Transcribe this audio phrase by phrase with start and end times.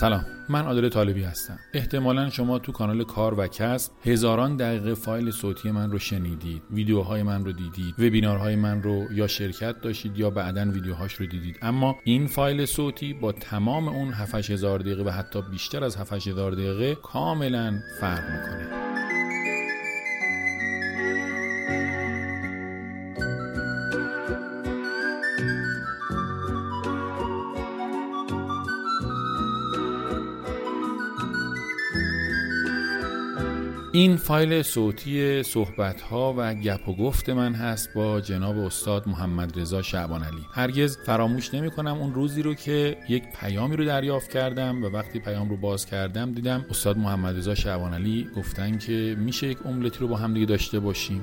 [0.00, 0.26] سلام.
[0.48, 1.58] من عادل طالبی هستم.
[1.74, 7.22] احتمالا شما تو کانال کار و کسب هزاران دقیقه فایل صوتی من رو شنیدید ویدیوهای
[7.22, 11.58] من رو دیدید وبینارهای من رو یا شرکت داشتید یا بعدا ویدیوهاش رو دیدید.
[11.62, 16.94] اما این فایل صوتی با تمام اون 7000 دقیقه و حتی بیشتر از 7000 دقیقه
[16.94, 18.85] کاملا فرق می‌کنه.
[34.06, 39.60] این فایل صوتی صحبت ها و گپ و گفت من هست با جناب استاد محمد
[39.60, 40.46] رضا شعبان علی.
[40.52, 45.18] هرگز فراموش نمی کنم اون روزی رو که یک پیامی رو دریافت کردم و وقتی
[45.18, 49.98] پیام رو باز کردم دیدم استاد محمد رضا شعبان علی گفتن که میشه یک املتی
[49.98, 51.22] رو با هم دیگه داشته باشیم.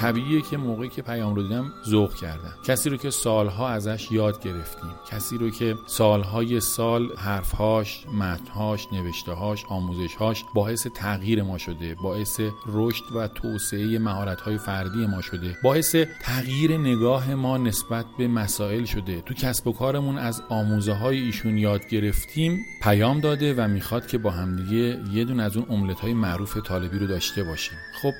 [0.00, 2.54] طبیعیه که موقعی که پیام رو دیدم ذوق کردم.
[2.64, 4.90] کسی رو که سالها ازش یاد گرفتیم.
[5.10, 13.04] کسی رو که سالهای سال حرفهاش متنهاش نوشتههاش آموزشهاش باعث تغییر ما شده باعث رشد
[13.14, 19.20] و توسعه مهارت‌های فردی ما شده باعث تغییر نگاه ما نسبت به مسائل شده.
[19.20, 24.18] تو کسب و کارمون از آموزه های ایشون یاد گرفتیم پیام داده و می‌خواد که
[24.18, 27.78] با همدیگه یه دون از اون املت های معروف طالبی رو داشته باشیم.
[28.02, 28.12] خب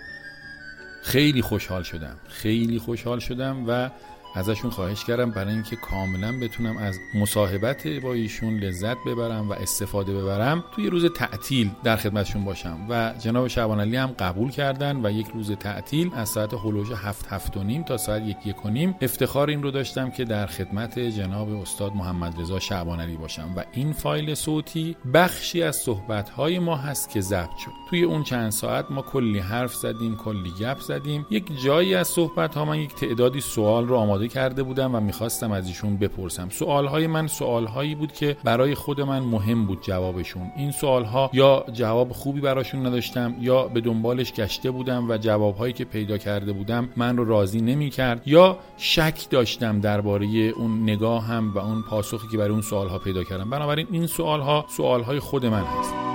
[1.09, 2.17] خیلی خوشحال شدم.
[2.29, 3.91] خیلی خوشحال شدم و
[4.39, 10.15] ازشون خواهش کردم برای اینکه کاملا بتونم از مصاحبت با ایشون لذت ببرم و استفاده
[10.15, 12.79] ببرم توی روز تعطیل در خدمتشون باشم.
[12.89, 17.27] و جناب شعبان علی هم قبول کردن و یک روز تعطیل از ساعت هلوژ هفت
[17.33, 20.47] هفت و نیم تا ساعت یک یک و نیم افتخار این رو داشتم که در
[20.47, 23.51] خدمت جناب استاد محمد رضا شعبان علی باشم.
[23.57, 27.73] و این فایل صوتی بخشی از صحبت های ما هست که ضبط شد.
[27.91, 31.27] توی اون چند ساعت ما کلی حرف زدیم کلی گپ زدیم.
[31.31, 35.53] یک جایی از صحبت ها من یک تعدادی سوال رو آماده کرده بودم و می‌خواستم
[35.53, 36.49] از ایشون بپرسم.
[36.51, 40.51] سوالهای من سوالهایی بود که برای خود من مهم بود جوابشون.
[40.57, 45.85] این سوالها یا جواب خوبی براشون نداشتم یا به دنبالش گشته بودم و جوابهایی که
[45.85, 51.83] پیدا کرده بودم من رو راضی نمی‌کرد یا شک داشتم درباره اون نگاهم و اون
[51.83, 53.51] پاسخی که برای اون سوالها پیدا کردم.
[53.51, 56.08] بنابراین این سوالها سوالهای خود من هست.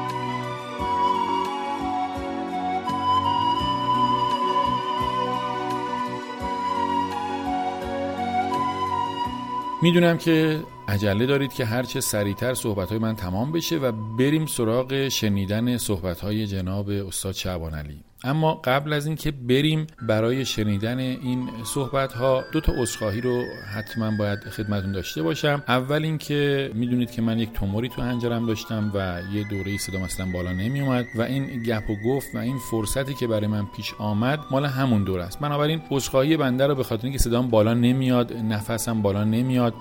[9.84, 10.60] می‌دونم که
[10.94, 16.20] عجله دارید که هرچه سریعتر صحبت های من تمام بشه و بریم سراغ شنیدن صحبت
[16.20, 18.04] های جناب استاد شعبان علی.
[18.24, 23.44] اما قبل از اینکه بریم برای شنیدن این صحبت ها دو تا عذرخواهی رو
[23.74, 25.64] حتما باید خدمتون داشته باشم.
[25.68, 30.26] اول اینکه می‌دونید که من یک توموری تو هنجرم داشتم و یه دوره صدا مثلا
[30.34, 33.94] بالا نمی اومد و این گپ و گفت و این فرصتی که برای من پیش
[33.98, 35.40] آمد مال همون دوره است.
[35.40, 39.74] بنابراین عذرخواهی بنده رو به خاطر اینکه صدام بالا نمیاد نفسم بالا نمیاد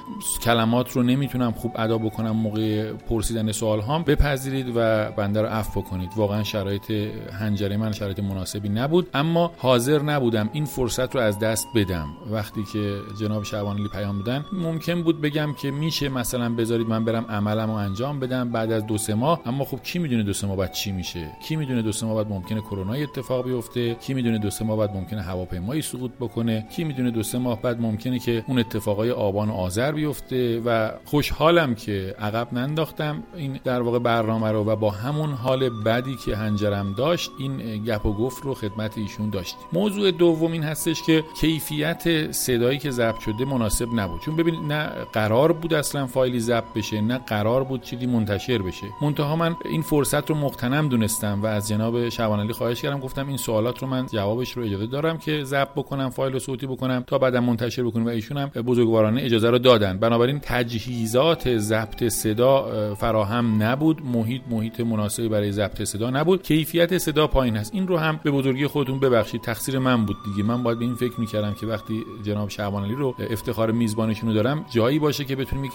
[0.42, 5.80] کلمات رو نمی‌تونم خوب ادا بکنم موقع پرسیدن سوال هام بپذیرید و بنده رو عفو
[5.80, 6.10] بکنید.
[6.16, 6.90] واقعا شرایط
[7.40, 12.06] هنجره من شرایط مناسبی نبود اما حاضر نبودم این فرصت رو از دست بدم.
[12.30, 17.24] وقتی که جناب شعبان پیام بدن ممکن بود بگم که میشه مثلا بذارید من برم
[17.28, 20.46] عملم رو انجام بدم بعد از دو سه ماه؟ اما خب کی می‌دونه دو سه
[20.46, 24.14] ماه بعد چی میشه؟ کی می‌دونه دو سه ماه بعد ممکنه کرونا اتفاق بیفته؟ کی
[24.14, 27.80] می‌دونه دو سه ماه بعد ممکنه هواپیمایی سقوط بکنه؟ کی می‌دونه دو سه ماه بعد
[27.80, 33.22] ممکنه که اون اتفاقای آبان و آذر بیفته و خوشحالم که عقب ننداختم.
[33.36, 38.06] این در واقع برنامه رو و با همون حال بدی که هنجرم داشت این گپ
[38.06, 39.60] و گفت رو خدمت ایشون داشتیم.
[39.72, 44.20] موضوع دوم این هستش که کیفیت صدایی که ضبط شده مناسب نبود.
[44.20, 48.86] چون ببین نه قرار بود اصلا فایلی ضبط بشه نه قرار بود چیزی منتشر بشه.
[49.02, 53.00] منتها من این فرصت رو مقتنم دونستم و از جناب شعبان علی خواهش کردم.
[53.00, 57.04] گفتم این سوالات رو من جوابش رو اجازه دارم که ضبط بکنم فایل صوتی بکنم
[57.06, 59.98] تا بعدا منتشر بکنیم و ایشون هم بزرگوارانه اجازه رو دادن.
[59.98, 60.38] بنابراین
[60.72, 64.02] تجهیزات ضبط صدا فراهم نبود.
[64.06, 66.42] محیط محیط مناسبی برای ضبط صدا نبود.
[66.42, 69.40] کیفیت صدا پایین هست این رو هم به بزرگی خودتون ببخشید.
[69.40, 70.42] تقصیر من بود دیگه.
[70.42, 74.34] من باید به این فکر می‌کردم که وقتی جناب شعبان علی رو افتخار میزبانشون رو
[74.34, 75.72] دارم جایی باشه که بتونیم یک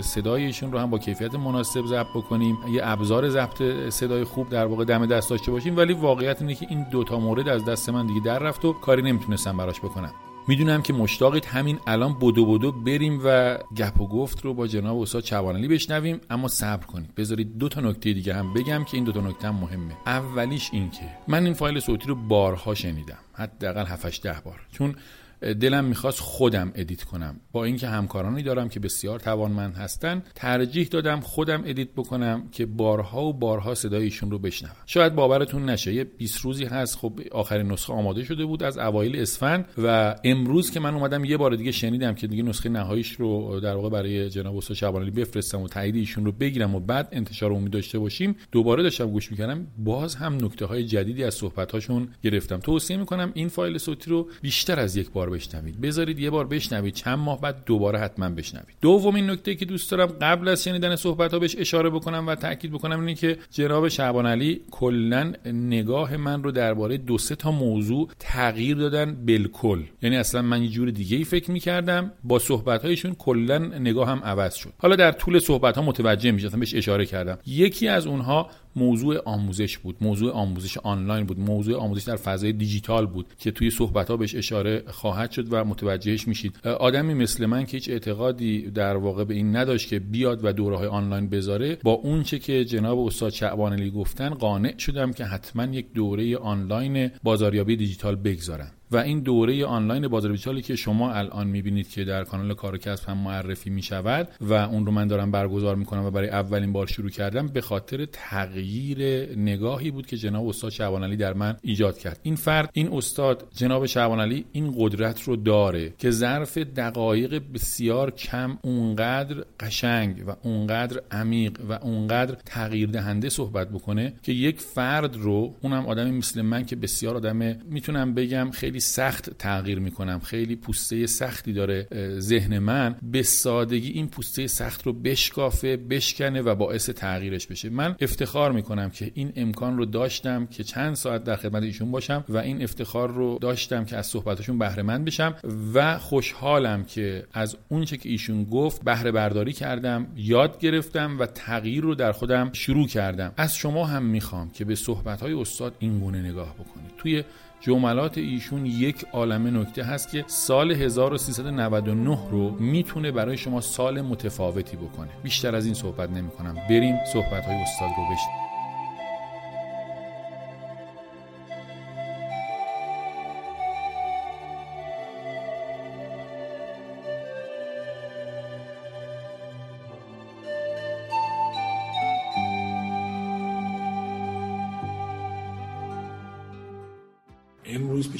[0.00, 2.58] صدایشون رو هم با کیفیت مناسب ضبط بکنیم.
[2.72, 5.76] یه ابزار ضبط صدای خوب در واقع دم دست داشته باشیم.
[5.76, 9.02] ولی واقعیت اینه که این دوتا مورد از دست من دیگه در رفت و کاری
[9.02, 10.12] نمی‌تونستم براش بکنم.
[10.50, 15.00] می‌دونم که مشتاقید همین الان بدو بدو بریم و گپ و گفت رو با جناب
[15.00, 16.20] استاد چوانلی بشنویم.
[16.30, 17.14] اما صبر کنید.
[17.14, 19.96] بذارید دو تا نکته دیگه هم بگم که این دو تا نکته هم مهمه.
[20.06, 23.18] اولیش این که من این فایل صوتی رو بارها شنیدم.
[23.32, 24.60] حداقل 7 ده بار.
[24.72, 24.94] چون
[25.40, 27.40] دلم می‌خواست خودم edit کنم.
[27.52, 33.24] با اینکه همکارانی دارم که بسیار توانمند هستن ترجیح دادم خودم edit بکنم که بارها
[33.24, 34.76] و بارها صدای ایشون رو بشنوم.
[34.86, 39.16] شاید باورتون نشه یه 20 روزی هست خب آخرین نسخه آماده شده بود از اوایل
[39.16, 43.60] اسفند و امروز که من اومدم یه بار دیگه شنیدم که دیگه نسخه نهاییش رو
[43.60, 47.52] در واقع برای جناب استاد شعبانعلی بفرستم و تایید ایشون رو بگیرم و بعد انتشار
[47.52, 49.66] امید داشته باشیم دوباره داشتم گوش می‌کردم.
[49.78, 52.58] باز هم نکته های جدیدی از صحبت هاشون گرفتم.
[52.58, 55.80] توصیه می‌کنم این فایل صوتی رو بیشتر از یک بار بشنوید.
[55.80, 56.94] بذارید یه بار بشنوید.
[56.94, 58.76] چند ماه بعد دوباره حتما بشنوید.
[58.80, 62.72] دومین نکته که دوست دارم قبل از شنیدن صحبت ها بهش اشاره بکنم و تاکید
[62.72, 68.08] بکنم اینه که جناب شعبان علی کلا نگاه من رو درباره دو سه تا موضوع
[68.18, 69.82] تغییر دادن بالکل.
[70.02, 72.12] یعنی اصلا من یه جور دیگه ای فکر می‌کردم.
[72.24, 74.72] با صحبت هایشون کلا نگاه هم عوض شد.
[74.78, 77.38] حالا در طول صحبت ها متوجه میشم بهش اشاره کردم.
[77.46, 83.06] یکی از اونها موضوع آموزش بود موضوع آموزش آنلاین بود موضوع آموزش در فضای دیجیتال
[83.06, 86.66] بود که توی صحبت ها بهش اشاره خواهد شد و متوجهش میشید.
[86.66, 90.76] آدمی مثل من که هیچ اعتقادی در واقع به این نداشت که بیاد و دوره
[90.76, 95.92] های آنلاین بذاره با اونچه که جناب استاد شعبان گفتن قانع شدم که حتما یک
[95.92, 98.72] دوره آنلاین بازاریابی دیجیتال بگذارم.
[98.92, 103.08] و این دوره آنلاین بازار دیجیتالی که شما الان می‌بینید که در کانال کار کسب
[103.08, 107.10] هم معرفی می‌شود و اون رو من دارم برگزار می‌کنم و برای اولین بار شروع
[107.10, 112.20] کردم به خاطر تغییر نگاهی بود که جناب استاد شعبان علی در من ایجاد کرد.
[112.22, 118.10] این فرد این استاد جناب شعبان علی این قدرت رو داره که ظرف دقایق بسیار
[118.10, 125.16] کم اونقدر قشنگ و اونقدر عمیق و اونقدر تغییر دهنده صحبت بکنه که یک فرد
[125.16, 130.20] رو اونم آدمی مثل من که بسیار آدم می‌تونم بگم خیلی سخت تغییر می‌کنم.
[130.20, 131.88] خیلی پوسته سختی داره
[132.18, 132.96] ذهن من.
[133.02, 137.70] به سادگی این پوسته سخت رو بشکافه بشکنه و باعث تغییرش بشه.
[137.70, 142.24] من افتخار می‌کنم که این امکان رو داشتم که چند ساعت در خدمت ایشون باشم
[142.28, 145.34] و این افتخار رو داشتم که از صحبتشون بهره مند بشم
[145.74, 151.82] و خوشحالم که از اونچه که ایشون گفت بهره برداری کردم یاد گرفتم و تغییر
[151.82, 153.32] رو در خودم شروع کردم.
[153.36, 156.90] از شما هم می‌خوام که به صحبت های استاد این گونه نگاه بکنید.
[156.98, 157.24] توی
[157.60, 164.76] جملات ایشون یک عالمه نکته هست که سال 1399 رو می‌تونه برای شما سال متفاوتی
[164.76, 165.10] بکنه.
[165.22, 168.49] بیشتر از این صحبت نمی کنم بریم صحبت های استاد رو بشنویم.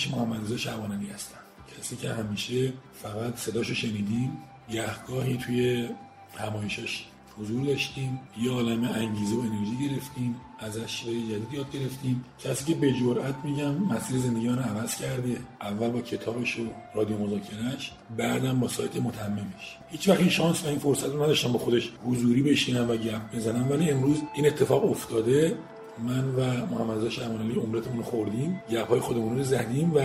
[0.00, 1.38] پیش محمد رضا شعبانانی هستم
[1.78, 4.38] کسی که همیشه فقط صداشو شنیدیم
[4.70, 5.88] گهگاهی توی
[6.36, 7.04] همایشش
[7.38, 12.24] حضور داشتیم یه عالم انگیزه و انرژی گرفتیم ازش چیزای جدید یاد گرفتیم.
[12.44, 16.62] کسی که به جرئت میگم مسیر زندگی من عوض کرده اول با کتابش و
[16.94, 19.78] رادیو مذاکرهش بعدم با سایت متممش.
[19.90, 23.36] هیچ وقت این شانس و این فرصت رو نداشتم با خودش حضوری بشینم و گپ
[23.36, 25.56] بزنم ولی امروز این اتفاق افتاده.
[25.98, 30.00] من و محمد رضا شهبانعلی عمرتمون رو خوردیم گپ های خودمون رو زدیم و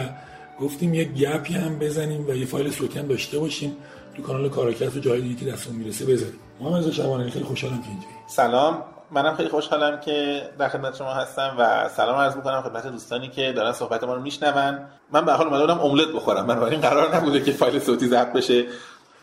[0.62, 3.78] گفتیم یه گپی هم بزنیم و یه فایل صوتی هم داشته باشیم
[4.16, 6.40] تو کانال کاراکست و جای دیگه که دستمون می‌رسه بذاریم.
[6.62, 8.14] محمد رضا خیلی خوشحالم که اینجایی.
[8.28, 8.84] سلام.
[9.12, 13.54] منم خیلی خوشحالم که در خدمت شما هستم و سلام عرض می‌کنم خدمت دوستانی که
[13.56, 14.80] دارن صحبت ما رو میشنون.
[15.12, 16.46] من به حال اومده املت بخورم.
[16.46, 18.66] من این قرار نبوده که فایل صوتی ضبط بشه.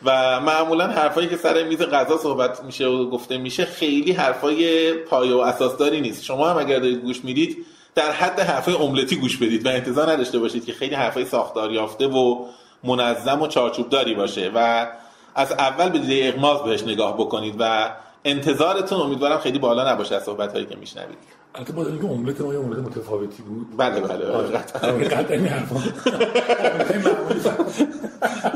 [0.05, 5.35] و معمولا حرفایی که سر میز غذا صحبت میشه و گفته میشه خیلی حرفای پایه
[5.35, 6.25] و اساسداری نیست.
[6.25, 10.39] شما هم اگر دارید گوش می‌دید در حد حرفای املتی گوش بدید و انتظار نداشته
[10.39, 12.47] باشید که خیلی حرفای ساختار یافته و
[12.85, 14.87] منظم و چارچوبداری باشه و
[15.35, 17.91] از اول به دیده اغماز بهش نگاه بکنید و
[18.25, 21.42] انتظارتون امیدوارم خیلی بالا نباشه از صحبت هایی که میشنوید.
[21.55, 23.77] البته با اینکه املت ما یه املت متفاوتی بود.
[23.77, 24.25] بله بله
[24.59, 24.97] قطعا.
[25.31, 25.79] این حرفا.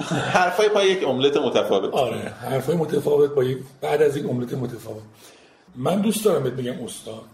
[0.08, 1.94] حرفای پای یک املت متفاوت.
[1.94, 2.16] آره.
[2.16, 5.02] حرفای متفاوت با یک بعد از یک املت متفاوت.
[5.76, 7.24] من دوست دارم بهت بگم استاد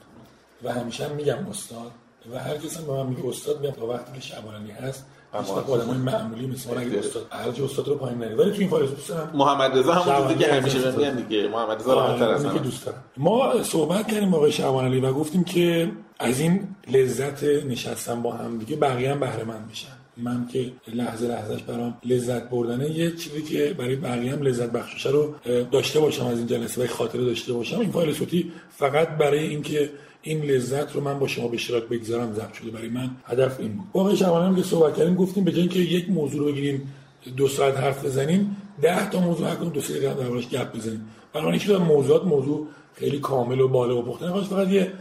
[0.65, 1.91] و همیشه هم میگم استاد
[2.33, 5.05] و هر کس هم به من میگه استاد میگم تا وقتی که شعبانی هست
[5.35, 8.69] هیچ وقت آدمای معمولی مثل اگه استاد هر استاد رو پایین نری ولی تو این
[8.69, 8.89] فایل
[9.35, 11.49] محمد رضا همون چیزی که همیشه میگن دیگه.
[11.49, 13.05] محمد رضا راحت‌تر از که دوست دارم.
[13.17, 18.33] ما صحبت کردیم با آقای شعبان علی و گفتیم که از این لذت نشستن با
[18.33, 19.89] هم دیگه بقیه هم بهره مند میشن.
[20.17, 25.09] من که لحظه لحظهش برام لذت بردنه یه چیزی که برای بقیه هم لذت بخششه
[25.09, 25.35] رو
[25.71, 27.81] داشته باشم از این جلسه و خاطره داشته باشم.
[27.81, 29.91] این فایل صوتی فقط برای اینکه
[30.23, 33.11] این لذت رو من با شما به اشتراک بگذارم ضبط شده برای من.
[33.25, 33.87] هدف این بود.
[33.95, 36.95] واقعا شبانه که صحبت کردیم گفتیم به جای اینکه یک موضوع رو بگیریم
[37.37, 41.09] دو ساعت حرف بزنیم ده تا موضوع هر دو سه دقیقه دربارش گپ بزنیم.
[41.33, 44.93] برای اینکه موضوعات موضوع خیلی کامل و بالا و پخته نباشه فقط یه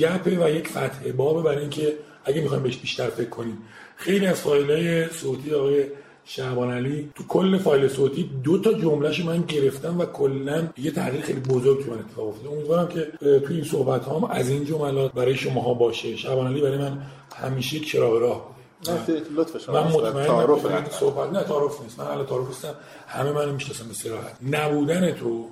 [0.00, 1.92] گپ و یک فتح بابه برای اینکه
[2.24, 3.58] اگه می‌خوایم بهش بیشتر فکر کنیم.
[3.96, 5.84] خیلی از فایل های صوتی آقای
[6.24, 11.22] شعبان علی تو کل فایل صوتی دو تا جملهش من گرفتم و کلا یه تغییر
[11.22, 15.12] خیلی بزرگ تو من اتفاق افتاد امیدوارم که تو این صحبت هام از این جملات
[15.12, 16.16] برای شماها باشه.
[16.16, 17.02] شعبان علی برای من
[17.36, 18.54] همیشه چراغ راه
[19.36, 22.00] لطف من مطمئنم صحبت نه تعارف نیست.
[22.00, 22.74] من الان تعارف نیستم.
[23.06, 24.36] همه منو می‌شناسن به صراحت.
[24.50, 25.46] نبودن تو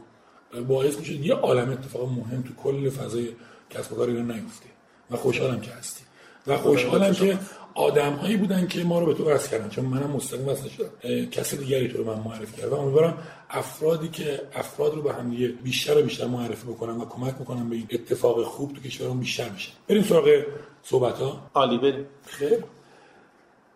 [0.69, 3.29] باعث میشه یه عالم اتفاق مهم تو کل فضای
[3.71, 4.67] کسب و کار ایران نیفته.
[5.11, 6.03] و خوشحالم که هستی.
[6.47, 7.39] و خوشحالم که
[7.75, 9.69] آدم هایی بودن که ما رو به تو وصل کردن.
[9.69, 11.25] چون منم مستقیم وصل شدم.
[11.25, 12.77] کسی دیگری تو رو من معرفی کردم.
[12.77, 13.19] و امیدوارم
[13.51, 17.69] افرادی که افراد رو به هم دیگه بیشتر و بیشتر معرفی بکنم و کمک می‌کنم
[17.69, 19.71] به این اتفاق خوب تو کشورمون بیشتر بشه.
[19.89, 20.43] بریم سراغ
[20.83, 22.07] صحبت ها عالی بریم.
[22.27, 22.59] خیر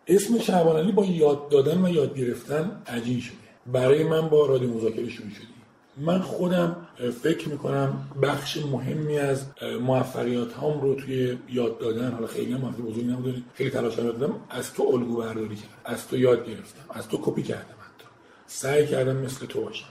[0.06, 3.36] اسم شعبان علی با یاد دادن و یاد گرفتن عجین شده.
[3.66, 5.55] برای من با رادیو مذاکره شروع شده.
[5.96, 6.76] من خودم
[7.22, 9.46] فکر می‌کنم بخش مهمی از
[9.80, 14.82] موفقیت هام رو توی یاد دادن حالا خیلی هم نبودن خیلی تلاش کردم از تو
[14.82, 18.06] الگو برداری کردم از تو یاد گرفتم از تو کپی کردم حتی.
[18.46, 19.86] سعی کردم مثل تو باشم.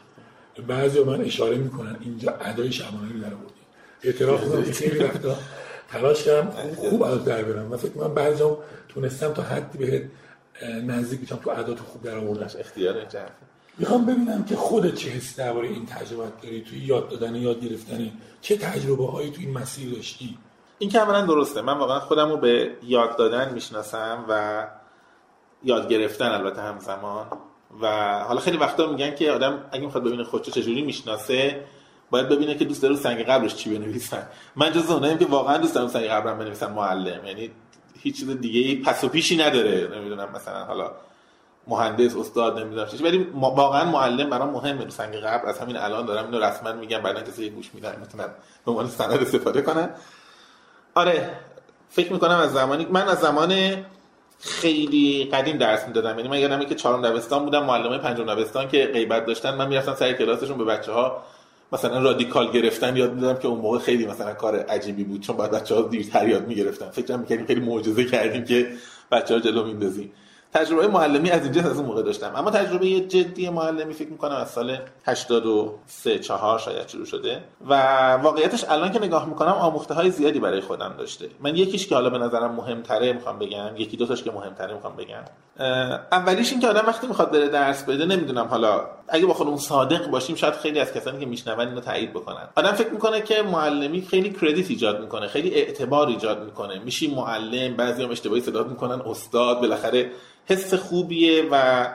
[0.68, 3.54] بعضی من اشاره می‌کنن اینجا ادای شبانه در آوردی.
[4.04, 5.36] اعتراف کنم خیلی وقتا
[5.90, 7.72] تلاش کردم خوب ادا در برم.
[7.72, 8.44] و فکر کنم بعضی
[8.90, 10.04] تونستم تا حدی بهت
[10.84, 12.46] نزدیک بشم تو ادات خوب در آوردن.
[12.60, 13.06] اختیار
[13.78, 18.12] می‌خوام ببینم که خودت چه حسی درباره این تجربه داری توی یاد دادن یاد گرفتن
[18.42, 20.38] چه تجربه هایی توی این مسیر داشتی؟
[20.80, 21.62] این که اولا درسته.
[21.62, 24.64] من واقعا خودم رو به یاد دادن می‌شناسم و
[25.64, 27.26] یاد گرفتن البته همزمان.
[27.82, 31.66] و حالا خیلی وقتا میگن که آدم اگه می‌خواد ببینه خودشو چجوری می‌شناسه
[32.10, 35.76] باید ببینه که دوست داره سنگ قبرش چی بنویسن من جز اونایم که واقعا دوست
[35.76, 37.26] دارم سنگ قبرم بنویسم معلم.
[37.26, 37.52] یعنی
[38.00, 39.90] هیچ چیز دیگه پس و پیشی نداره.
[39.96, 40.92] نمی‌دونم مثلا حالا
[41.68, 44.90] مهندس استاد نمی‌دونم ولی واقعا معلم برام مهمه.
[44.90, 47.00] سنگ قبل از همین الان دارم اینو رسما میگم.
[47.00, 48.28] بعدا کسی گوش میدن می‌تونن
[48.66, 49.90] به عنوان سند استفاده کنن.
[50.96, 51.30] آره
[51.90, 53.54] فکر می‌کنم از زمانی من از زمان
[54.40, 56.18] خیلی قدیم درس می‌دادم.
[56.18, 57.66] یعنی من یادمه که چهارم دبستان بودم.
[57.66, 59.56] معلمای پنجم دبستان که غیبت داشتن.
[59.56, 61.24] من می‌رفتم سر کلاسشون به بچه ها
[61.72, 62.96] مثلا رادیکال گرفتن.
[62.96, 65.22] یاد می‌دادم که اون موقع خیلی مثلا کار عجیبی بود.
[65.22, 66.90] چون بعد بچه ها دیرتر یاد می‌گرفتن.
[66.90, 68.72] فکر می‌کردیم خیلی معجزه کردیم که
[69.12, 70.12] بچه ها جلو میندازیم.
[70.56, 72.32] تجربه معلمی از اینجا از اون موقع داشتم.
[72.36, 77.44] اما تجربه جدی معلمی فکر می‌کنم از سال 83 4 شاید شروع شده.
[77.70, 77.76] و
[78.14, 81.30] واقعیتش الان که نگاه می‌کنم آموخته های زیادی برای خودم داشته.
[81.40, 84.96] من یکیش که حالا به نظرم مهمتره می‌خوام بگم یکی دو تاش که مهمتره می‌خوام
[84.96, 85.24] بگم.
[86.12, 90.08] اولیش این که آدم وقتی می‌خواد بره درس بده نمی‌دونم حالا اگه با خودمون صادق
[90.08, 92.48] باشیم شاید خیلی از کسانی که میشنون اینو تایید بکنن.
[92.56, 96.80] آدم فکر می‌کنه که معلمی خیلی کردیت ایجاد می‌کنه خیلی اعتبار ایجاد می‌کنه.
[96.80, 100.12] میشی معلم بعضیام اشتباهی صدا می‌کنن استاد بالاخره
[100.46, 101.88] حس خوبیه و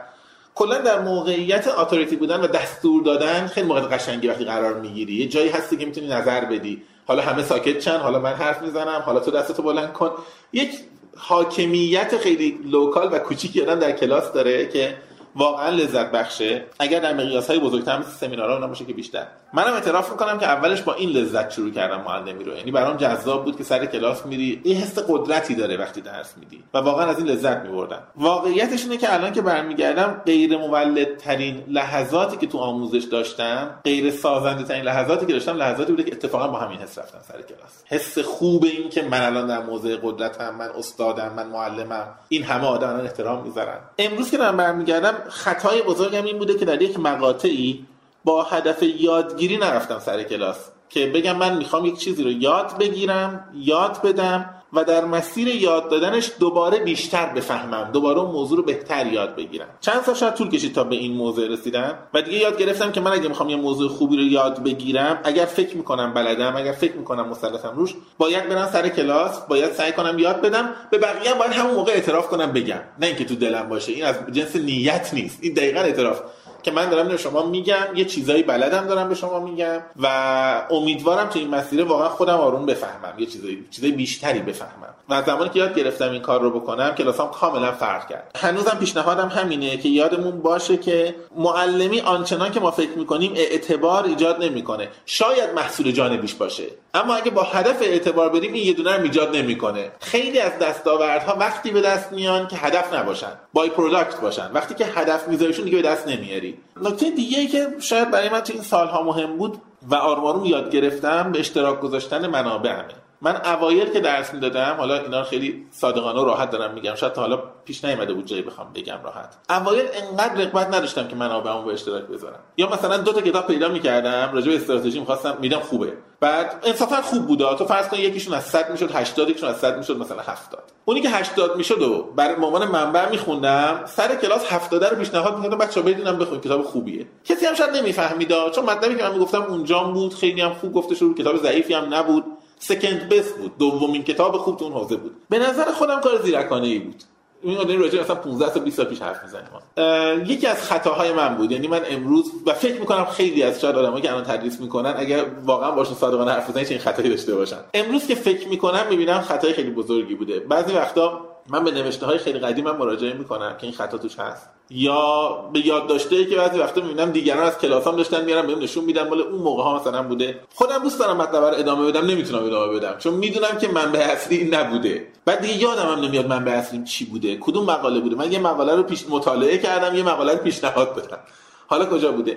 [0.54, 5.14] کلا در موقعیت authority بودن و دستور دادن خیلی موقع قشنگی وقتی قرار می‌گیری.
[5.14, 6.82] یه جایی هستی که می‌تونی نظر بدی.
[7.06, 10.10] حالا همه ساکت شن حالا من حرف می‌زنم حالا تو دستتو بلند کن.
[10.52, 10.70] یک
[11.16, 14.94] حاکمیت خیلی local و کوچیکی آدم در کلاس داره که
[15.36, 16.64] واقعا لذت بخشه.
[16.78, 19.26] اگر در مقیاس های بزرگتر مثل سمینارها باشه که بیشتر.
[19.52, 22.56] منم اعتراف می‌کنم که اولش با این لذت شروع کردم معلمی رو.
[22.56, 26.64] یعنی برام جذاب بود که سر کلاس میری این حس قدرتی داره وقتی درس میدی.
[26.74, 28.02] و واقعا از این لذت میبردم.
[28.16, 34.10] واقعیتش اینه که الان که برمیگردم غیر مولد ترین لحظاتی که تو آموزش داشتم غیر
[34.10, 37.82] سازنده ترین لحظاتی که داشتم لحظاتی بوده که اتفاقا با همین حس رفتم سر کلاس.
[37.86, 42.06] حس خوب این که من الان در موضع قدرتم من استادم من معلمم.
[42.28, 43.78] این همه آدم احترام می‌ذارن.
[43.98, 47.86] امروز که دارم برمیگردم خطای بزرگم این بوده که در یک مقاطعی
[48.24, 53.48] با هدف یادگیری نرفتم سر کلاس که بگم من می‌خوام یک چیزی رو یاد بگیرم
[53.54, 57.90] یاد بدم و در مسیر یاد دادنش دوباره بیشتر بفهمم.
[57.92, 59.66] دوباره اون موضوع رو بهتر یاد بگیرم.
[59.80, 61.98] چند سال شاید طول کشید تا به این موضوع رسیدم.
[62.14, 65.44] و دیگه یاد گرفتم که من اگه می‌خوام یه موضوع خوبی رو یاد بگیرم اگر
[65.44, 70.18] فکر می‌کنم بلدم اگر فکر می‌کنم مسلطم روش باید برم سر کلاس باید سعی کنم
[70.18, 72.80] یاد بدم به بقیه باید همون موقع اعتراف کنم بگم.
[72.98, 73.92] نه اینکه تو دلم باشه.
[73.92, 75.38] این از جنس نیت نیست.
[75.40, 76.20] این دقیقا اعتراف.
[76.62, 81.28] که من دارم به شما میگم یه چیزایی بلدم دارم به شما میگم و امیدوارم
[81.28, 84.94] تو این مسیر واقعا خودم آروم بفهمم یه چیزایی چیزای بیشتری بفهمم.
[85.08, 88.30] و زمانی که یاد گرفتم این کار رو بکنم کلاسام کاملا فرق کرد.
[88.40, 94.44] هنوزم پیشنهادم همینه که یادمون باشه که معلمی آنچنان که ما فکر می‌کنیم اعتبار ایجاد
[94.44, 94.88] نمی‌کنه.
[95.06, 96.64] شاید محصول جانبیش باشه
[96.94, 99.90] اما اگه با هدف اعتبار بریم این یه دونه رو ایجاد نمی‌کنه.
[100.00, 104.50] خیلی از دستاوردها وقتی به دست میان که هدف نباشن by-product باشن.
[104.54, 106.49] وقتی که هدف میذاریشون دیگه به دست نمیاری.
[106.82, 110.70] نکته دیگه ای که شاید برای من تو این سالها مهم بود و آروم یاد
[110.70, 113.09] گرفتم به اشتراک گذاشتن منابع همه.
[113.22, 117.20] من اوایل که درس می‌دادم حالا اینا خیلی صادقانه و راحت دارم میگم شاید تا
[117.20, 119.36] حالا پیش نیومده بود جایی بخوام بگم راحت.
[119.50, 122.38] اوایل انقدر رغبت نداشتم که منابعمو به اشتراک بذارم.
[122.56, 125.92] یا مثلا دو تا کتاب پیدا می‌کردم راجع به استراتژی می‌خواستم میدم خوبه.
[126.20, 129.78] بعد انصافا خوب بوده تو فرض کن یکیشون از 100 می‌شد 80 یکیشون از 100
[129.78, 134.84] می‌شد مثلا 70 اونی که 80 می‌شد و برای مامان منبع میخوندم سر کلاس 70
[134.84, 137.06] رو پیشنهاد می‌کردم بچه‌ها بدونم بخونید کتاب خوبیه.
[137.24, 140.94] کسی هم شاید نمی‌فهمید چون مطلبی که من می‌گفتم اونجا بود خیلی هم خوب گفته
[140.94, 142.24] شد کتاب ضعیفی هم نبود.
[142.62, 143.58] سکند بست بود.
[143.58, 145.12] دومین کتاب خوب تو اون حوزه بود.
[145.30, 147.02] به نظر خودم کار زیرکانه ای بود.
[147.42, 151.36] این آدمی راجع مثلا 15 تا 20 سال پیش حرف می‌زنیم یکی از خطاهای من
[151.36, 151.52] بود.
[151.52, 155.24] یعنی من امروز و فکر می‌کنم خیلی از شاید آدمایی که الان تدریس می‌کنن اگر
[155.44, 157.56] واقعا باشون صادقانه حرف بزنن این خطایی داشته باشن.
[157.74, 160.40] امروز که فکر می‌کنم می‌بینم خطای خیلی بزرگی بوده.
[160.40, 164.48] بعضی وقتا من به نوشته های خیلی قدیمم مراجعه می‌کنم که این خطا توش هست.
[164.70, 168.58] یا به یاد داشته ای که بعضی وقتا می‌بینم دیگران از کلاسام داشتن میارم بهم
[168.58, 170.40] نشون میدم مال اون موقع ها مثلا بوده.
[170.54, 174.50] خودم دوست دارم مطلب رو ادامه بدم نمی‌تونم ادامه بدم چون می‌دونم که منبع اصلی
[174.52, 175.06] نبوده.
[175.24, 178.16] بعد دیگه یادم هم نمیاد منبع اصلی چی بوده کدوم مقاله بوده.
[178.16, 181.18] من یه مقاله رو پیش مطالعه کردم یه مقاله رو پیشنهاد دادم.
[181.66, 182.36] حالا کجا بوده؟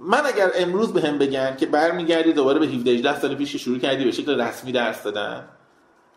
[0.00, 4.04] من اگر امروز بهم بگن که برمیگردی دوباره به 17 18 سال پیش شروع کردی
[4.04, 5.48] به شکل رسمی درس دادن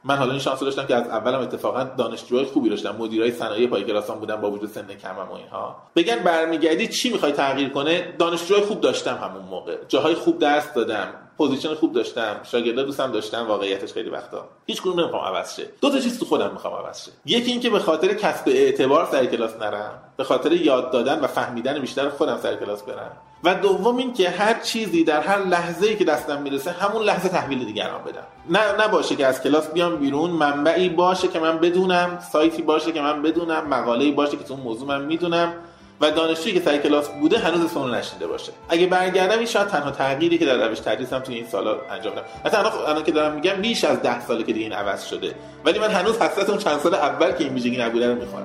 [0.08, 2.96] من حالا این شانس داشتم که از اولم اتفاقا دانشجوهای خوبی داشتم.
[3.00, 5.76] مدیرای صنایع پای کلاسام بودن با وجود سن کمم و اینها.
[5.96, 9.78] بگن برمیگردی چی می‌خوای تغییر کنه؟ دانشجوهای خوب داشتم همون موقع.
[9.88, 11.08] جاهای خوب درس دادم.
[11.38, 14.46] position خوب داشتم شاگردا دوستم داشتم واقعیتش خیلی وقتا.
[14.68, 15.66] هیچ کدوم نمی‌خوام عوض شه.
[15.82, 17.12] دو تا چیز تو خودم می‌خوام عوض شه.
[17.26, 21.80] یکی اینکه به خاطر کسب اعتبار سر کلاس نرم به خاطر یاد دادن و فهمیدن
[21.80, 23.12] بیشتر خودم سر کلاس برم.
[23.44, 27.30] و دوم این که هر چیزی در هر لحظه ای که دستم می‌رسه همون لحظه
[27.30, 28.24] تحویل دیگران بدم.
[28.50, 33.02] نه نباشه که از کلاس بیام بیرون منبعی باشه که من بدونم سایتی باشه که
[33.02, 35.54] من بدونم مقاله‌ای باشه که تو موضوع من می‌دونم.
[36.02, 38.52] و دانشجویی که سر کلاس بوده هنوز اسم اون نشنیده باشه.
[38.70, 42.28] اگه برگردم این شاید تنها تغییری که در روش تدریسم توی این سالا انجام دادم.
[42.46, 45.36] مثلا الان که دارم میگم بیش از ده ساله که دیگه این عوض شده.
[45.66, 48.44] ولی من هنوز حسرت اون چند سال اول که این ویژگی نبوده رو می‌خوام.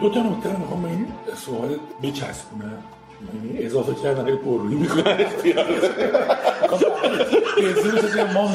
[0.00, 1.06] دو تا نکته رو می‌خوام این
[1.36, 2.78] سوال بچسبونم.
[3.34, 5.16] یعنی اضافه کردن خیلی پررویی می‌کنن.
[5.20, 5.66] اختیار
[8.34, 8.50] ما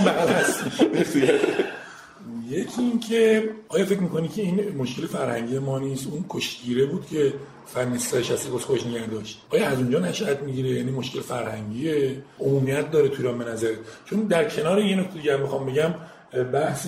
[2.50, 7.08] یکی این که آیا فکر می‌کنی که این مشکل فرهنگی ما نیست؟ اون کشگیره بود
[7.08, 7.34] که
[7.66, 9.42] فنیستایش هستی گفت خوش نگه داشت.
[9.50, 11.92] آیا از اونجا نشأت می‌گیره؟ یعنی مشکل فرهنگی
[12.40, 13.74] عمومیت داره توی به نظر.
[14.06, 15.94] چون در کنار یه نکته دیگه می‌خوام بگم
[16.54, 16.88] بحث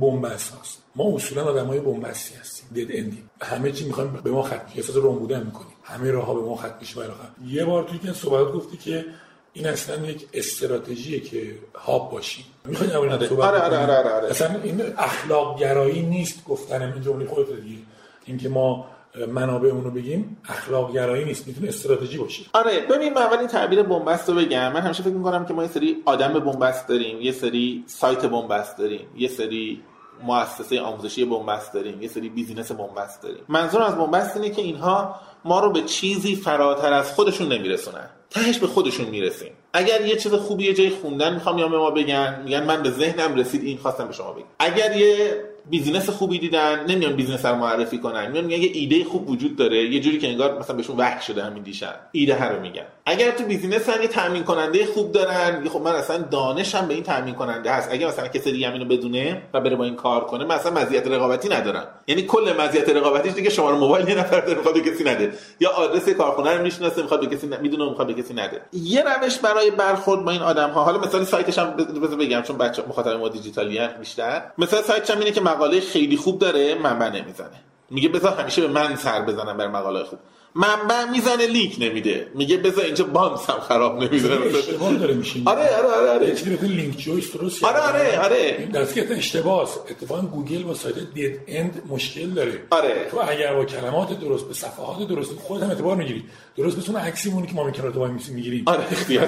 [0.00, 0.82] بنبست هاست.
[0.96, 4.96] ما اصولا آدم های بنبستی هستیم دد اندیم همه چی می‌خوایم به ما ختم احساس
[4.96, 5.72] روم بودن می‌کنیم.
[5.82, 7.10] همه راه ها به ما ختم میشه برای
[7.46, 9.04] یه بار توی که صحبت گفتی که
[9.52, 12.44] این اصلا یک استراتژیه که هاب باشیم.
[12.64, 14.30] می‌خواید اول آره صحبت آره, آره, آره, آره, آره.
[14.30, 17.82] اصلا این اخلاق گرایی نیست گفتن این جمله خودت دیگه.
[18.26, 18.86] اینکه ما
[19.28, 22.42] منابع اونو بگیم اخلاق گرایی نیست می‌تونه استراتژی باشه.
[22.52, 24.72] آره ببین من اول این تعبیر بنبست رو بگم.
[24.72, 28.78] من همیشه فکر می‌کنم که ما یه سری آدم بنبست داریم یه سری سایت بنبست
[28.78, 29.82] داریم یه سری
[30.22, 33.44] مؤسسه آموزشی بن‌بست داریم یه سری business بن‌بست داریم.
[33.48, 38.10] منظور از بن‌بست اینه که اینها ما رو به چیزی فراتر از خودشون نمیرسونن.
[38.30, 39.52] تهش به خودشون می‌رسیم.
[39.72, 42.90] اگر یه چیز خوبی یه جای خوندن می‌خوام یا به ما بگن میگن من به
[42.90, 44.44] ذهنم رسید این خواستم به شما بگم.
[44.58, 48.30] اگر یه business خوبی دیدن نمیان business رو معرفی کنن.
[48.30, 51.44] میان میگن یه ایده خوب وجود داره یه جوری که انگار مثلا بهشون وحی شده
[51.44, 51.94] همین دیشب.
[52.12, 52.82] ایده ها رو میگن.
[53.06, 55.68] اگر تو business هم یه تامین کننده خوب دارن.
[55.68, 57.88] خب من اصلا دانشم به این تامین کننده هست.
[57.92, 61.48] اگه مثلا کسی دیگه اینو بدونه و بره با این کار کنه مثلا مزیت رقابتی
[61.48, 65.32] ندارن یعنی کل مزیت رقابتیش دیگه شما رو موبایل یه نفر داره می‌خواد کسی نده.
[65.60, 67.56] یا آدرس کارخونه رو می‌شناسه می‌خواد به کسی ن...
[67.60, 68.60] می‌دونه می‌خواد به کسی نده.
[68.72, 71.70] یه روش برای برخورد با این آدم ها حالا مثلا سایتش هم
[72.18, 74.42] بگم چون بچه مخاطب ما دیجیتالی بیشتر.
[74.58, 77.60] مثلا سایتش هم اینه که مقاله خیلی خوب داره منبع نمی‌زنه.
[77.90, 80.18] میگه بذار همیشه به من سر بزنم بر مقاله خوب.
[80.54, 82.26] منبع می‌زنه لینک نمیده.
[82.34, 86.34] میگه بذار اینجا بانس هم خراب نمیده اشتباه داره میشه آره آره آره آره.
[86.34, 88.68] چیزی لینک جویس درست آره آره آره.
[88.74, 92.52] دست که اشتباهه اتفاقا گوگل با سایت دید اند مشکل داره.
[92.70, 93.08] آره.
[93.10, 96.24] تو اگر با کلمات درست به صفحات درست خودت هم اعتبار می‌گیری.
[96.56, 98.62] درست مثل اون عکسیمونی که ما می کنار تو می‌گیریم.
[98.66, 99.26] آره اختیار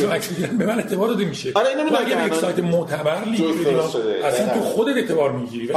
[0.00, 0.58] تو عکس می‌گیرن.
[0.58, 1.52] به من اعتبار داده میشه.
[1.54, 3.66] آره، اینو اگه یک سایت معتبر لینک.
[4.24, 4.60] اصلا تو.
[4.60, 5.70] خودت اعتبار می‌گیری.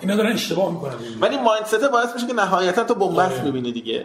[0.00, 0.94] اینا دارن اشتباه می‌کنن.
[1.20, 3.44] ولی مایندست باعث میشه که نهایتا تو بنبست آره.
[3.44, 4.04] می‌بینی دیگه.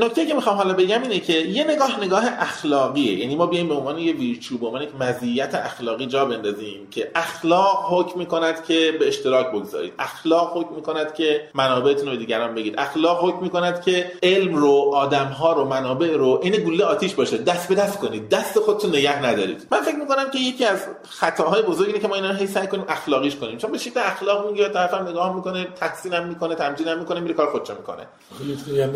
[0.00, 3.18] نکته که می‌خوام حالا بگم اینه که یه نگاه نگاه اخلاقیه.
[3.18, 7.10] یعنی ما بیایم به عنوان یه ویرچو به عنوان یک مزیت اخلاقی جا بندازیم که
[7.14, 9.92] اخلاق حکم می‌کند که به اشتراک بگذارید.
[9.98, 12.74] اخلاق حکم می‌کند که منابعتون رو به دیگران بگید.
[12.78, 17.38] اخلاق حکم می‌کند که علم رو آدمها رو منابع رو این گوله آتیش باشه.
[17.38, 18.28] دست به دست کنید.
[18.28, 19.66] دست خودتون نگه ندارید.
[19.70, 22.66] من فکر می‌کنم که یکی از خطاهای بزرگی اینه که ما اینا رو هی سعی
[22.66, 23.58] کنیم اخلاقیش کنیم.
[23.58, 27.34] چون به شکل اخلاق میگه طرفم نگاه می‌کنه تحسین هم می‌کنه تمجید هم می‌کنه میره
[27.34, 28.06] کار خودشو می‌کنه.
[28.64, 28.92] چیزی هم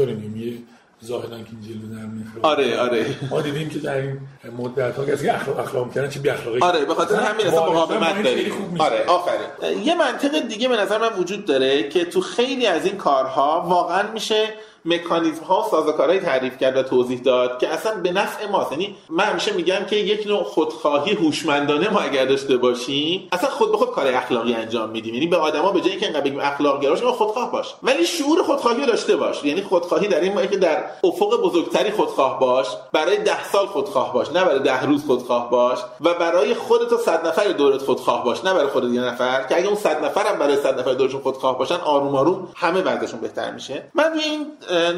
[1.04, 3.06] ظاهرا که این جلوه در میفرد آره آره.
[3.30, 4.20] ما دیدیم که در این
[4.58, 7.66] مدت ها کسی که اخلاق اخلاق می‌کنن چه بی اخلاقی آره به خاطر همین اصلا
[7.66, 8.52] مقاومت داریم.
[8.78, 9.82] آره آره آفرین.
[9.84, 14.12] یه منطق دیگه به نظر من وجود داره که تو خیلی از این کارها واقعا
[14.12, 14.48] میشه
[14.84, 18.72] مکانیزم ها و تعریف کرد و توضیح داد که اصلا به نفع ماست.
[18.72, 23.72] یعنی من همیشه میگم که یک نوع خودخواهی هوشمندانه ما اگر داشته باشیم اصلا خود
[23.72, 25.14] به خود کار اخلاقی انجام میدیم.
[25.14, 27.74] یعنی به آدما به جایی که انقدر بگیم اخلاق گراش ما خودخواه باش.
[27.82, 29.44] ولی شعور خودخواهی داشته باش.
[29.44, 34.28] یعنی خودخواهی در این که در افق بزرگتری خودخواه باش برای ده سال خودخواه باش.
[34.28, 35.78] نه برای ده روز خودخواه باش.
[36.00, 38.44] و برای خودت و صد نفر دورت خودخواه باش.
[38.44, 39.46] نه برای خودت یه نفر.
[39.48, 42.80] که اگه اون صد نفر هم برای صد نفر دورشون خودخواه باشن آروم آروم همه
[42.80, 43.82] وضعشون بهتر میشه.
[43.94, 44.46] من این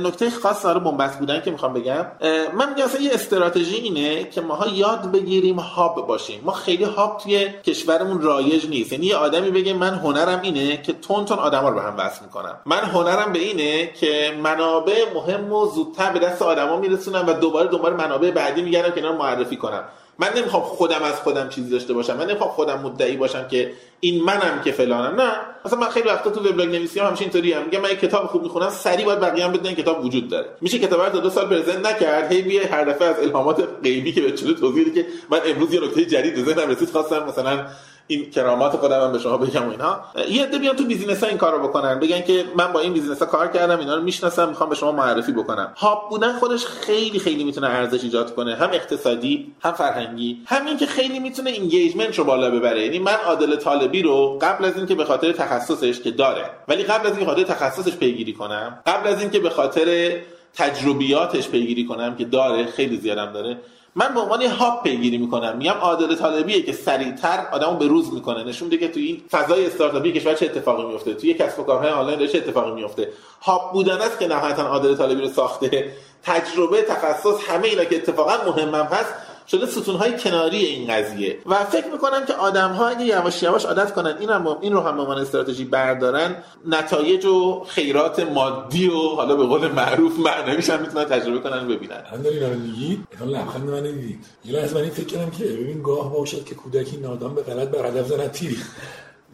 [0.02, 2.06] نکته خاص داره بنبست بودن که می‌خوام بگم.
[2.54, 6.40] من میگم اصلا یه استراتژی اینه که ماها یاد بگیریم هاب باشیم.
[6.44, 8.92] ما خیلی هاب توی کشورمون رایج نیست.
[8.92, 12.24] یعنی یه آدمی بگه من هنرم اینه که تون تون آدما رو به هم وصل
[12.24, 12.58] می‌کنم.
[12.66, 17.68] من هنرم به اینه که منابع مهم و زودتر به دست آدما میرسونم و دوباره
[17.68, 19.85] دوباره منابع بعدی میگردم که اینا رو معرفی کنم.
[20.18, 22.16] من نمی‌خوام خودم از خودم چیزی داشته باشم.
[22.16, 25.20] من نمی‌خوام خودم مدعی باشم که این منم که فلانم.
[25.20, 25.33] نه.
[25.64, 27.64] مثلا من خیلی وقتا تو وبلاگ نویسی هم همیشه اینطوری هم.
[27.64, 30.46] میگم من یک کتاب خوب می‌خونم سریع باید بقیه هم بدونن کتاب وجود داره.
[30.61, 34.20] میشه کتاب رو دو سال present نکرد هی بیای هر دفعه از الهامات غیبی که
[34.20, 37.66] به جلو توضیح که من امروز یه نکته جدید به ذهنم رسید خواستم مثلا
[38.06, 41.28] این کرامات خودم هم به شما بگم و اینها یه عده بیان تو business ها
[41.28, 42.00] این کارو بکنن.
[42.00, 44.92] بگن که من با این business ها کار کردم اینا رو می‌شناسم می‌خوام به شما
[44.92, 45.72] معرفی بکنم.
[45.76, 48.54] hub بودن خودش خیلی خیلی می‌تونه ارزش ایجاد کنه.
[48.54, 50.42] هم اقتصادی هم فرهنگی.
[50.46, 52.84] همین که خیلی می‌تونه engagement رو بالا ببره.
[52.84, 57.06] یعنی من عادل طالبی رو قبل از اینکه به خاطر تخصصش که داره ولی قبل
[57.06, 60.20] از اینکه خاطر تخصصش پیگیری کنم قبل از اینکه به خاطر
[60.54, 63.58] تجربیاتش پیگیری کنم که داره خیلی زیادم داره.
[63.96, 65.57] من به عنوان هاب پیگیری می‌کنم.
[65.57, 68.44] میگم عادل طالبیه که سریعتر آدمو به روز می‌کنه.
[68.44, 71.90] نشون میده که توی این فضای استارتاپی کشور چه اتفاقی میفته توی کسب و کارهای
[71.90, 73.09] آنلاین چه اتفاقی میفته
[73.42, 75.92] هاب بودن است که نهایتا عادل طالبی رو ساخته.
[76.24, 79.14] تجربه تخصص همه اینا که اتفاقا مهمم هست
[79.48, 81.38] شده ستونهای کناری این قضیه.
[81.46, 84.81] و فکر می‌کنم که آدم ها اگه یواش یواش عادت کنن این هم این رو
[84.81, 90.70] هم به عنوان استراتژی بردارن نتایج و خیرات مادی و حالا به قول معروف معنویش
[90.70, 92.02] هم می‌تونن تجربه کنن و ببینن.
[92.12, 95.83] هم داری رو میگید لبخند من دیدید یه لحظه من این فکر کردم که ببین
[95.83, 98.33] گاه باشد که کودکی نادان به غلط بر هدف زند.
[98.33, 98.57] تیری.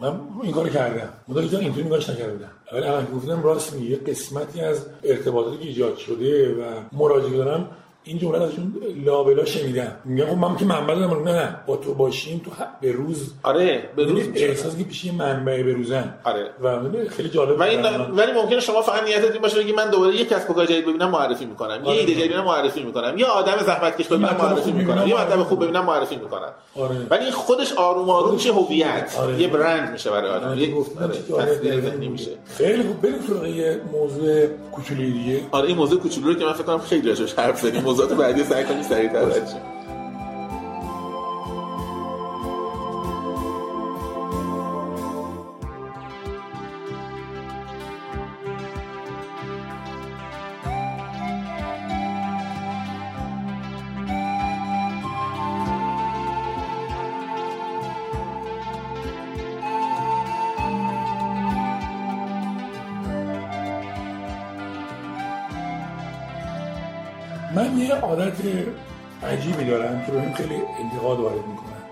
[0.00, 1.08] من این کارو کردم.
[1.28, 5.96] مدل که اینطوری نگاش نکردم ولی الان گفتم راست میگه قسمتی از ارتباطاتی که ایجاد
[5.96, 7.70] شده و مراجعه دارم
[8.08, 9.92] این جمله ازشون لابلا شنیدم.
[10.04, 11.56] میگم خب من که منبع دارم نه نه.
[11.66, 13.32] با تو باشیم تو به روز.
[13.42, 14.44] آره به روز یعنی میشه.
[14.44, 16.50] احساس که پیش یه منبع بروزن آره.
[16.62, 17.80] و خیلی جالب و این.
[17.86, 20.86] ولی ممکنه شما فقط نیتت این باشه بگی من دوباره یک کسب و کار جدید
[20.86, 21.80] ببینم معرفی می‌کنم.
[21.84, 21.98] یه آره.
[21.98, 23.18] ایده جدید ببینم معرفی می‌کنم.
[23.18, 24.94] یا آدم زحمتکش ببینم مطلب معرفی می‌کنم.
[24.94, 26.52] ببینم یا معرفی خوب ببینم معرفی می‌کنم.
[26.76, 26.96] آره.
[27.10, 29.40] ولی خودش آروم آروم میشه هویت؟ آره.
[29.40, 30.48] یه برند میشه برای آدم.
[30.48, 30.72] آره، چه
[31.28, 32.08] جالب تصویر ذهنی.
[32.08, 32.30] میشه.
[32.56, 33.02] خیلی خوب.
[33.02, 35.40] بریم سراغ یه موضوع کوچولی دیگه.
[35.50, 37.82] آره این موضوع کوچولو رو که من فکر کنم خیلی راجعش حرف زدیم.
[37.98, 39.56] موضوعات بعدی سعی کنیم سریعتر رد شیم.
[39.56, 39.77] من
[68.38, 68.66] عادت
[69.22, 71.82] عجیبی دارم که بهم خیلی انتقاد وارد می‌کنن.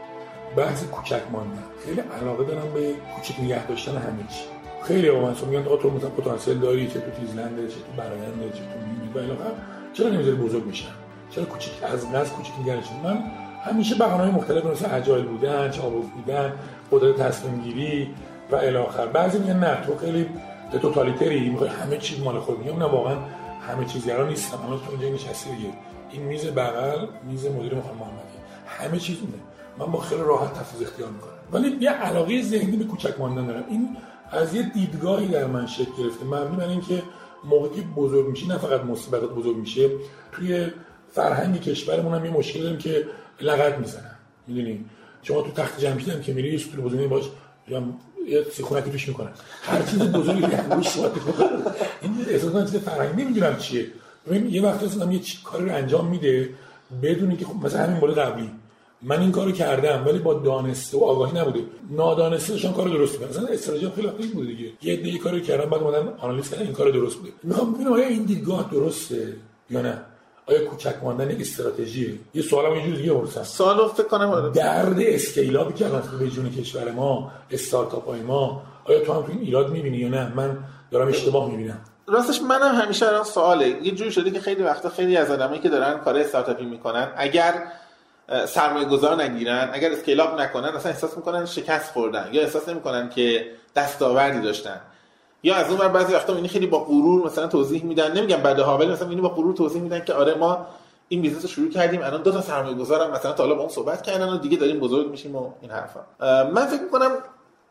[0.57, 4.45] بحث کوچک ماندن خیلی علاقه دارم به کوچک نگه داشتن همه چی.
[4.83, 8.59] خیلی با من میگن تو مثلا پتانسیل داری چه تو تیزلنده چه تو براینده چه
[8.59, 9.53] تو میمی و الی آخر
[9.93, 10.89] چرا نمی‌ذاری بزرگ میشن
[11.31, 13.23] چرا کوچیک از قصد کوچیک داشتن؟ من
[13.65, 16.53] همیشه بهانه‌های مختلف مثل اجایل بودن چابک بودن
[16.93, 18.15] قدرت تصمیم گیری
[18.51, 19.07] و الی آخر.
[19.07, 20.27] بعضی میگن نه تو خیلی
[20.83, 23.17] توتالیتری می‌خوای همه چی مال خود میگم نه واقعا
[23.69, 25.51] همه چیزگرا نیستم الان تو اونجا نشستی
[26.11, 28.37] این میز بغل میز مدیر محمدی.
[28.67, 29.33] همه چیز اونه.
[29.79, 31.31] من با خیلی راحت تفویض اختیار می‌کنم.
[31.53, 33.65] ولی یه علاقه ذهنی به کوچک ماندن دارم.
[33.69, 33.97] این
[34.31, 36.25] از یه دیدگاهی در من شکل گرفته.
[36.25, 37.03] مبنی بر اینکه
[37.45, 39.91] موقعی بزرگ میشی نه فقط مصیبت بزرگ میشه
[40.33, 40.67] توی
[41.13, 43.05] فرهنگ کشورمون هم یه مشکل داریم که
[43.41, 44.15] لغت می‌زنن.
[44.47, 44.85] می‌دونی؟
[45.23, 47.25] شما تو تخت جمشید هم که میری یه سطول بزرگی باش
[48.29, 49.31] یه سیخونکی توش می‌کنن.
[49.63, 51.13] هر چیز بزرگی که روش صحبت
[52.03, 53.87] این احساس چیز فرهنگی نمی‌دونم چیه.
[54.27, 56.51] ببین یه وقت اصلا یه کاری رو انجام میده
[57.03, 58.51] بدون اینکه خب مثلا همین مورد قبلی.
[59.03, 61.61] من این کارو کردم ولی با دانسته و آگاهی نبوده.
[61.91, 64.71] نادانسته کار درست می‌کنن مثلا استراتژی خیلی خوب بوده دیگه.
[64.83, 67.33] یه عده یه کاری کردن بعد اومدن آنالیز کردن این کار درست بوده.
[67.43, 69.33] می‌خوام ببینم آیا این دیدگاه درسته
[69.71, 69.99] یا نه؟
[70.47, 74.31] آیا کوچک ماندن یک استراتژیه یه سوالم یه جور دیگه پرسم سوال فکر کنم.
[74.31, 74.51] آره.
[74.51, 79.33] درد اسکیلابی که الان به جون کشور ما استارتاپ های ما آیا تو هم تو
[79.33, 80.59] این ایراد می‌بینی یا نه؟ من
[80.91, 81.79] دارم اشتباه می‌بینم.
[82.07, 83.69] راستش منم همیشه الان سواله.
[83.69, 87.55] یه جوری شده که خیلی وقتا خیلی از آدمایی که دارن کار استارتاپی می‌کنن اگر
[88.47, 93.09] سرمایه گذار نگیرن اگر scale up نکنن اصلا احساس می‌کنن شکست خوردن یا احساس نمی‌کنن
[93.09, 94.81] که دستاوردی داشتن.
[95.43, 98.13] یا از اون بعضی وقتا اینی خیلی با غرور مثلا توضیح میدن.
[98.13, 100.67] نمیگم بده ها ولی مثلا اینو با غرور توضیح میدن که آره ما
[101.09, 103.71] این business رو شروع کردیم الان دو تا سرمایه گذارم مثلا تا حالا با اون
[103.71, 106.01] صحبت کردن و دیگه داریم بزرگ میشیم و این حرفا.
[106.45, 107.11] من فکر می‌کنم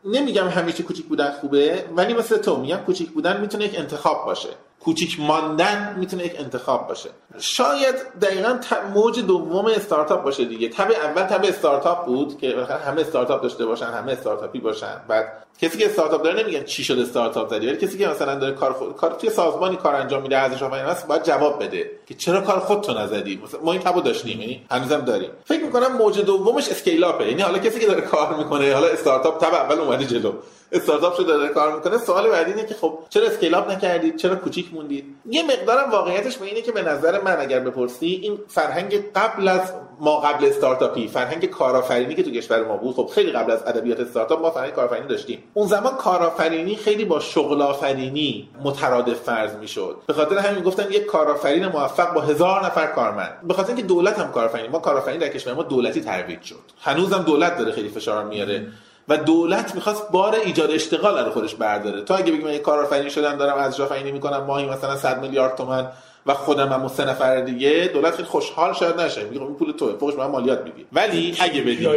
[0.06, 4.48] نمیگم همیشه کوچیک بودن خوبه ولی مثل تو میگم کوچیک بودن می‌تونه یک انتخاب باشه.
[4.86, 7.10] کوچیک ماندن می‌تونه یک انتخاب باشه.
[7.38, 8.58] شاید دقیقا
[8.94, 10.68] موج دوم استارتاپ باشه دیگه.
[10.68, 15.00] تب اول تب استارتاپ بود که همه استارتاپ داشته باشن همه استارتاپی باشن.
[15.08, 18.54] بعد کسی که استارتاپ داره نمیگن چی شد استارتاپ زدی ولی کسی که مثلا داره
[18.54, 22.14] کار خود کار توی سازمانی کار انجام میده ازش آفرین هست باید جواب بده که
[22.14, 25.30] چرا کار خودتو نزدی؟ مثلا ما این تبو داشتیم یعنی هنوزم داریم.
[25.44, 28.86] فکر می‌کنم موج دومش scale up ه یعنی حالا کسی که داره کار می‌کنه حالا
[28.86, 30.32] استارتاپ تب اول اومده جلو.
[30.76, 34.36] استارتاپ شده داره کار می‌کنه سوال بعدی اینه که خب چرا scale up نکردید چرا
[34.36, 39.12] کوچیک موندید یه مقدارم واقعیتش به اینه که به نظر من اگر بپرسی این فرهنگ
[39.12, 43.50] قبل از ما قبل استارتاپی فرهنگ کارآفرینی که تو کشور ما بود خب خیلی قبل
[43.50, 45.42] از ادبیات استارتاپ ما فرهنگ کارآفرینی داشتیم.
[45.54, 49.96] اون زمان کارآفرینی خیلی با شغل آفرینی مترادف فرض می‌شد.
[50.06, 53.38] به خاطر همین گفتن یک کارآفرین موفق با هزار نفر کارمند.
[53.42, 56.60] به خاطر اینکه دولت هم کارآفرینی ما کارآفرینی در کشور ما دولتی ترویج شد.
[56.80, 58.66] هنوزم دولت داره خیلی فشار میاره.
[59.08, 62.02] و دولت می‌خواست بار ایجاد اشتغال رو خودش برداره.
[62.02, 65.54] تو اگه بگی من یه کارآفرینی شدم دارم ارزش آفرینی می‌کنم ماهی مثلا 100 میلیارد
[65.56, 65.86] تومن
[66.26, 69.24] و خودم هم سه نفر دیگه دولت خیلی خوشحال شاید نشه.
[69.24, 70.86] میگه خب این پول توه فوقش من مالیات میدی.
[70.92, 71.96] ولی اگه بدی آره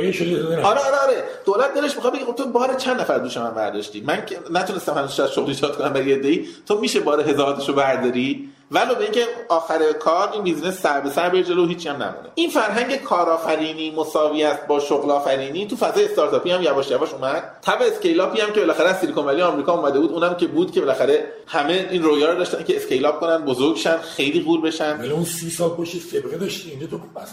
[0.64, 1.24] آره آره.
[1.46, 4.94] دولت دلش می‌خواد بگه خب تو بار چند نفر دوش من برداشتی؟ من که نتونستم
[4.94, 9.92] هنوز شغل ایجاد کنم برای دی تو میشه بار هزارتشو برداری؟ ولو به اینکه آخر
[9.92, 12.30] کار این بیزنس سر به سر بره جلو هیچی هم نمونه.
[12.36, 17.44] این فرهنگ کارآفرینی مساوی است با شغل آفرینی تو فضای استارتاپی هم یواش یواش اومد.
[17.62, 20.72] تب scale up ی هم که بالاخره Silicon Valley آمریکا اومده بود اونم که بود
[20.72, 24.62] که بالاخره همه این رویا رو داشتن که scale up کنن بزرگ شن خیلی غول
[24.62, 25.00] بشن.
[25.00, 27.30] ولی اون 30 سال پشت سابقه داشتی اینجا تو بیزنس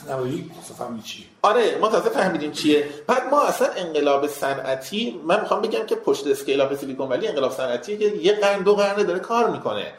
[0.78, 2.88] فهمیدی چیه؟ آره ما تازه فهمیدیم چیه.
[3.06, 7.52] بعد ما اصلا انقلاب صنعتی من می‌خوام بگم که پشت scale up Silicon Valley انقلاب
[7.52, 9.92] صنعتی که یه قرن دو قرن داره کار می‌کنه.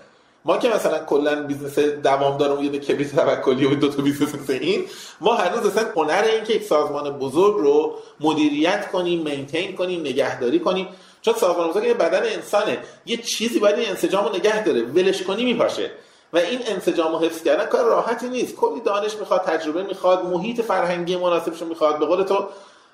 [0.47, 4.85] ما که مثلا کلا بیزنس دوامدار یه کبریت توکلی و دو تا بیزنس مثل این
[5.21, 10.59] ما هنوز اصلا هنر این که یک سازمان بزرگ رو مدیریت کنیم maintain کنیم نگهداری
[10.59, 10.87] کنیم.
[11.21, 12.77] چون سازمان بزرگ یه بدن انسانه.
[13.05, 14.81] یه چیزی باید این انسجام رو نگه داره.
[14.81, 15.91] ولش کنی میپاشه.
[16.33, 18.55] و این انسجام و حفظ کردن کار راحتی نیست.
[18.55, 21.99] کلی دانش می‌خواد تجربه می‌خواد محیط فرهنگی مناسبش می‌خواد.
[21.99, 22.47] به قول تو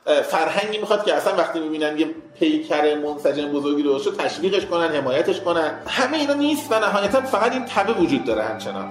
[0.05, 5.79] فرهنگی می‌خواد که اصلا وقتی می‌بینن یه پیکر منسجم بزرگی رو تشویقش کنن حمایتش کنن.
[5.87, 8.87] همه اینا نیست و نهایتا فقط این تبه وجود داره همچنان.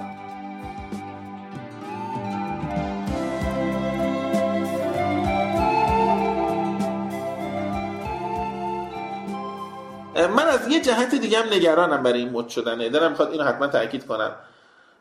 [10.37, 12.89] من از یه جهت دیگه هم نگرانم برای این مد شدنه.
[12.89, 14.33] دارم می‌خواد اینو حتما تاکید کنم.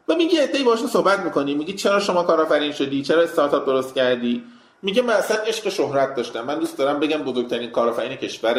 [0.07, 1.55] و میگه ادعی باشون صحبت می‌کنی.
[1.55, 4.43] میگی چرا شما کارآفرین شدی؟ چرا استارتاپ درست کردی؟
[4.81, 6.41] میگه من اصلا عشق شهرت داشتم.
[6.41, 8.53] من دوست دارم بگم بزرگترین کارآفرین کشور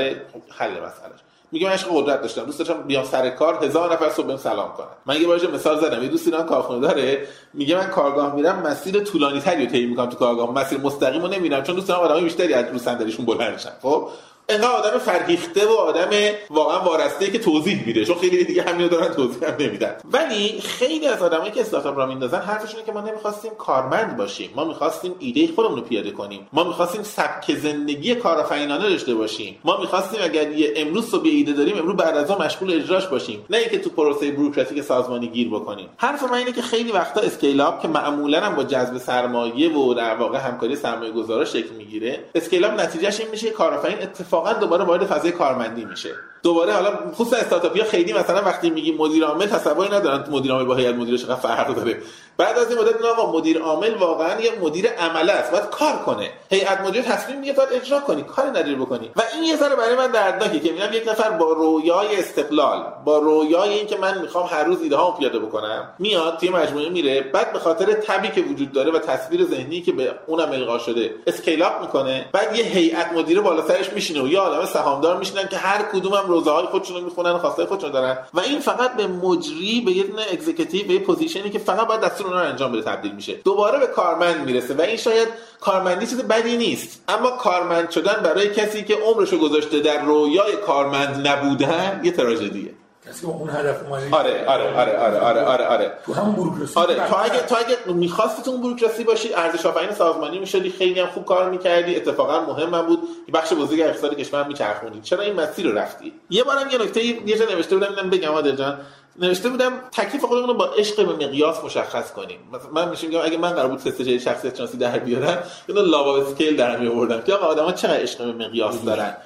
[0.51, 1.21] حل مسئلهش.
[1.53, 2.45] میگه من عشق قدرت داشتم.
[2.45, 4.87] دوست داشتم بیام سر کار هزار نفر صبح سلام کنن.
[5.07, 6.03] من یه بار مثال زدم.
[6.03, 10.07] یه دوستی ایران کارخونه داره میگه من کارگاه میرم مسیر طولانی تری رو طی می‌کنم
[10.07, 10.53] تو کارگاه.
[10.53, 14.09] مسیر مستقیم رو نمیرم چون دوست دارم آدمای بیشتری از رو صندلیشون بلند خب؟
[14.49, 16.11] انقدر آدم فرهیخته و آدم
[16.51, 19.97] واقعا وارسته که توضیح میده چون خیلی دیگه همینو دارن توضیح هم نمیدن.
[20.13, 24.51] ولی خیلی از آدمایی که استارتاپ راه میندازن حرفشونه که ما نمی‌خواستیم کارمند باشیم.
[24.57, 26.49] ما می‌خواستیم ایده خودمون رو پیاده کنیم.
[26.53, 29.59] ما می‌خواستیم سبک زندگی کارآفرینانه داشته باشیم.
[29.65, 33.45] ما می‌خواستیم اگر یه امروز صبح ایده داریم امروز بعد از اون مشغول اجراش باشیم.
[33.51, 35.89] نه اینکه تو پروسه بوروکراتیک سازمانی گیر بکنیم.
[35.97, 39.95] حرف من اینه که خیلی وقتا scale up که معمولا هم با جذب سرمایه و
[39.95, 43.99] در واقع همکاری سرمایه گذارا شکل می‌گیره scale up نتیجه‌ش این میشه کارآفرین
[44.33, 46.15] اتفاقا دوباره وارد فضای کارمندی میشه.
[46.43, 50.75] دوباره حالا خصوصا استارتاپیا خیلی مثلا وقتی میگی مدیر عامل تصوری ندارن مدیر عامل با
[50.75, 51.99] هیئت مدیره چقدر فرق داره.
[52.37, 56.31] بعد از این مدت آقا مدیر عامل واقعا یه مدیر عمله است باید کار کنه.
[56.51, 59.11] هیئت مدیره تصمیم میگه باید اجرا کنی کار نداری بکنی.
[59.17, 63.19] و این یه ذره برای من دردناکه که میگم یک نفر با رویای استقلال با
[63.19, 67.53] رویای اینکه من می‌خوام هر روز ایده ها پیاده بکنم میاد توی مجموعه میره بعد
[67.53, 71.63] به خاطر تبی که وجود داره و تصویر ذهنی که به اونم القا شده scale
[71.63, 72.29] up می‌کنه.
[72.33, 76.15] بعد یه هیئت مدیره بالا سرش میشینه و یه عالمه سهامدار میشینن که هر کدوم
[76.15, 78.19] هم روضه های خودشون رو می‌خونن خواسته خودشون دارن.
[78.35, 82.01] و این فقط به مجری به یه دونه executive به position ی که فقط باید
[82.01, 83.35] دستور اونها رو انجام بده تبدیل میشه.
[83.45, 85.29] دوباره به کارمند می‌رسه و این شاید
[85.61, 87.05] کارمندی چیز بدی نیست.
[87.09, 92.71] اما کارمند شدن برای کسی که عمرشو گذاشته در رویای کارمند نبودن یه تراژدیه.
[93.13, 94.17] کسی با اون هدف اومده.
[94.17, 95.93] آره آره آره آره آره آره آره.
[96.07, 99.91] تو همون بوروکراسی آره تو اگه تو اگه می‌خواستی تو اون بوروکراسی باشی ارزش آفرین
[99.91, 102.99] سازمانی می‌شدی خیلی هم خوب کار می‌کردی اتفاقا مهم بود.
[103.27, 105.01] که بخش بزرگی اقتصاد کشور میچرخوندی.
[105.01, 108.31] چرا این مسیر رو رفتی؟ یه بارم یه نکته یه جا نوشته بودم اینم بگم
[108.31, 108.79] عادل جان.
[109.19, 112.39] نوشته بودم تکلیف خودمون رو با عشق به مقیاس مشخص کنیم.
[112.53, 115.83] مثلا من میشه میگم اگه من قرار بود تست جدید شخصیت شناسی در بیارم اینو
[115.83, 119.17] لاوا اسکیل در می آوردم که آقا آدم‌ها چقدر عشق به مقیاس دارن؟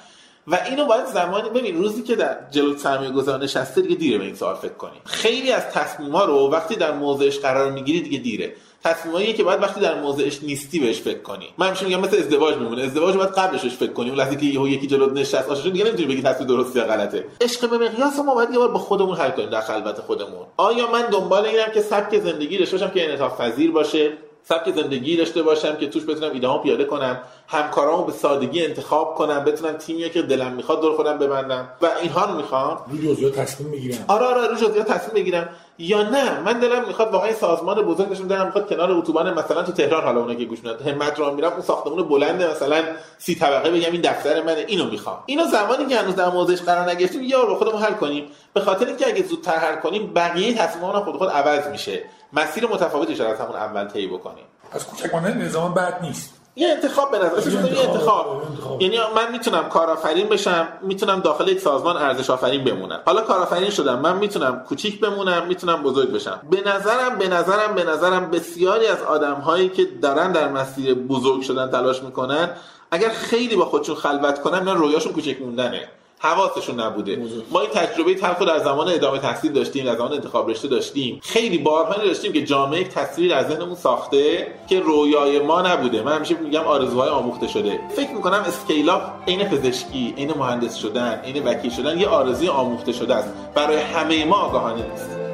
[0.47, 4.23] و اینو باید زمانی ببین روزی که در جلو سرمایه گذار نشسته دیگه دیره به
[4.23, 8.53] این سوال فکر کنیم خیلی از تصمیما رو وقتی در موضعش قرار می‌گیری دیگه دیره.
[8.83, 11.49] تصمیمایی که باید وقتی در موضعش نیستی بهش فکر کنی.
[11.57, 12.83] من همیشه میگم مثل ازدواج میمونه.
[12.83, 14.09] ازدواج باید قبلش فکر کنی.
[14.09, 17.25] اون که یهو یکی جلوت نشست آشنا دیگه نمی‌تونی بگی تصمیم درسته یا غلطه.
[17.41, 20.45] عشق به مقیاس ما باید یه بار با خودمون حل کنیم در خلوت خودمون.
[20.57, 24.17] آیا من دنبال اینم که سبک زندگی داشته باشم که انعطاف پذیر باشه؟
[24.49, 29.43] سبک زندگی داشته باشم که توش بتونم ایده‌هام پیاده کنم همکارامو به سادگی انتخاب کنم
[29.43, 32.81] بتونم تیمی که دلم می‌خواد دور خودم ببندم و اینها رو می‌خوام.
[32.89, 34.05] روی جزئیات تصمیم می‌گیرم.
[34.07, 38.27] آره آره روی جزئیات تصمیم بگیرم یا نه من دلم می‌خواد واقعا سازمان بزرگ بشم
[38.27, 41.51] دلم می‌خواد کنار اتوبان مثلا تو تهران حالا اونایی که گوش میدن همت رو میرم
[41.51, 42.83] اون ساختمون بلند مثلا
[43.17, 45.17] سی طبقه بگم این دفتر منه اینو می‌خوام.
[45.25, 48.23] اینو زمانی که هنوز در موضعش قرار نگرفتیم یا رو خودمون حل کنیم.
[48.53, 52.03] به خاطر اینکه اگه زودتر حل کنیم بقیه تصمیممون خود خود عوض میشه.
[52.33, 54.45] مسیر متفاوتی شاید از همون اول طی بکنیم.
[54.71, 56.33] از کوچک ماندن نظام بد نیست.
[56.55, 58.43] یه انتخاب به نظر یه یه انتخاب.
[58.51, 58.81] انتخاب.
[58.81, 62.99] یعنی من می‌تونم کارآفرین بشم می‌تونم داخل یک سازمان ارزش آفرین بمونم.
[63.05, 66.41] حالا کارآفرین شدم من می‌تونم کوچیک بمونم می‌تونم بزرگ بشم.
[66.51, 71.41] به نظرم به نظرم به نظرم بسیاری از آدم هایی که دارن در مسیر بزرگ
[71.41, 72.49] شدن تلاش می‌کنن
[72.91, 75.87] اگر خیلی با خودشون خلوت کنن اینا رویاشون کوچک موندنه.
[76.19, 77.21] حواسشون نبوده.
[77.51, 81.19] ما این تجربه تلخ رو در زمان ادامه تحصیل داشتیم در زمان انتخاب رشته داشتیم.
[81.23, 86.01] خیلی بارها داشتیم که جامعه یک تصویر از ذهنمون ساخته که رویای ما نبوده.
[86.01, 87.79] من همیشه میگم آرزوهای آموخته شده.
[87.95, 92.91] فکر می‌کنم اسکیل اپ عین پزشکی عین مهندس شدن عین وکیل شدن یه آرزوی آموخته
[92.91, 93.29] شده است.
[93.55, 95.26] برای همه ما آگاهانه نیست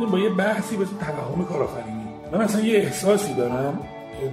[0.00, 2.04] بدیم با یه بحثی به توهم کارآفرینی.
[2.32, 3.78] من اصلا یه احساسی دارم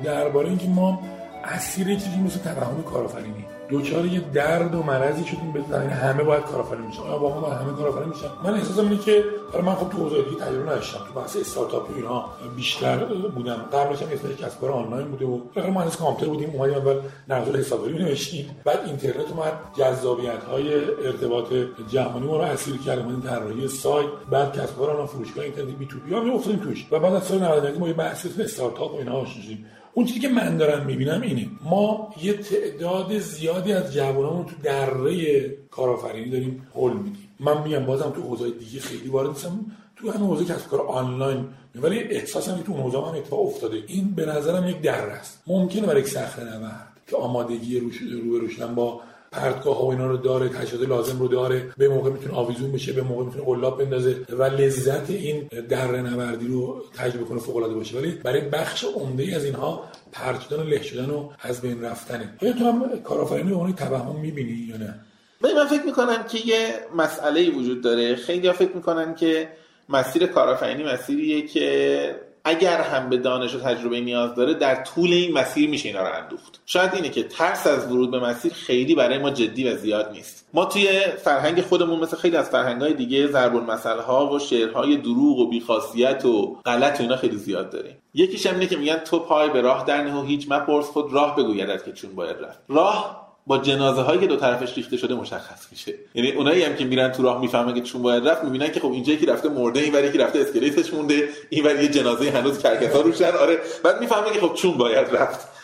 [0.03, 0.99] درباره اینکه ما
[1.47, 3.45] اسیر چیزی مثل توهم کارآفرینی.
[3.69, 7.01] دوچار یه درد و مرضی شدیم به همه باید کارآفرین میشن.
[7.01, 8.27] آیا واقعا باید همه کارآفرین میشن.
[8.43, 10.99] من احساسم اینه که حالا من خب تو حوزه تجربه نداشتم.
[11.13, 13.05] تو بحث استارتاپ و اینها بیشتر
[13.35, 13.65] بودم.
[13.73, 16.49] قبلش هم اسمش کسب کار آنلاین بوده و بالاخره مهندس کامپیوتر بودیم.
[16.49, 18.49] اومدیم اول نقشه حسابداری نوشتیم.
[18.63, 19.53] بعد اینترنت اومد.
[19.77, 20.73] جذابیت های
[21.05, 21.53] ارتباط
[21.89, 22.99] جهانی ما رو اسیر کرد.
[22.99, 24.09] اومدیم طراحی سایت.
[24.31, 26.87] بعد کسب کار آنلاین فروشگاه اینترنتی بی تو بی هم افتادیم توش.
[26.91, 29.65] و بعد از سال 99 ما یه بحث استارتاپ و اینها آشنا شدیم.
[29.97, 31.47] اون چیزی که من دارم می‌بینم اینه.
[31.63, 37.29] ما یه تعداد زیادی از جوانامون تو دره کارآفرینی داریم هول میدیم.
[37.39, 39.65] من میگم بازم تو حوزه دیگه خیلی وارد نیستم.
[39.95, 41.45] تو همین حوزه کسب کار آنلاین.
[41.75, 43.83] ولی احساسم تو حوزه هم اتفاق افتاده.
[43.87, 45.43] این به نظرم یک دره است.
[45.47, 49.01] ممکنه برای یک صخره نورد که آمادگی روش رو با
[49.31, 51.71] پرتگاه و اینا رو داره تجهیزات لازم رو داره.
[51.77, 56.47] به موقع می‌تونه آویزون بشه به موقع می‌تونه قلاب بندازه و لذت این دره نوردی
[56.47, 57.97] رو تجربه کنه فوق العاده باشه.
[57.97, 62.33] ولی برای بخش عمده از اینها پرت شدن و له شدن و از بین رفتنه.
[62.41, 64.95] آیا تو هم کارآفرینی عنوان توهم می‌بینی یا نه؟
[65.41, 68.15] من فکر می‌کنم که یه مسئله وجود داره.
[68.15, 69.49] خیلی ها فکر می‌کنن که
[69.89, 75.33] مسیر کارآفرینی مسیریه که اگر هم به دانش و تجربه نیاز داره در طول این
[75.33, 76.61] مسیر میشه اینا رو اندوخت.
[76.65, 80.49] شاید اینه که ترس از ورود به مسیر خیلی برای ما جدی و زیاد نیست.
[80.53, 80.87] ما توی
[81.23, 86.25] فرهنگ خودمون مثل خیلی از فرهنگ‌های دیگه ضرب المثل ها و شعرهای دروغ و بیخاصیت
[86.25, 87.97] و غلط و اینا خیلی زیاد داریم.
[88.13, 91.35] یکیش هم اینه که میگن تو پای به راه در و هیچ مپرس خود راه
[91.35, 92.59] بگویدت که چون باید رفت.
[92.69, 95.93] راه با جنازه هایی که دو طرفش ریخته شده مشخص میشه.
[96.15, 98.91] یعنی اونایی هم که میرن تو راه می‌فهمن که چون باید رفت می‌بینن که خب
[98.91, 103.31] اینجا که رفته مرده این که رفته اسکلتش مونده این یه جنازه هنوز کرکسا روشن.
[103.31, 105.56] آره بعد می‌فهمن که خب چون باید رفت.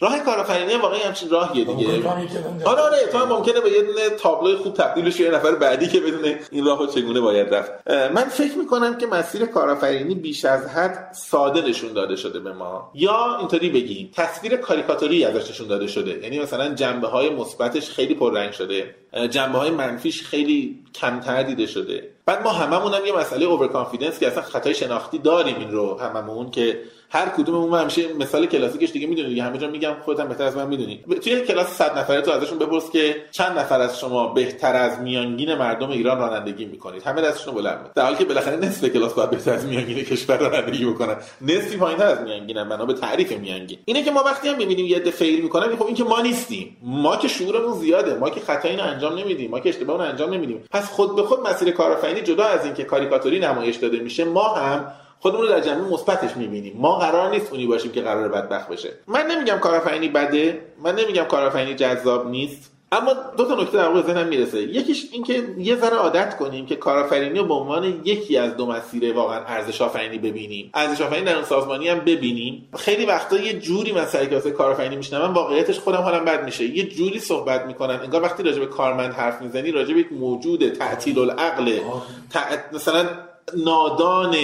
[0.00, 2.08] راه کارآفرینی واقعا همچین راهیه دیگه.
[2.64, 5.86] آره آره تو هم ممکنه به یه دونه تابلوی خوب تبدیل شه یه نفر بعدی
[5.86, 7.72] که بدونه این راهو چگونه باید رفت.
[7.90, 12.90] من فکر می‌کنم که مسیر کارآفرینی بیش از حد ساده نشون داده شده به ما.
[12.94, 16.18] یا اینطوری بگیم تصویر کاریکاتوری ازش نشون داده شده.
[16.22, 18.94] یعنی مثلا جنبه های مثبتش خیلی پررنگ شده.
[19.30, 22.08] جنبه های منفیش خیلی کمتر دیده شده.
[22.26, 26.50] بعد ما هممون هم یه مسئله overconfidence که اصلا خطای شناختی داریم این رو هممون
[26.50, 26.80] که
[27.10, 29.42] هر کدوممون همیشه مثال کلاسیکش دیگه می‌دونید دیگه.
[29.42, 31.00] همه جا میگم خودت هم بهتر از من می‌دونی.
[31.22, 35.54] توی کلاس 100 نفره تو ازشون بپرس که چند نفر از شما بهتر از میانگین
[35.54, 39.52] مردم ایران رانندگی می‌کنید؟ همه دستشون بلند در حالی که بالاخره نصف کلاس باید بهتر
[39.52, 41.16] از میانگین کشور رانندگی بکنن.
[41.40, 43.78] نصفی پایینتر از میانگین بنا به تعریف میانگین.
[43.84, 46.76] اینه که ما وقتی هم می‌بینیم یه عده فیل می‌کنن خب این که ما نیستیم.
[46.82, 48.14] ما که شعورمون زیاده.
[48.14, 49.50] ما که خطایی رو انجام نمیدیم.
[49.50, 50.64] ما که اشتباه رو انجام نمیدیم.
[50.70, 54.92] پس خود به خود مسیر کارآفرینی جدا از اینکه کاریکاتوری نمایش داده میشه ما هم
[55.20, 56.76] خودمون رو در جنبه مثبتش می‌بینیم.
[56.76, 58.92] ما قرار نیست اونی باشیم که قرار بدبخت بشه.
[59.06, 64.26] من نمیگم کارآفرینی بده من نمیگم کارآفرینی جذاب نیست اما دو تا نکته در ذهنم
[64.26, 64.62] می‌رسه.
[64.62, 69.12] یکیش اینکه یه ذره عادت کنیم که کارآفرینی رو به عنوان یکی از دو مسیر
[69.12, 70.70] واقعا ارزش آفرینی ببینیم.
[70.74, 72.68] ارزش آفرینی در اون سازمانی هم ببینیم.
[72.76, 76.64] خیلی وقتا یه جوری مسئله که واسه کارآفرینی میشنم واقعیتش خودم حالم بد میشه.
[76.64, 80.68] یه جوری صحبت می‌کنن انگار وقتی راجع به کارمند حرف می‌زنی راجع به یک موجود
[80.68, 81.78] تعطیل العقل
[82.72, 83.06] مثلا
[83.56, 84.36] نادان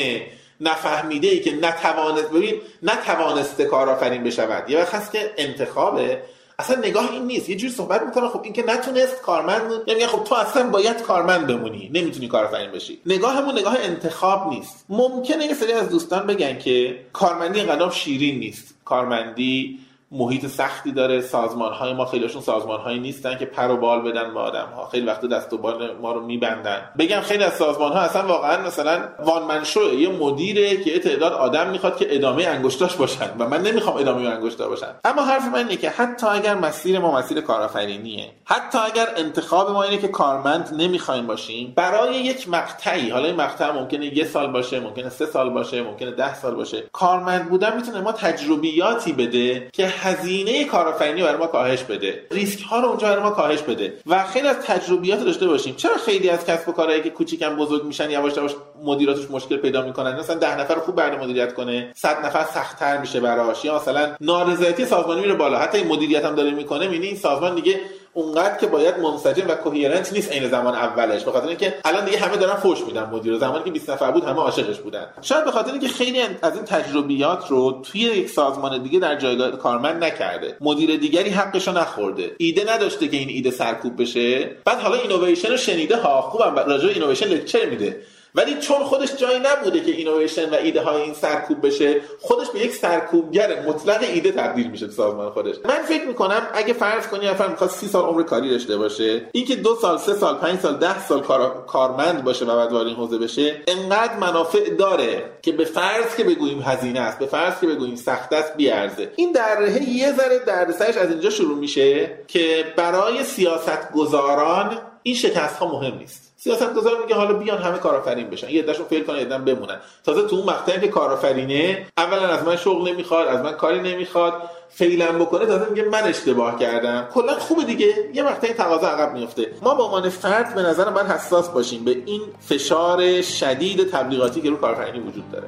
[0.64, 4.70] نفهمیده ای که نتوانست ببین نتوانسته کارآفرین بشود.
[4.70, 6.22] یه وقت هست که انتخابه.
[6.58, 7.48] اصلا نگاه این نیست.
[7.48, 11.46] یه جوری صحبت می‌کنه خب این که نتونست کارمند یعنی خب تو اصلا باید کارمند
[11.46, 11.90] بمونی.
[11.94, 12.98] نمی‌تونی کارآفرین بشی.
[13.06, 14.84] نگاهمون نگاه انتخاب نیست.
[14.88, 18.74] ممکنه یه سری از دوستان بگن که کارمندی انقدر شیرین نیست.
[18.84, 19.78] کارمندی
[20.10, 24.34] محیط سختی داره سازمان های ما خیلیشون سازمان هایی نیستن که پر و بال بدن
[24.34, 26.90] به آدم ها خیلی وقت دست و بال ما رو میبندن.
[26.98, 29.62] بگم خیلی از سازمان ها اصلا واقعا مثلا وان
[29.98, 34.68] یه مدیره که تعداد آدم می‌خواد که ادامه انگشتاش باشن و من نمی‌خوام ادامه انگشتا
[34.68, 34.94] باشن.
[35.04, 39.82] اما حرف من اینه که حتی اگر مسیر ما مسیر کارآفرینیه حتی اگر انتخاب ما
[39.82, 44.80] اینه که کارمند نمی‌خوایم باشیم برای یک مقطعی حالا این مقطع ممکنه یه سال باشه
[44.80, 49.88] ممکنه سه سال باشه ممکنه ده سال باشه کارمند بودن می‌تونه ما تجربیاتی بده که
[50.00, 52.26] هزینه کارآفرینی برای ما کاهش بده.
[52.30, 53.92] ریسک ها رو اونجا برای ما کاهش بده.
[54.06, 55.74] و خیلی از تجربیات داشته باشیم.
[55.74, 58.52] چرا خیلی از کسب و کارهایی که کوچیکن بزرگ میشن یواش یواش
[58.84, 63.20] مدیریتش مشکل پیدا می‌کنن؟ مثلا ده نفر خوب برنامه مدیریت کنه 100 نفر سختتر میشه
[63.20, 63.64] براش.
[63.64, 65.58] یا مثلا نارضایتی سازمانی میره بالا.
[65.58, 67.80] حتی این مدیریت هم داره می‌کنه می‌بینی این سازمان دیگه
[68.14, 71.24] اونقدر که باید منسجم و coherent نیست عین زمان اولش.
[71.24, 74.24] به خاطر اینکه الان دیگه همه دارن فوش میدن مدیر زمانی که 20 نفر بود
[74.24, 75.06] همه عاشقش بودن.
[75.22, 79.50] شاید به خاطر اینکه خیلی از این تجربیات رو توی یک سازمان دیگه در جایگاه
[79.50, 80.56] کارمند نکرده.
[80.60, 82.30] مدیر دیگری حقش رو نخورده.
[82.38, 84.50] ایده نداشته که این ایده سرکوب بشه.
[84.64, 85.96] بعد حالا اینویشن رو شنیده.
[85.96, 86.56] ها خوبم.
[86.56, 88.00] راجع innovation lecture میده.
[88.34, 92.58] ولی چون خودش جایی نبوده که اینویشن و ایده های این سرکوب بشه خودش به
[92.58, 95.54] یک سرکوبگر مطلق ایده تبدیل میشه سازمان خودش.
[95.64, 99.56] من فکر می‌کنم اگه فرض کنی نفر می‌خواد سی سال عمر کاری داشته باشه اینکه
[99.56, 101.64] دو سال سه سال پنج سال ده سال کار...
[101.66, 106.24] کارمند باشه و بعد وارد این حوزه بشه انقدر منافع داره که به فرض که
[106.24, 109.12] بگوییم هزینه است به فرض که بگوییم سخت است بیارزه.
[109.16, 115.56] این در یه ذره دردسرش از اینجا شروع میشه که برای سیاست گذاران این شکست
[115.56, 116.32] ها مهم نیست.
[116.36, 118.50] سیاست گذار میگه حالا بیان همه کارآفرین بشن.
[118.50, 119.80] یه عدهشون فیل کنن یه بمونن.
[120.04, 124.32] تازه تو اون مقطعی که کارآفرینه اولا از من شغل نمی‌خواد از من کاری نمی‌خواد
[124.68, 127.08] فیلم بکنه تازه میگه من اشتباه کردم.
[127.14, 127.94] کلا خوبه دیگه.
[128.14, 131.96] یه مقطعی تقاضا عقب میفته ما به عنوان فرد به نظرم باید حساس باشیم به
[132.06, 135.46] این فشار شدید تبلیغاتی که رو کارآفرینی وجود داره.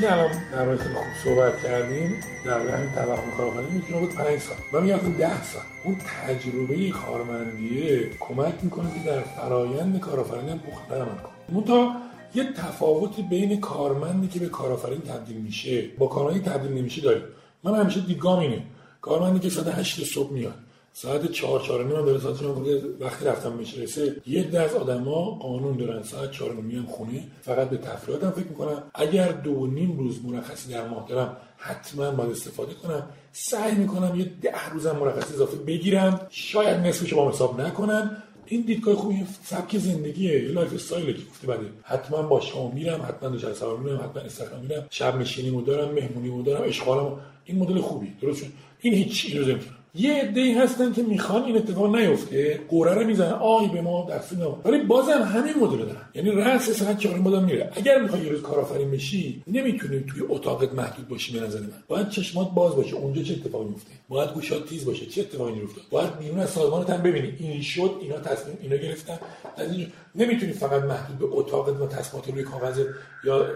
[0.00, 4.56] که الان در مورد خوب صحبت کردیم در همین توهم کارآفرینی می‌تونه بود 5 سال.
[4.72, 5.62] من میگم 10 سال.
[5.84, 5.96] اون
[6.26, 11.96] تجربه کارمندیه کمک می‌کنه که در فرایند کارآفرینی هم پخته عمل کنه.
[12.34, 17.22] یه تفاوت بین کارمندی که به کارآفرین تبدیل میشه با کارمندی تبدیل نمیشه داریم.
[17.64, 18.62] من همیشه دیدگام اینه.
[19.00, 20.54] کارمندی که ساعت 8 صبح میاد.
[20.92, 22.36] ساعت چهار چهار نیم داره ساعت
[23.00, 23.86] وقتی رفتم میشه
[24.26, 26.02] یه دست آدما قانون دارن.
[26.02, 27.24] ساعت چهار میان خونه.
[27.42, 32.30] فقط به تفریحاتم فکر می‌کنم اگر دو نیم روز مرخصی در ماه دارم حتما باید
[32.30, 33.08] استفاده کنم.
[33.32, 36.26] سعی می‌کنم یه ده روزم مرخصی اضافه بگیرم.
[36.30, 40.42] شاید نصفش با حساب نکنم این دیدگاه خوبی سبک زندگیه.
[40.42, 44.22] یه لایف استایل که گفته بده حتما با شما میرم حتما دو سوار میرم حتما
[44.22, 44.86] استخدام میرم.
[44.90, 48.12] شب نشینی دارم مهمونی دارم اشغالم این مدل خوبی.
[48.22, 48.46] درست
[48.80, 49.56] این هیچ چیزی
[49.94, 52.60] یه عده هستن که می‌خوان این اتفاق نیفته.
[52.68, 53.32] قوره رو می‌زنن.
[53.32, 56.08] آی به ما دست نما ولی بازم همین مدل دارن.
[56.14, 57.72] یعنی رأس ساعت 4 بادم میره.
[57.74, 61.68] اگر می‌خوای یه روز کارآفرین بشی نمی‌تونی توی اتاقت محدود باشی به نظر من.
[61.88, 62.96] باید چشمات باز باشه.
[62.96, 65.06] اونجا چه اتفاقی میفته باید گوشات تیز باشه.
[65.06, 67.36] چه اتفاقی میفته باید بیرون از سازمانت هم ببینی.
[67.38, 69.18] این شد اینا تصمیم اینا گرفتن.
[69.56, 72.84] از این نمی‌تونی فقط محدود به اتاقت و تصمیمات روی کاغذ
[73.24, 73.46] یا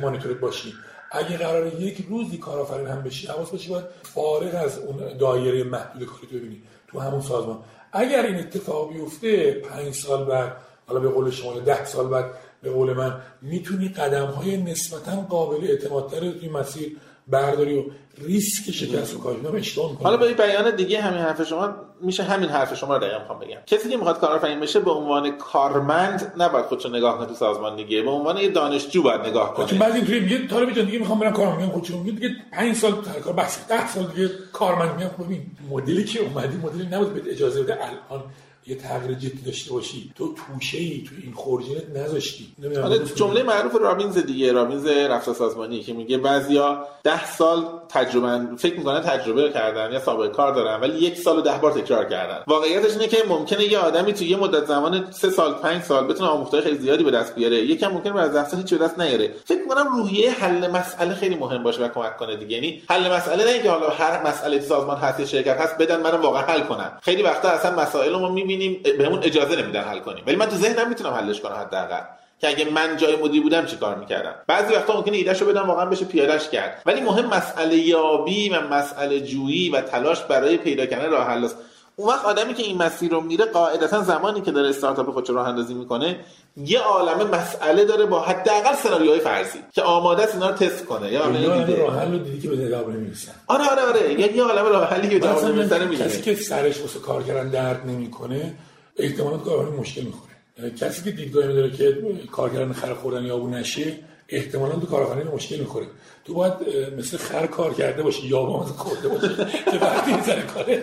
[0.00, 0.72] مانیتورت باشی.
[1.10, 6.08] اگه قرار یک روزی کارآفرین هم بشی حواس باشی باید فارغ از اون دایره محدود
[6.08, 7.58] کاری تو ببینی تو همون سازمان.
[7.92, 10.56] اگر این اتفاق بیفته پنج سال بعد
[10.86, 15.64] حالا به قول شما ده سال بعد به قول من می‌تونی قدم های نسبتا قابل
[15.70, 16.96] اعتمادتر توی مسیر
[17.28, 17.82] برداری و
[18.18, 22.48] ریسک شکست و کاری اشتباه حالا با این بیان دیگه همین حرف شما میشه همین
[22.48, 23.58] حرف شما رو دقیقا می‌خوام بگم.
[23.66, 28.02] کسی که می‌خواد کارآفرین بشه به عنوان کارمند نباید خودشو نگاه کنه تو سازمان دیگه.
[28.02, 29.78] به عنوان یه دانشجو باید نگاه کنه.
[29.78, 32.92] بعضی اینطوری میگه طالب دیگه می‌خوام برم کار میگم خودشون میگه دیگه 5 سال
[33.24, 37.62] کار بس 10 سال دیگه کارمند میام ببین مدلی که اومدی مدلی نبود به اجازه
[37.62, 38.24] بده الان
[38.70, 40.12] یه تغییر جدی داشته باشی.
[40.14, 42.46] تو توشه ای تو این خورجینت نذاشتی.
[42.84, 48.76] آره جمله معروف رابینز دیگه رابینز رفتار سازمانی که میگه بعضیا ده سال تجربه فکر
[48.78, 52.42] می‌کنن تجربه کردن یا سابقه کار دارن ولی یک سال و ده بار تکرار کردن.
[52.46, 56.30] واقعیتش اینه که ممکنه یه آدمی تو یه مدت زمان سه سال پنج سال بتونه
[56.30, 57.56] آموختهای خیلی زیادی به دست بیاره.
[57.56, 59.34] یکم ممکنه بعد از هیچ به دست نیاره.
[59.44, 62.54] فکر می‌کنم روحیه حل مسئله خیلی مهم باشه و کمک کنه دیگه.
[62.54, 66.42] یعنی حل مسئله نه اینکه حالا هر مسئله سازمان هست شرکت هست بدن منم واقعا
[66.42, 70.24] حل کنم خیلی وقتا اصلا مسائل ما می‌بینیم بهمون اجازه نمیدن حل کنیم.
[70.26, 72.00] ولی من تو ذهنم می‌تونم حلش کنم حداقل.
[72.40, 75.84] که اگه من جای مدیر بودم چی کار می‌کردم؟ بعضی وقتا ممکنه ایدهشو بدم واقعا
[75.84, 76.82] بشه پیادهش کرد.
[76.86, 81.48] ولی مهم مسئله یابی و مسئله جویی و تلاش برای پیدا کردن راه حل
[81.96, 85.48] اون وقت آدمی که این مسیر رو میره قاعدتا زمانی که داره استارتاپ خودش راه
[85.48, 86.20] اندازی می‌کنه
[86.56, 91.12] یه عالمه مسئله داره با حداقل سناریوهای فرضی که آماده است اینا رو تست کنه.
[91.12, 93.32] یا عالمه راه حل رو دیدی که به جواب نمی‌رسن.
[93.46, 94.20] آره آره آره.
[94.20, 97.86] یعنی یه عالمه راه حلی که جواب نمی‌رسن کسی که سرش واسه کار کردن درد
[97.86, 98.54] نمی‌کنه
[98.96, 100.30] احتمالاً کارآفرین مشکل می‌خوره.
[100.70, 103.96] کسی که دیدگاهی داره که کار کردن خر خوردن یا نشه
[104.30, 105.86] احتمالا تو کارآفرین مشکل می‌خوره
[106.24, 106.52] تو باید
[106.98, 109.28] مثل خر کار کرده باشی یا با خورده باشی
[109.64, 110.82] که وقتی این سر کاره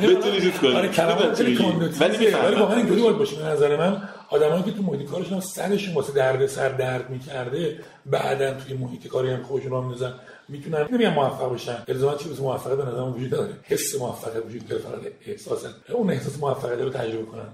[0.00, 0.74] بتونی چیز کنی.
[0.74, 3.36] آره کلمات ولی ولی واقعا اینطوری باید باشه.
[3.36, 8.54] به نظر من آدمایی که تو محیط کارشون سرشون واسه درد سر درد می‌کرده بعدا
[8.54, 10.14] توی محیط کاری هم خودشون رو میندازن
[10.48, 11.78] می‌تونن نمیگم موفق بشن.
[11.88, 14.82] الزاما چیزی موفقیت به نظر وجود داره حس موفقیت وجود داره.
[14.82, 15.68] فقط احساسا.
[15.92, 17.48] اون احساس موفقیت رو تجربه کنن.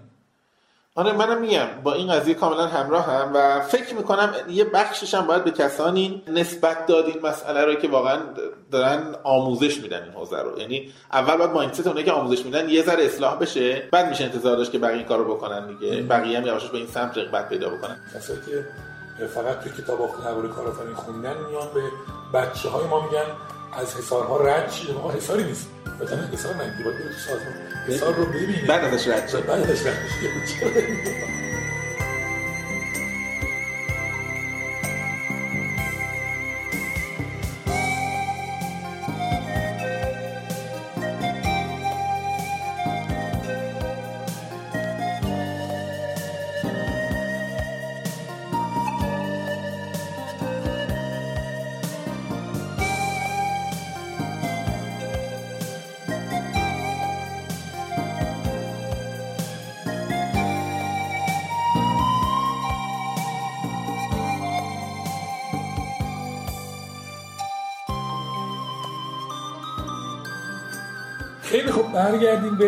[0.95, 1.67] آره منم میگم.
[1.83, 6.23] با این قضیه کاملا همراه هم و فکر می‌کنم یه بخشش هم باید به کسانی
[6.29, 8.19] نسبت داد این مسئله رو که واقعا
[8.71, 10.59] دارن آموزش میدن این حوزه رو.
[10.59, 14.57] یعنی اول باید مایندست اونایی که آموزش میدن یه ذره اصلاح بشه بعد میشه انتظار
[14.57, 16.03] داشت که بقیه این کارو بکنن دیگه.
[16.03, 17.97] بقیه هم یواشش به این سمت رغبت پیدا بکنن.
[18.15, 21.83] کسایی که فقط توی کتاب درباره کارآفرینی خوندن میان به
[22.39, 23.27] بچه های ما میگن
[23.73, 25.69] از حسارها رد شده ما حساری نیست.
[26.03, 27.72] مثلا حسار نگی باید تو سازمان.
[27.89, 31.42] حسار رو ببینید بعد ازش رد بعد ازش رد شد خیلی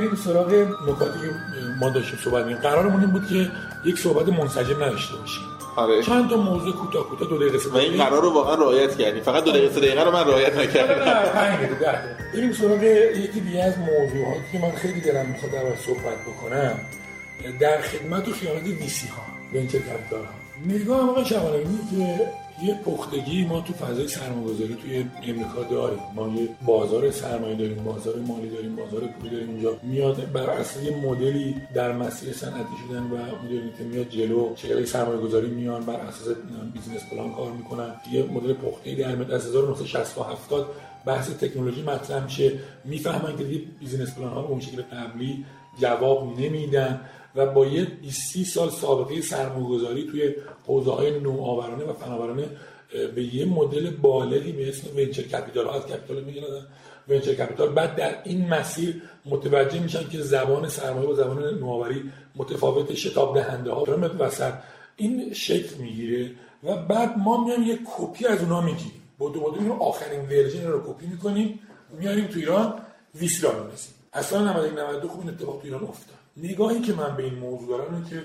[0.05, 0.53] بریم سراغ
[0.89, 1.35] نکاتی که
[1.81, 2.71] ما داشتیم صحبت می‌کردیم.
[2.71, 3.51] قرارمون این بود که
[3.85, 5.45] یک صحبت منسجم نداشته باشیم.
[5.77, 6.03] آره.
[6.03, 9.23] چند تا موضوع کوتاه کوتاه دو دقیقه و این قرار رو واقعا رعایت کردیم.
[9.23, 11.05] فقط دو دقیقه سه دقیقه رو من رعایت نکردم.
[12.35, 16.81] بریم سراغ یکی دیگه از موضوعاتی که من خیلی دلم می‌خواد در صحبت بکنم.
[17.61, 19.23] در خدمت و خیانت ویسی ها
[19.55, 20.35] ونچر کپیتال ها.
[20.67, 22.21] نگاه آقا شبانه که
[22.63, 25.99] یه پختگی ما تو فضای سرمایه‌گذاری توی امریکا داریم.
[26.15, 29.49] ما یه بازار سرمایه داریم بازار مالی داریم بازار پولی داریم.
[29.49, 34.57] اینجا میاد بر اساس یه مدلی در مسیر صنعتی شدن و می‌دونید که میاد جلو.
[34.57, 36.37] شرکت سرمایه گذاری میان بر اساس
[36.72, 37.93] business plan کار می‌کنن.
[38.13, 39.31] یه مدل پخته در میاد.
[39.31, 40.67] از 1960 تا 70
[41.07, 42.53] بحث تکنولوژی مطرح میشه.
[42.85, 45.45] می‌فهمن که دیگه business plan ها اون شکل قبلی
[45.81, 47.01] جواب نمیدن.
[47.37, 50.35] و با یه 20 سال سابقه سرمایه‌گذاری توی
[50.66, 52.49] حوزه های نوآورانه و فناورانه
[53.14, 56.43] به یه مدل بالغی به اسم venture capital از capital میگن
[57.09, 57.68] venture capital.
[57.68, 63.72] بعد در این مسیر متوجه میشن که زبان سرمایه و زبان نوآوری متفاوت شتاب دهنده
[63.72, 63.85] ها
[64.18, 64.53] وسط
[64.97, 66.30] این شکل می‌گیره
[66.64, 69.03] و بعد ما میایم یه کپی از اونها می‌گیریم.
[69.18, 71.61] بودو بودو آخرین version رو کپی می‌کنیم.
[71.99, 72.74] میاریم تو ایران.
[73.14, 76.24] VC را می‌رسیم اصلا 92 خوب این اتفاق تو ایران افتاد.
[76.37, 78.24] نگاهی که من به این موضوع دارم اینه که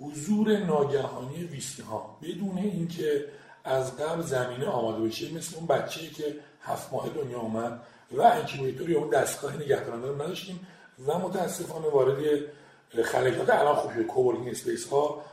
[0.00, 3.24] حضور ناگهانی VC ها بدون اینکه
[3.64, 7.80] از قبل زمینه آماده بشه مثل اون بچه که هفت ماه دنیا آمد
[8.12, 10.66] و incubator یا اون دستگاه نگهدارنده رو نداشتیم
[11.06, 12.18] و متاسفانه وارد
[13.04, 15.24] خلقیات الان خوب شده کوورکینگ اسپیس ها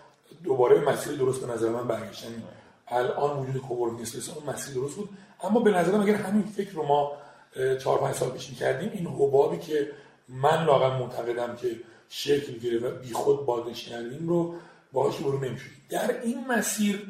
[0.43, 2.43] دوباره مسیر درست به نظر من برگشتن.
[2.87, 5.09] الان وجود کوورکینگ اسپیس ها مسیر درست بود.
[5.43, 7.11] اما به نظرم اگر همین فکر رو ما
[7.79, 9.91] چهار پنج سال پیش کردیم این حبابی که
[10.29, 11.67] من لاغر معتقدم که
[12.13, 14.55] شکل گیره و بیخود بادش کردیم رو
[14.93, 17.07] باهاش برو نمیشونیم در این مسیر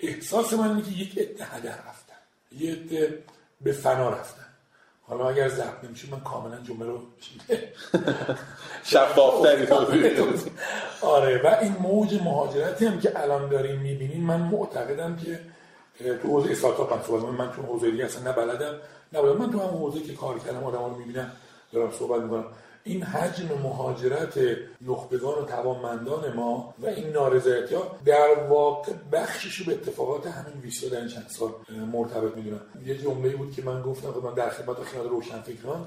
[0.00, 2.14] احساس من اینه که یک عده هدر رفتن
[2.52, 3.22] یه عده
[3.60, 4.44] به فنا رفتن.
[5.02, 6.98] حالا اگر ضبط نمیشه من کاملا جمله رو
[8.92, 9.66] شفافتری
[11.02, 15.40] آره و این موج مهاجرتی هم که الان داریم می‌بینیم من معتقدم که
[16.22, 18.74] تو حوزه استارتاپ من صحبت من تو حوزه دیگه اصلا نبلدم
[19.12, 21.32] نبلدم من تو هم حوزه که کار کردم آدم رو می‌بینم
[21.72, 22.44] دارم صحبت می‌کنم.
[22.84, 24.38] این حجم مهاجرت
[24.80, 30.88] نخبگان و توانمندان ما و این نارضایتی ها در واقع بخشش به اتفاقات همین ویسیا
[30.88, 31.52] در این چند سال
[31.92, 32.60] مرتبط می‌دونم.
[32.86, 35.86] یه جمله بود که من گفتم خب من در خدمت و خیانت روشن فکران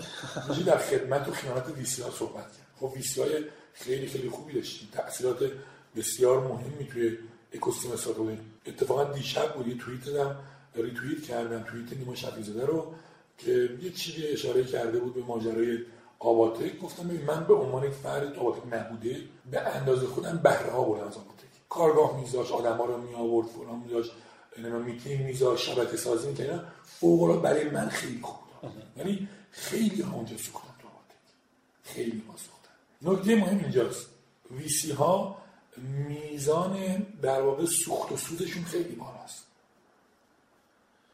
[0.50, 4.90] میشه در خدمت و خیانت ویسیا صحبت کرد خب ویسیای خیلی خیلی خوبی داشتیم.
[4.92, 5.52] تاثیرات
[5.96, 7.18] بسیار مهمی توی
[7.54, 8.28] اکوسیستم استارتاپ
[8.66, 10.36] اتفاقا دیشب بود یه توییت دادم
[10.76, 12.94] ریتوییت کردم توییت نیما شفیزاده رو
[13.38, 15.78] که یه چیزی اشاره کرده بود به ماجرای
[16.24, 19.18] آباتک گفتم من به عنوان یک فرد آباتک نبوده
[19.52, 23.48] به اندازه خودم بهره ها بردم از آباتک کارگاه میذاش آدم ها رو می آورد
[23.48, 24.12] فلان میذاش
[24.86, 26.68] میتینگ میذاش شبکه سازی می‌کردن.
[26.84, 28.72] فوق برای من خیلی خوب بود.
[28.98, 31.16] یعنی خیلی ها اونجا سوختن تو آباتک
[31.84, 32.74] خیلی ها سوختن.
[33.02, 34.08] نکته مهم اینجاست.
[34.52, 35.38] ویسی ها
[36.08, 39.44] میزان در واقع سوخت و سودشون خیلی بالاست.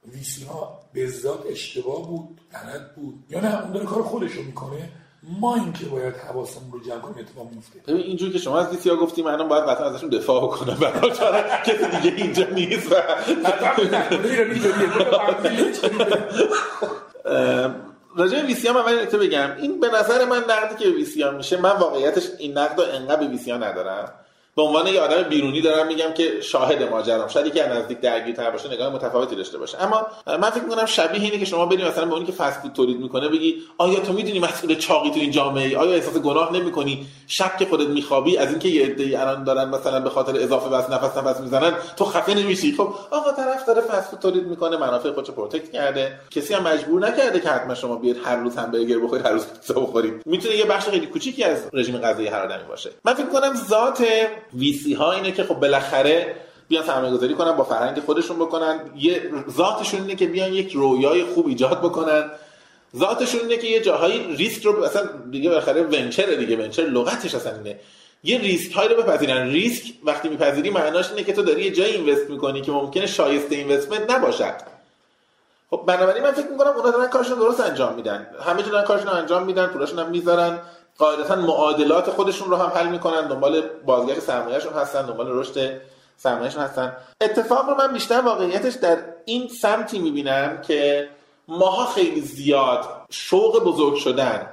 [0.08, 4.44] ویسی ها به ذات اشتباه بود غلط بود یا نه اون داره کار خودش رو
[4.44, 4.90] می‌کنه
[5.24, 8.72] ما این که باید حواسمون رو جمع کنیم اتفاق میفته ببین اینجوری که شما از
[8.72, 11.12] VC ها گفتیم من باید قطعا ازشون دفاع کنم برای
[11.66, 12.96] کسی دیگه اینجا نیست و
[18.16, 21.22] راجع به VC ها من ولی بگم این به نظر من نقدی که به VC
[21.22, 24.14] ها میشه من واقعیتش این نقد رو انقدر به VC ها ندارم
[24.60, 27.28] به عنوان یه آدم بیرونی دارم میگم که شاهد ماجرام.
[27.28, 29.84] شاید از نزدیک درگیرتر باشه نگاه متفاوتی داشته باشه.
[29.84, 32.74] اما من فکر می‌کنم شبیه اینه که شما برید مثلا به اونی که فست فود
[32.74, 36.54] تولید می‌کنه بگی آیا تو می‌دونی مسئول چاقی تو این جامعه ای آیا احساس گناه
[36.54, 40.70] نمی‌کنی؟ شب که خودت میخوابی از اینکه یه عده‌ای الان دارن مثلا به خاطر اضافه
[40.70, 42.76] وزن نفس نفس می‌زنن تو خفه نمیشی.
[42.78, 46.20] خب آقا طرف داره فست فود تولید می‌کنه منافع خودش protect کرده.
[46.32, 49.80] کسی هم مجبور نکرده که حتما شما بیاد هر روز همبرگر بخورید هر روز پیتزا
[49.80, 50.22] بخورید.
[50.26, 52.90] می‌تونه یه بخش خیلی کوچیکی از رژیم غذایی هر آدمی باشه.
[53.06, 54.06] من فکر کنم ذات
[54.54, 56.36] VC ها اینه که خب بالاخره
[56.68, 58.80] بیان سرمایه گذاری کنن با فرهنگ خودشون بکنن.
[58.98, 62.32] یه ذاتشون اینه که بیان یک رویای خوب ایجاد بکنن.
[62.98, 67.56] ذاتشون اینه که یه جاهایی ریسک رو اصلا دیگه بالاخره venture دیگه venture لغتش اصلا
[67.56, 67.80] اینه.
[68.24, 69.50] یه ریسک هایی رو بپذیرن.
[69.50, 73.56] ریسک وقتی میپذیری معناش اینه که تو داری یه جایی invest می‌کنی که ممکنه شایسته
[73.56, 74.54] investment نباشد.
[75.70, 78.28] خب بنابراین من فکر می‌کنم اونا دارن کارشون درست انجام میدن.
[78.46, 80.60] همه دارن کارشون رو انجام میدن پولاشون هم می‌ذارن.
[81.00, 85.82] قاعدتا معادلات خودشون رو هم حل می‌کنن دنبال بازگشت سرمایهشون هستن دنبال رشد
[86.18, 86.98] سرمایهشون هستن.
[87.22, 91.10] اتفاق رو من بیشتر واقعیتش در این سمتی می‌بینم که
[91.48, 94.48] ماها خیلی زیاد شوق بزرگ شدن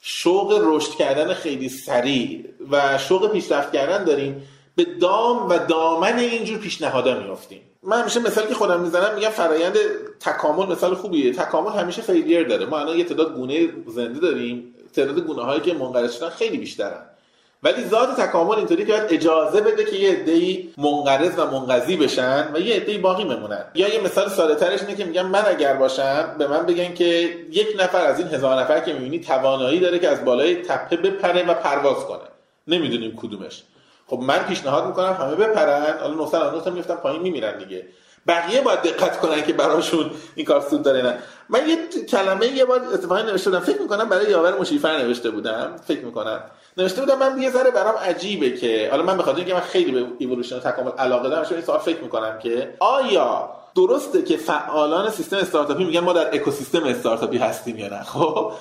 [0.00, 6.58] شوق رشد کردن خیلی سریع و شوق پیشرفت کردن داریم به دام و دامن اینجور
[6.58, 7.60] پیشنهادا میافتیم.
[7.82, 9.76] من همیشه مثالی که خودم می‌زنم میگم فرایند
[10.20, 11.32] تکامل مثال خوبیه.
[11.32, 12.66] تکامل همیشه فیلیر داره.
[12.66, 14.74] ما الان یه تعداد گونه زنده داریم.
[14.96, 17.02] تعداد گونه هایی که منقرض شدن خیلی بیشترن.
[17.62, 22.48] ولی ذات تکامل اینطوری که باید اجازه بده که یه عده‌ای منقرض و منقضی بشن
[22.54, 23.64] و یه عده‌ای باقی بمونن.
[23.74, 27.04] یا یه مثال ساده ترش اینه که میگم من اگر باشم به من بگن که
[27.50, 31.46] یک نفر از این هزار نفر که می‌بینی توانایی داره که از بالای تپه بپره
[31.46, 32.28] و پرواز کنه.
[32.66, 33.62] نمی‌دونیم کدومش.
[34.06, 35.98] خب من پیشنهاد می‌کنم همه بپرن.
[36.00, 37.86] حالا 999 تا میفتن پایین میمیرن دیگه.
[38.28, 41.18] بقیه باید دقت کنن که براشون این کار سود داره نه.
[41.48, 45.76] من یه کلمه یه بار اتفاقا نوشته بودم فکر می‌کنم برای یاور مشیفر نوشته بودم.
[45.84, 46.40] فکر می‌کنم.
[46.76, 50.06] نوشته بودم من یه ذره برام عجیبه که حالا من بخاطر اینکه من خیلی به
[50.18, 55.84] ایولوشن تکامل علاقه دارم این سوال فکر می‌کنم که آیا درسته که فعالان سیستم استارتاپی
[55.84, 58.52] میگن ما در اکوسیستم استارتاپی هستیم یا نه؟ خب؟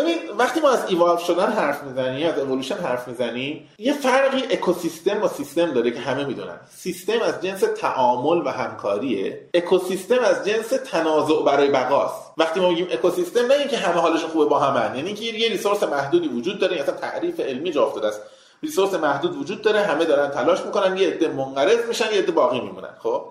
[0.00, 5.22] ببین وقتی ما از ایوالو شدن حرف می‌زنیم از اولوشن حرف می‌زنیم یه فرقی اکوسیستم
[5.22, 6.60] و سیستم داره که همه می‌دونن.
[6.76, 9.48] سیستم از جنس تعامل و همکاریه.
[9.54, 12.32] اکوسیستم از جنس تنازع برای بقاست.
[12.38, 15.82] وقتی ما میگیم اکوسیستم نه اینکه همه حالشون خوبه با همن یعنی اینکه یه resource
[15.82, 18.20] محدودی وجود داره اصلا تعریف علمی جا افتاده است.
[18.62, 22.60] ریسورس محدود وجود داره همه دارن تلاش می‌کنن یه عده منقرض میشن یه عده باقی
[22.60, 22.94] میمونن.
[22.98, 23.24] خب؟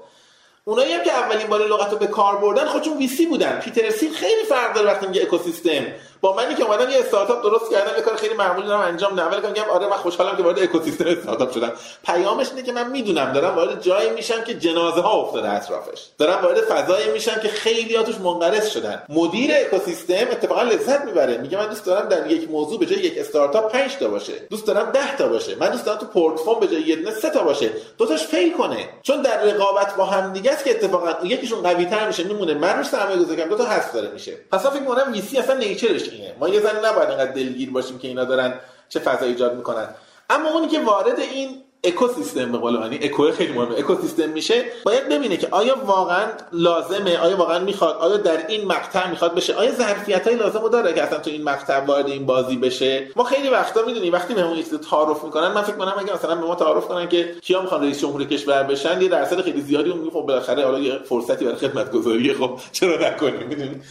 [0.66, 3.60] اونایی هم که اولین بار لغت رو به کار بردن خودشون ویسی بودن.
[3.60, 5.86] پیتر سیل خیلی فرق داره وقتی میگه اکوسیستم
[6.22, 9.24] با منی که اومدم یه استارتاپ درست کردم یه کار خیلی معمولی دارم انجام میدم
[9.24, 11.72] اول میگم آره من خوشحالم که وارد اکوسیستم استارتاپ شدم.
[12.06, 16.06] پیامش اینه که من می‌دونم دارم وارد جایی میشم که جنازه ها افتاده اطرافش.
[16.18, 19.04] دارم وارد فضایی میشم که خیلی توش منقرض شدن.
[19.10, 21.38] مدیر اکوسیستم اتفاقا لذت می‌بره.
[21.38, 24.34] میگه من دوست دارم در یک موضوع به جای یک استارتاپ 5 تا باشه.
[24.50, 25.56] دوست دارم 10 تا باشه.
[25.56, 27.70] من دوست دارم تو پورتفوم به جای یه دونه 3 تا باشه.
[27.98, 28.90] دو تاش فیل کنه.
[29.02, 32.54] چون در رقابت با هم دیگه است که اتفاقا یکیشون قوی تر میشه میمونه.
[32.54, 34.38] من روش سرمایه گذاری کنم دو تا هست داره میشه.
[34.52, 36.36] پس فکر می‌کنم ویسی اصلا نیچرش اینه.
[36.40, 38.54] ما یه زنی نباید اینقدر دلگیر باشیم که اینا دارن
[38.90, 39.88] چه فضا ایجاد می‌کنن.
[40.30, 41.50] اما اونی که وارد این
[41.84, 47.38] اکوسیستم به قول اکو خیلی مهمه اکوسیستم میشه باید ببینه که آیا واقعا لازمه آیا
[47.38, 51.20] واقعا می‌خواد آیا در این مقطع می‌خواد بشه آیا ظرفیت های لازم داره که اصلا
[51.20, 53.08] تو این مقطع وارد این بازی بشه.
[53.16, 56.48] ما خیلی وقتا می‌دونیم وقتی بهمون یه تعارف می‌کنن من فکر کنم اگه مثلا به
[56.48, 60.10] ما تعارف کنن که کیا می‌خوان رئیس جمهور کشور بشن یه درصد خیلی زیادی اون
[60.10, 63.84] خب بالاخره حالا یه فرصتی برای خدمت گذاری خب چرا نکنیم می‌دونید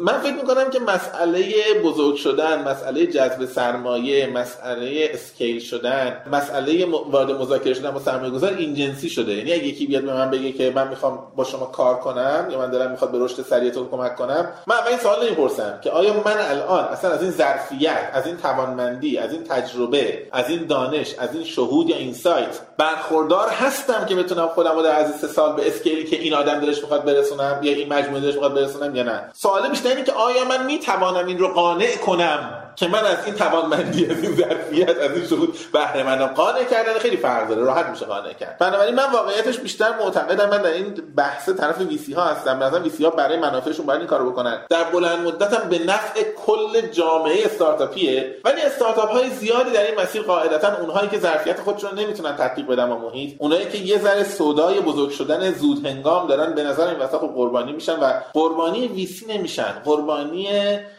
[0.00, 1.54] من فکر می‌کنم که مسئله
[1.84, 8.54] بزرگ شدن مسئله جذب سرمایه مسئله اسکیل شدن مسئله وارد مذاکره شدن با سرمایه گذار
[8.54, 9.32] این جنسی شده.
[9.32, 12.58] یعنی اگه یکی بیاد به من بگه که من می‌خوام با شما کار کنم یا
[12.58, 16.12] من دارم می‌خواد به رشد سریعتون کمک کنم من اول این سوال نمی‌پرسم که آیا
[16.12, 21.14] من الان اصلا از این ظرفیت از این توانمندی از این تجربه از این دانش
[21.18, 25.56] از این شهود یا اینسایت برخوردار هستم که بتونم خودم رو در از سه سال
[25.56, 29.02] به اسکیلی که این آدم دلش می‌خواد برسونم یا این مجموعه دلش می‌خواد برسونم یا
[29.02, 29.30] نه.
[29.32, 33.34] سوال بیشتر اینه که آیا من می‌توانم این رو قانع کنم؟ که من از این
[33.34, 37.86] توانمندی از این ظرفیت از این شهود بهره مندم قانع کردن خیلی فرق داره راحت
[37.86, 38.58] میشه قانع کرد.
[38.58, 43.04] بنابراین من واقعیتش بیشتر معتقدم من در این بحث طرف ویسی ها هستم مثلا ویسی
[43.04, 44.60] ها برای منافعشون باید این کارو بکنن.
[44.70, 50.22] در بلند هم به نفع کل جامعه استارتاپیه ولی استارتاپ های زیادی در این مسیر
[50.22, 54.80] قاعدتا اونهایی که ظرفیت خودشون نمی‌تونن تطبیق بدن با محیط اونایی که یه ذره سودای
[54.80, 59.72] بزرگ شدن زود هنگام دارن به نظر این وسط قربانی میشن و قربانی ویسی نمیشن
[59.84, 60.48] قربانی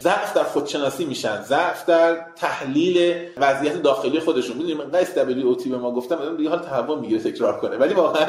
[0.01, 1.41] ضعف در خودشناسی میشن
[1.87, 4.57] در تحلیل وضعیت داخلی خودشون.
[4.57, 7.77] می‌دونیم من قصد دبلیو به ما گفتم مثلا دیگه حال تهوع می‌گیره تکرار کنه.
[7.77, 8.27] ولی واقعا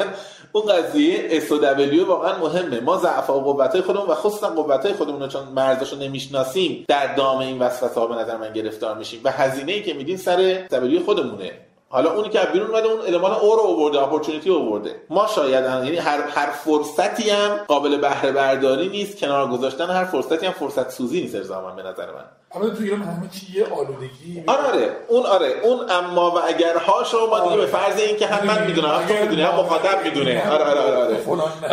[0.51, 2.79] اون قضیه اس دبلیو واقعا مهمه.
[2.79, 7.59] ما ضعف و قوتای خودمون و خصوصا قوتای خودمون چون مرزاشو نمی‌شناسیم در دام این
[7.59, 9.21] وسوسه ها به نظر من گرفتار میشیم.
[9.23, 10.35] و هزینه ای که میدین سر
[10.71, 11.51] دبلیو خودمونه.
[11.93, 14.95] حالا اونی که بیرون اومده اون المان او رو آورده اپورتونتی آورده.
[15.09, 20.45] ما شاید یعنی هر هر فرصتی هم قابل بهره برداری نیست کنار گذاشتن هر فرصتی
[20.45, 22.25] هم فرصت سوزی نیست زمان به نظر من.
[22.55, 24.95] اما تو ایران همه چی یه آلودگی آره آره.
[25.07, 25.53] اون آره.
[25.63, 29.07] اون اما و اگر هاشو ما دیگه به فرض این که هم من می‌دونم هم
[29.07, 30.51] تو می‌دونی هم مخاطب می‌دونه.
[30.51, 31.17] آره آره آره آره.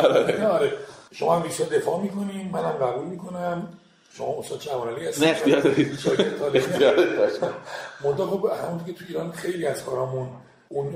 [0.04, 0.46] آره.
[0.46, 0.72] آره.
[1.12, 1.42] شما هم
[1.72, 3.68] دفاع می‌کنین منم قبول می‌کنم.
[4.12, 5.94] شما استاد چوانلی هستید نه اختیار دارید.
[8.26, 10.28] خب همون که تو ایران خیلی از کارامون
[10.68, 10.94] اون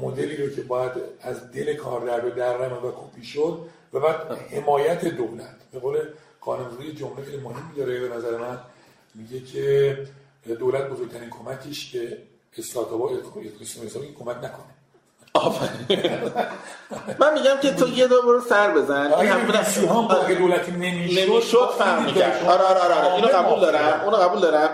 [0.00, 3.60] مدلی رو که باید از دل کار در به در و کپی شد
[3.92, 5.56] و بعد حمایت دولت.
[5.72, 5.98] به قول
[6.40, 8.58] قانونگذاری جمله خیلی مهمی داره به نظر من.
[9.14, 9.98] میگه که
[10.54, 12.18] دولت بزرگترین کمکش که
[12.58, 13.10] استارتاپ ها
[14.18, 14.79] کمک نکنه.
[17.18, 19.12] من میگم که تو یه دو برو سر بزن.
[19.12, 22.44] این هم هم با دولتی نمی‌شد؟ فهم می‌کرد.
[22.48, 23.14] آره آره آره, آره.
[23.14, 24.70] اینو قبول دارم اونو قبول دارم.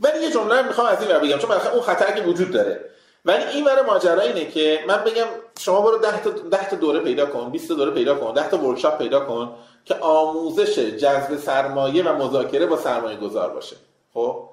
[0.00, 2.90] ولی یه جمله می‌خوام از این بگم چون اون خطر که وجود داره.
[3.24, 5.26] ولی این ور ماجرا اینه که من بگم
[5.60, 8.48] شما برو 10 تا 10 تا دوره پیدا کن 20 تا دوره پیدا کن 10
[8.48, 9.54] تا ورکشاپ پیدا کن
[9.84, 13.76] که آموزش جذب سرمایه و مذاکره با سرمایه گذار باشه.
[14.14, 14.49] خب؟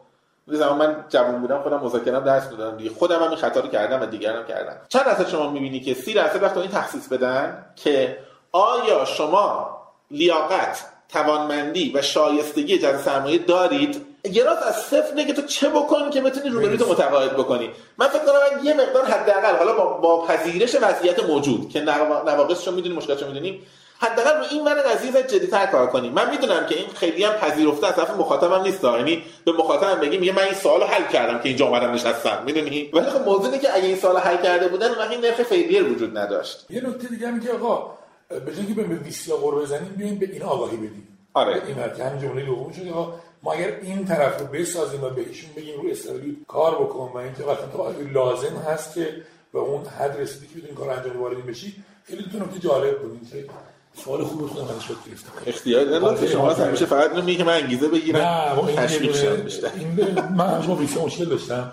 [0.48, 2.90] زمان من جوان بودم خودم مذاکرم درس می‌دادم دیگه.
[2.90, 4.76] خودم هم این خطا رو کردم و دیگران کردم.
[4.90, 8.18] چند درصد شما می‌بینی که 30 درصد وقت این تخصیص بدن که
[8.52, 9.78] آیا شما
[10.12, 16.22] لیاقت توانمندی و شایستگی جذب سرمایه دارید؟ گراس از صفر نگه تو چه بکن که
[16.22, 17.70] بتونی روبروی تو متقاعد بکنی.
[17.98, 22.74] من فکر کنم یه مقدار حداقل حالا با, با پذیرش وضعیت موجود که نواقصش رو
[22.74, 23.62] می‌دونیم مشکلش رو می‌دونیم
[24.00, 27.88] حداقل رو این ور قضیه جدیتر کار کنیم من می‌دونم که این خیلی هم پذیرفته
[27.88, 31.50] از طرف مخاطبم نیست یعنی به مخاطبم بگیم میگه من این سوالو حل کردم که
[31.50, 32.44] اینجا اومدم نشستم.
[32.46, 35.84] می‌دونی؟ ولی خب موضوع که اگه این سوال حل کرده بودن اون این نرخ فیلیر
[35.84, 36.66] وجود نداشت.
[36.70, 37.98] یه نکته دیگه میگه آقا
[38.30, 41.08] به جایی که به ویسیا قور بزنیم بیایم به این آگاهی بدیم.
[41.34, 41.62] آره.
[41.68, 42.92] این که همین جمله دوم شده
[43.44, 47.44] ما اگر این طرف رو بسازیم و بهشون بگیم رو استراتژی کار بکن و اینکه
[47.44, 49.24] وقتی تو لازم هست که
[49.54, 53.30] به اون حد رسیدی که بتونی کار انجام بشی خیلی تو نکته جالب بود.
[53.32, 53.46] که
[54.06, 55.32] سوال خوب خودم ازش گرفتم.
[55.48, 58.22] اختیار لطف شما همیشه فقط اینو میگه من انگیزه بگیرم.
[58.22, 59.70] نه این بیشتر.
[60.38, 61.72] من با ویسیا مشکل داشتم.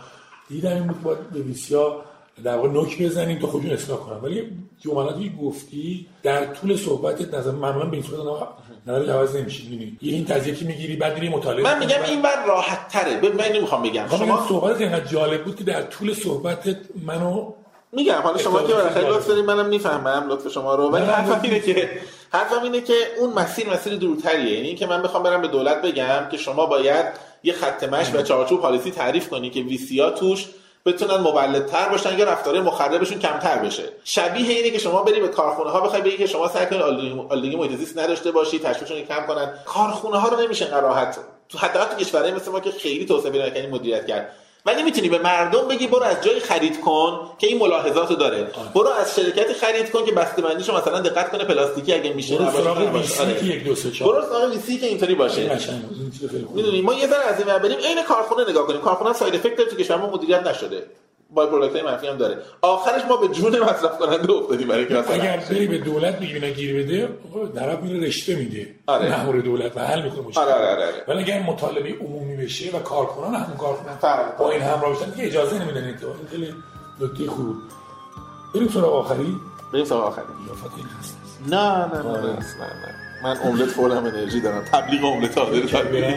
[0.49, 2.03] دیدم این بود باید به ویسیا
[2.45, 4.21] در واقع نوک بزنیم تا خودشون اصلاح کنم.
[4.23, 8.49] ولی جملاتی گفتی در طول صحبتت نظر معمولا به این صورت
[8.87, 9.65] نظر عوض نمیشه.
[9.65, 13.17] می‌بینی یه این تازه که می‌گیری بعد میری مطالعه من میگم این بر راحت تره
[13.17, 14.07] ببین من نمی‌خوام بگم.
[14.09, 17.53] شما صحبت اینقدر جالب بود که در طول صحبتت منو
[17.93, 20.89] میگم حالا شما که بالاخره لطف دارید منم می‌فهمم لطف شما رو.
[20.89, 21.91] ولی حرفم اینه که
[22.33, 24.55] حرفم اینه که اون مسیر مسیر دورتریه.
[24.55, 27.07] یعنی که من بخوام برم به دولت بگم که شما باید
[27.43, 30.47] یه خط مشی و چارچوب پالیسی تعریف کنی که ویسیا توش
[30.87, 33.83] بتونن مولدتر باشن یا رفتار مخربشون کمتر بشه.
[34.05, 37.57] شبیه اینه که شما بری به کارخونه ها بخوای بگی که شما سعی کنید آلودگی
[37.57, 39.55] محیط زیست نداشته باشی تشویقشون کم کنن.
[39.65, 41.19] کارخونه ها رو نمیشه راحت
[41.49, 44.33] تو حتی تو کشورهای مثل ما که خیلی توسعه پیدا نکردن مدیریت کرد.
[44.67, 48.51] ولی می‌تونی به مردم بگی برو از جایی خرید کن که این ملاحظات رو داره.
[48.75, 52.95] برو از شرکتی خرید کن که بسته‌بندیشو مثلا دقت کنه پلاستیکی اگه میشه برو سراغ
[52.95, 53.75] ویسی که
[54.51, 55.59] VC که اینطوری باشه.
[56.55, 58.81] می‌دونی؟ ما یه ذره از این بریم عین کارخونه نگاه کنیم.
[58.81, 60.87] کارخونه side effect داره تو کشور ما مدیریت نشده.
[61.35, 62.39] by-product منفی هم داره.
[62.63, 66.49] آخرش ما به جون مصرف کننده افتادیم برای که اگر بری به دولت بگی اینا
[66.49, 67.09] گیر بده
[67.55, 68.75] طرف میره رشوه میده.
[68.87, 69.11] آره.
[69.11, 70.93] مأمور دولت و حل می‌کنه مشکل آره آره آره.
[71.09, 73.99] ولی اگر مطالبه عمومی بشه و کارکنان همون کارکنان
[74.39, 75.97] با این همراه بشن دیگه اجازه نمیدن این
[76.31, 76.55] خیلی
[77.01, 77.55] نکته خوب.
[78.55, 79.37] بریم سراغ آخری؟
[79.73, 80.25] بریم سراغ آخری.
[81.51, 82.21] نه نه نه.
[82.21, 82.95] نه نه.
[83.25, 84.65] من املت فولم انرژی دارم.
[84.73, 85.83] تبلیغ املت حاضر کلا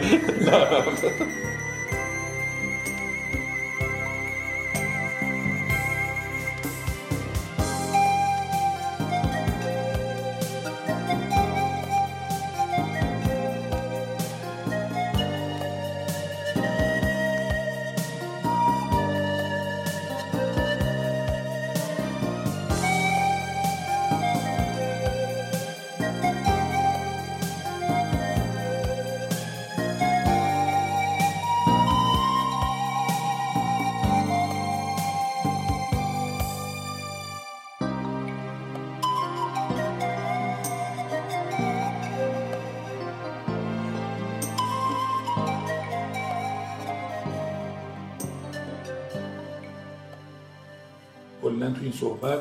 [51.88, 52.38] این صحبت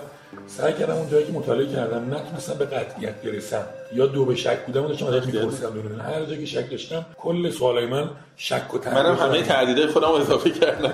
[0.47, 3.63] سعی کردم اون جایی که مطالعه کردم نتونستم به قطعیت برسم.
[3.93, 7.05] یا دو به شک بودم و داشتم ازش میپرسیدم بدون هر جایی که شک داشتم
[7.17, 10.93] کل سوالای من شک و تردید منم همه تردیدای خودم اضافه کردم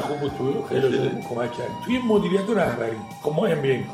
[0.00, 0.66] خوب بود تو.
[0.68, 0.98] خیلی
[1.28, 1.72] کمک کردی.
[1.84, 2.96] توی مدیریت و رهبری.
[3.22, 3.84] خب ما ام بی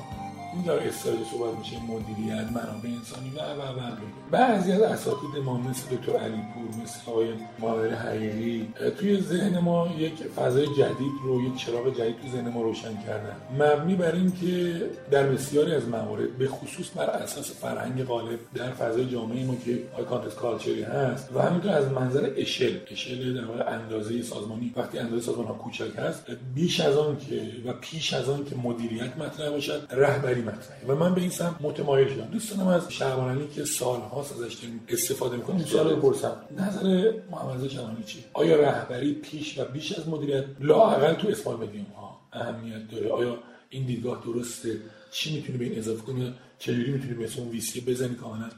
[0.52, 3.96] این داره استراتژی صحبت میشه مدیریت منابع انسانی و و و
[4.30, 7.28] بعضی از اساتید ما مثل دکتر علی پور مثل آقای
[7.58, 12.62] محمد حقیقی توی ذهن ما یک فضای جدید رو یک چراغ جدید تو ذهن ما
[12.62, 13.36] روشن کردن.
[13.58, 18.70] مبنی بر این که در بسیاری از موارد به خصوص بر اساس فرهنگ غالب در
[18.70, 23.34] فضای جامعه ما که high context culture ی هست و همینطور از منظر اشل اشل
[23.34, 24.72] در اندازه سازمانی.
[24.76, 28.56] وقتی اندازه سازمان ها کوچک هست بیش از آن که و پیش از آن که
[28.56, 32.24] مدیریت مطرح باشد رهبری مطرحه و من به این سمت متمایل شدم.
[32.24, 36.36] دوست دارم از شهبانانی که سالهاست ازش استفاده می‌کنم این سوال بپرسم.
[36.58, 41.86] نظر محمد شهبانی چی آیا رهبری پیش و بیش از مدیریت؟ لااقل تو اسمال مدیوم
[41.96, 43.10] ها اهمیت داره.
[43.10, 43.38] آیا
[43.70, 44.76] این دیدگاه درسته؟
[45.10, 48.48] چی می‌تونی به این اضافه کنی چجوری می‌تونی به اون ویسی بزنی کاملا؟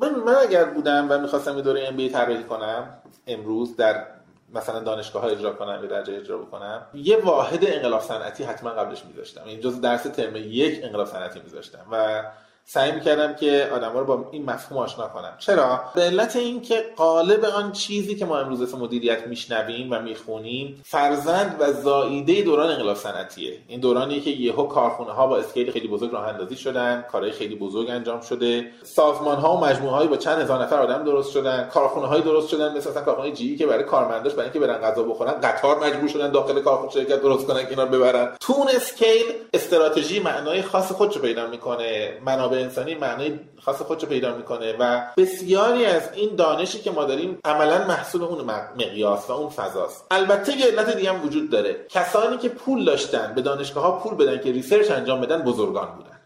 [0.00, 2.88] من من اگر بودم و می‌خواستم یه دوره ام بی طراحی کنم
[3.26, 4.06] امروز در
[4.54, 9.04] مثلا دانشگاه ها اجرا کنم یا درجه اجرا بکنم یه واحد انقلاب صنعتی حتما قبلش
[9.04, 9.42] میذاشتم.
[9.44, 11.86] این جز درس ترم یک انقلاب صنعتی میذاشتم.
[11.90, 12.22] و
[12.64, 15.32] سعی می‌کردم که آدم رو با این مفهوم آشنا کنم.
[15.38, 20.82] چرا؟ به علت اینکه قالب آن چیزی که ما امروز اسم مدیریت میشنویم و می‌خونیم
[20.84, 23.58] فرزند و زاییده دوران انقلاب صنعتیه.
[23.68, 27.54] این دورانی که یهو کارخونه ها با اسکیل خیلی بزرگ راه اندازی شدن کارهای خیلی
[27.54, 32.06] بزرگ انجام شده سازمان ها و مجموعه با چند هزار نفر آدم درست شدن کارخونه
[32.06, 35.32] های درست شدن مثل مثلا کارخانه جی که برای کارمنداش برای اینکه برن غذا بخورن
[35.32, 38.36] قطار مجبور شدن داخل کارخونه شرکت درست کنن که اینا ببرن.
[38.40, 42.18] تون اسکیل استراتژی معنای خاص خودشو پیدا می‌کنه.
[42.24, 47.38] منابع انسانی معنای خاص خودشو پیدا می‌کنه و بسیاری از این دانشی که ما داریم
[47.44, 48.44] عملا محصول اون
[48.74, 50.06] مقیاس و اون فضاست.
[50.10, 51.86] البته یه علت دیگه هم وجود داره.
[51.88, 56.20] کسانی که پول داشتن به دانشگاه ها پول بدن که research انجام بدن بزرگان بودن.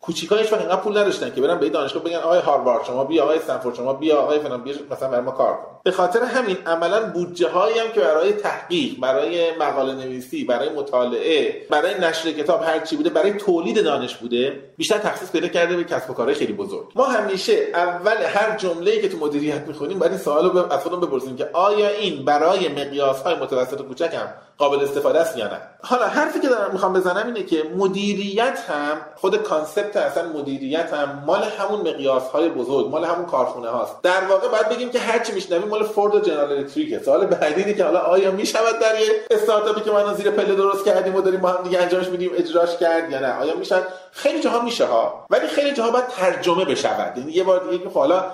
[0.00, 3.38] کوچیکا هیچ وقت پول نداشتن که برن به دانشگاه بگن آقای هاروارد شما بیا آقای
[3.38, 5.75] استنفورد شما بیا آقای فلان بیا مثلا برای ما کار کن.
[5.86, 11.66] به خاطر همین عملا بودجه هایی هم که برای تحقیق برای مقاله نویسی برای مطالعه
[11.70, 15.84] برای نشر کتاب هر چی بوده برای تولید دانش بوده بیشتر تخصیص پیدا کرده به
[15.84, 16.86] کسب و کارهای خیلی بزرگ.
[16.94, 21.00] ما همیشه اول هر جمله‌ای که تو مدیریت می‌خونیم باید این سوال رو از خودمون
[21.00, 24.28] بپرسیم که آیا این برای مقیاس های متوسط و کوچک هم
[24.58, 29.00] قابل استفاده است یا نه؟ حالا حرفی که دارم می‌خوام بزنم اینه که مدیریت هم
[29.16, 34.02] خود concept اصلا مدیریت هم مال همون مقیاس های بزرگ مال همون کارخونه هاست.
[34.02, 37.74] در واقع باید بگیم که هر چی میشنویم مال فورد و جنرال الکتریک سوال بعدی
[37.74, 41.40] که حالا آیا می‌شود در یه استارتاپی که ما زیر پله درست کردیم و داریم
[41.40, 45.26] با هم دیگه انجامش میدیم اجراش کرد یا نه؟ آیا میشه خیلی جاها میشه ها
[45.30, 47.18] ولی خیلی جاها باید ترجمه بشود.
[47.18, 48.24] یعنی یه بار دیگه که حالا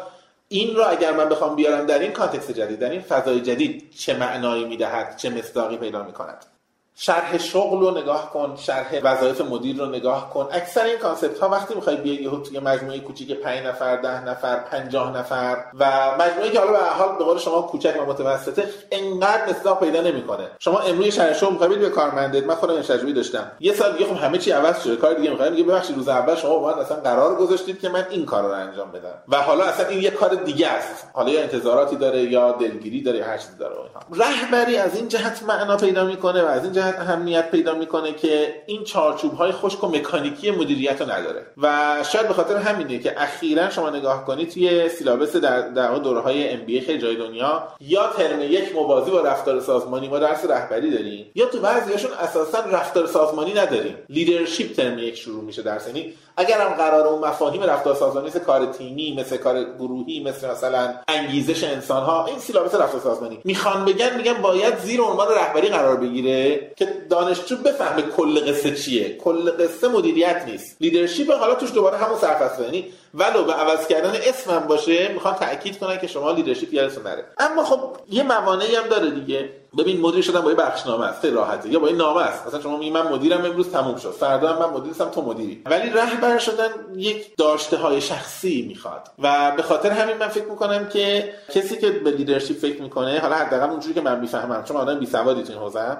[0.49, 4.15] این رو اگر من بخوام بیارم در این context جدید در این فضای جدید چه
[4.15, 6.52] معنایی می‌دهد چه مصداقی پیدا می‌کند؟
[6.97, 10.49] شرح شغل رو نگاه کن شرح وظایف مدیر رو نگاه کن.
[10.53, 14.57] اکثر این concept ها وقتی می‌خوای بیای یهو توی مجموعه کوچیک 5 نفر 10 نفر
[14.57, 15.91] 50 نفر و
[16.21, 20.49] مجموعه که حالا به حال به قول شما کوچک و متوسطه انقدر مصداق پیدا نمی‌کنه.
[20.59, 22.47] شما امروز شرح شغل می‌خوای به کارمندت.
[22.47, 23.53] من خودم تجربه داشتم.
[23.61, 24.97] یه سال دیگه خب همه چی عوض شده.
[24.97, 28.07] کار دیگه می‌خوای میگه ببخشید روز اول شما با من اصلا قرار گذاشتید که من
[28.11, 29.15] این کار رو انجام بدم.
[29.29, 31.11] و حالا اصلا این یه کار دیگه است.
[31.13, 33.75] حالا یا انتظاراتی داره یا دلگیری داره هر چیزی داره
[34.13, 38.85] رهبری از این جهت معنا پیدا می‌کنه و از این اهمیت پیدا می‌کنه که این
[38.85, 41.47] چارچوب های خشک و مکانیکی مدیریت رو نداره.
[41.63, 46.21] و شاید به خاطر همینه که اخیرا شما نگاه کنید توی syllabus در در دوره
[46.21, 50.91] های MBA خیلی جای دنیا یا ترم یک موازی با رفتار سازمانی ما درس رهبری
[50.91, 53.97] داریم یا تو بعضیاشون اساسا رفتار سازمانی نداریم.
[54.09, 55.87] leadership ترم یک شروع میشه درس.
[55.87, 60.51] یعنی اگر هم قرار اون مفاهیم رفتار سازمانی مثل کار تیمی مثل کار گروهی مثل
[60.51, 63.39] مثلا انگیزش انسان ها این syllabus رفتار سازمانی.
[63.45, 69.17] می‌خوان بگن میگن باید زیر عنوان رهبری قرار بگیره که دانشجو بفهمه کل قصه چیه.
[69.17, 70.77] کل قصه مدیریت نیست.
[70.81, 72.63] leadership حالا توش دوباره همون سرفصل.
[72.65, 72.85] یعنی
[73.15, 77.25] ولو به عوض کردن اسمم باشه می‌خوان تاکید کنن که شما leadership یادتون نره.
[77.39, 79.49] اما خب یه موانعی هم داره دیگه.
[79.79, 81.69] ببین مدیر شدن با یه بخشنامه است راحته.
[81.69, 82.47] یا با این نامه است.
[82.47, 84.11] مثلا شما میگی من مدیرم امروز تموم شد.
[84.11, 85.63] فردا هم من مدیرم تو مدیری.
[85.67, 89.09] ولی رهبر شدن یک داشته های شخصی می‌خواد.
[89.19, 93.35] و به خاطر همین من فکر می‌کنم که کسی که به leadership فکر می‌کنه حالا
[93.35, 95.97] حداقل اونجوری که من می‌فهمم چون آدم بی سوادی تو این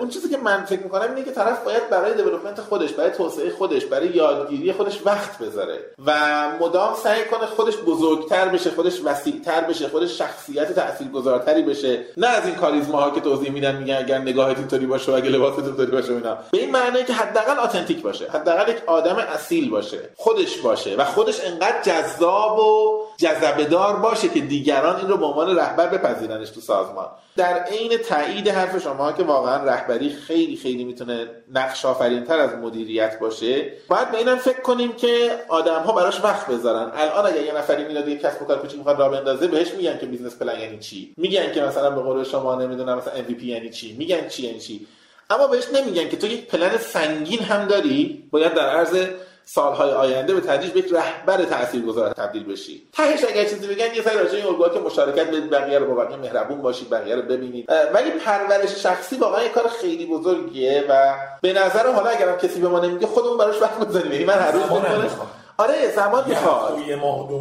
[0.00, 3.50] اون چیزی که من فکر می‌کنم اینه که طرف باید برای development خودش برای توسعه
[3.50, 5.78] خودش برای یادگیری خودش وقت بذاره.
[6.06, 6.12] و
[6.60, 12.04] مدام سعی کنه خودش بزرگتر بشه خودش وسیعتر بشه خودش شخصیت تاثیرگذارتری بشه.
[12.16, 15.58] نه از این کاریزما که توضیح میدن میگن اگر نگاهت اینطوری باشه و اگه لباست
[15.58, 16.38] اینطوری باشه اینا.
[16.50, 18.30] به این معنی که حداقل اتنتیک باشه.
[18.30, 19.98] حداقل یک آدم اصیل باشه.
[20.16, 25.26] خودش باشه و خودش انقدر جذاب و جذبه دار باشه که دیگران این رو به
[25.26, 27.06] عنوان رهبر بپذیرنش تو سازمان.
[27.36, 31.80] در عین تایید حرف شما که واقعا رهبری خیلی خیلی می‌تونه نقش
[32.28, 36.90] تر از مدیریت باشه باید به اینم فکر کنیم که آدم ها براش وقت بذارن
[36.94, 39.98] الان اگر یه نفری میاد یه کسب و کار کوچیک می‌خواد راه بندازه بهش میگن
[39.98, 43.70] که business plan یعنی چی؟ میگن که مثلا به قول شما نمی‌دونم مثلا MVP یعنی
[43.70, 44.86] چی؟ میگن چی یعنی چی؟
[45.30, 49.06] اما بهش نمیگن که تو یک پلن سنگین هم داری باید در عرض
[49.46, 52.82] سالهای آینده به تدریج به یک رهبر تاثیرگذار تبدیل بشی.
[52.92, 56.04] تهش اگر چیزی بگن یه سری راجع این الگوها که مشارکت بدید بقیه رو با
[56.04, 57.70] بقیه مهربون باشید بقیه رو ببینید.
[57.94, 62.68] ولی پرورش شخصی واقعا یه کار خیلی بزرگیه و به نظر حالا اگر کسی به
[62.68, 64.62] ما نمیگه خودمون براش وقت بذاریم یعنی من هر روز
[65.58, 66.78] آره زمان می‌خواد.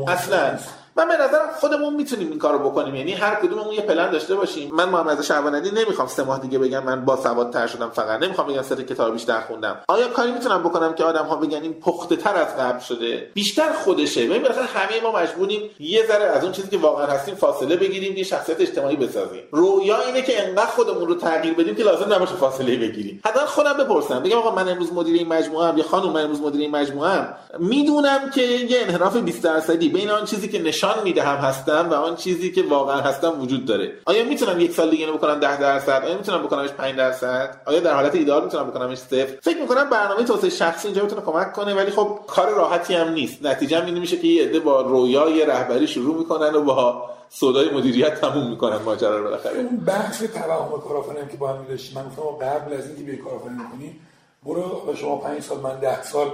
[0.07, 0.57] اصلا.
[0.97, 2.95] من به نظرم خودمون می‌تونیم این کارو بکنیم.
[2.95, 4.69] یعنی هر کدوممون یه پلن داشته باشیم.
[4.75, 8.23] من محمد شعباندی نمی‌خوام سه ماه دیگه بگم من با سوادتر شدم فقط.
[8.23, 9.79] نمی‌خوام بگم سر کتاب بیشتر خوندم.
[9.87, 13.73] آیا کاری می‌تونم بکنم که آدم ها بگن این پخته تر از قبل شده؟ بیشتر
[13.73, 14.25] خودشه.
[14.25, 18.17] ببین بالاخره همه ما مجبوریم یه ذره از اون چیزی که واقعا هستیم فاصله بگیریم
[18.17, 19.43] یه شخصیت اجتماعی بسازیم.
[19.51, 23.21] رویا اینه که انقدر خودمون رو تغییر بدیم که لازم نباشه فاصله بگیریم.
[23.25, 24.19] حداقل خودم بپرسم.
[24.19, 27.09] بگم آقا من امروز مدیر این مجموعه ام یا خانم من امروز مدیر این مجموعه
[27.11, 31.89] ام؟ می‌دونم که یه انحراف 20 درصدی بین آن چیزی که نشان می‌دهم هست هستم
[31.89, 33.93] و آن چیزی که واقعا هستم وجود داره.
[34.05, 37.93] آیا می‌تونم یک سال دیگه بکنم 10 درصد؟ آیا می‌تونم بکنمش 5 درصد؟ آیا در
[37.93, 41.91] حالت ایدئال می‌تونم بکنمش صفر؟ فکر می‌کنم برنامه توسعه شخصی اینجا می‌تونه کمک کنه ولی
[41.91, 43.45] خب کار راحتی هم نیست.
[43.45, 48.21] نتیجه این میشه که یه عده با رویای رهبری شروع می‌کنن و با صدای مدیریت
[48.21, 49.59] تموم می‌کنن ماجرا رو بالاخره.
[49.59, 53.63] اون بحث توهم کارآفرینی که با هم داشتیم من گفتم قبل از اینکه به کارآفرینی
[53.71, 53.95] کنی
[54.43, 56.27] برو شما 5 سال من 10 سال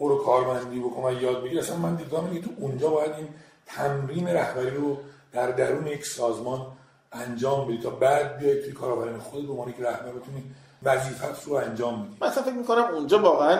[0.00, 1.58] برو کارمندی بکن یاد بگیر.
[1.58, 3.28] اصلا من دیدم اینه تو اونجا باید این
[3.66, 4.98] تمرین رهبری رو
[5.32, 6.66] در درون یک سازمان
[7.12, 10.44] انجام بدی تا بعد بیای توی کارآفرینی خود به عنوان که رهبر بتونی
[10.82, 12.16] وظیفت رو انجام بدی.
[12.20, 13.58] مثلا فکر می‌کنم اونجا واقعا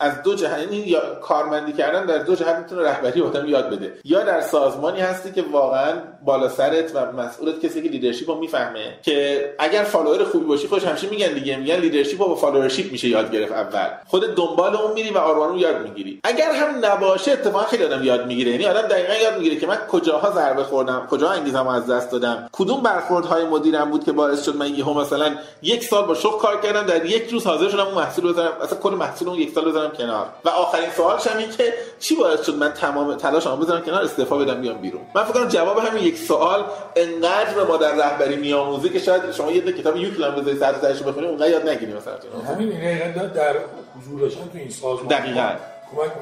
[0.00, 3.92] از دو جهت یعنی یا کارمندی کردن در دو جهت می‌تونه رهبری آدم یاد بده.
[4.04, 5.92] یا در سازمانی هستی که واقعا
[6.24, 10.84] بالا سرت و مسئولت کسی که leadership رو می‌فهمه که اگر follower خوبی باشی خودش
[10.84, 13.88] همیشه میگن دیگه میگن leadership با followership میشه یاد گرفت اول.
[14.06, 16.20] خود دنبال اون میری و آروم یاد می‌گیری.
[16.24, 18.50] اگر هم نباشه اتفاقا خیلی آدم یاد می‌گیره.
[18.50, 22.48] یعنی آدم دقیقا یاد می‌گیره که من کجاها ضربه خوردم کجا انگیزم از دست دادم
[22.52, 26.60] کدوم برخوردهای مدیرم بود که باعث شد من یهو مثلا یک سال با شغل کار
[26.60, 29.64] کردم در یک روز حاضر شدم اون محصول بذارم اصلا کل محصول اون یک سال
[29.88, 30.26] بذارم کنار.
[30.44, 34.38] و آخرین سوالش هم این که چی باعث شد من تمام تلاشمو بذارم کنار استعفا
[34.38, 36.64] بدم بیام بیرون؟ من فکر کنم جواب همین یک سوال
[36.96, 41.02] انقدر به ما در رهبری میآموزه که شاید شما یه کتاب یوکلم بذارید سر تاش
[41.02, 42.14] بخونید اونقدر یاد نگیرید مثلا.
[42.54, 43.54] همین این در
[43.98, 45.50] حضور داشتن تو این سازمان دقیقاً.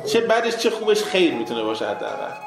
[0.06, 2.45] چه بعدش چه خوبش خیر می‌تونه باشه حداقل.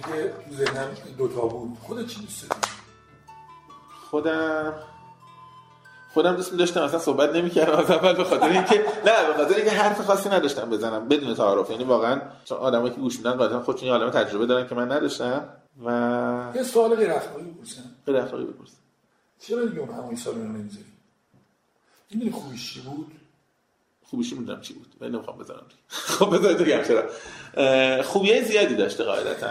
[0.00, 0.88] که تو ذهنم
[1.18, 1.78] دوتا بود.
[1.82, 2.60] خودت چی دوست داری؟
[4.10, 4.74] خودم
[6.14, 7.78] خودم دوست داشتم اصلا صحبت نمی‌کردم.
[7.78, 11.70] از اول به خاطر اینکه نه به خاطر اینکه حرف خاصی نداشتم بزنم بدون تعارف.
[11.70, 14.92] یعنی واقعا چون آدمایی که گوش میدن قاعدتا خودشون یه عالمه تجربه دارن که من
[14.92, 15.48] نداشتم
[15.84, 17.82] و یه سوال غیر اخلاقی بپرسم.
[18.06, 18.76] غیر اخلاقی بپرسم.
[19.40, 20.84] چرا دیگه اون همون سال رو نمی‌ذاری؟
[22.10, 23.12] می‌دونی خوبیش چی بود؟
[24.10, 24.94] خوبیش می‌دونم چی بود.
[25.00, 25.62] ولی نمی‌خوام بزنم
[26.18, 27.02] خب بذارید بگم چرا.
[28.04, 29.48] خوبیه زیادی داشته قاعدتا.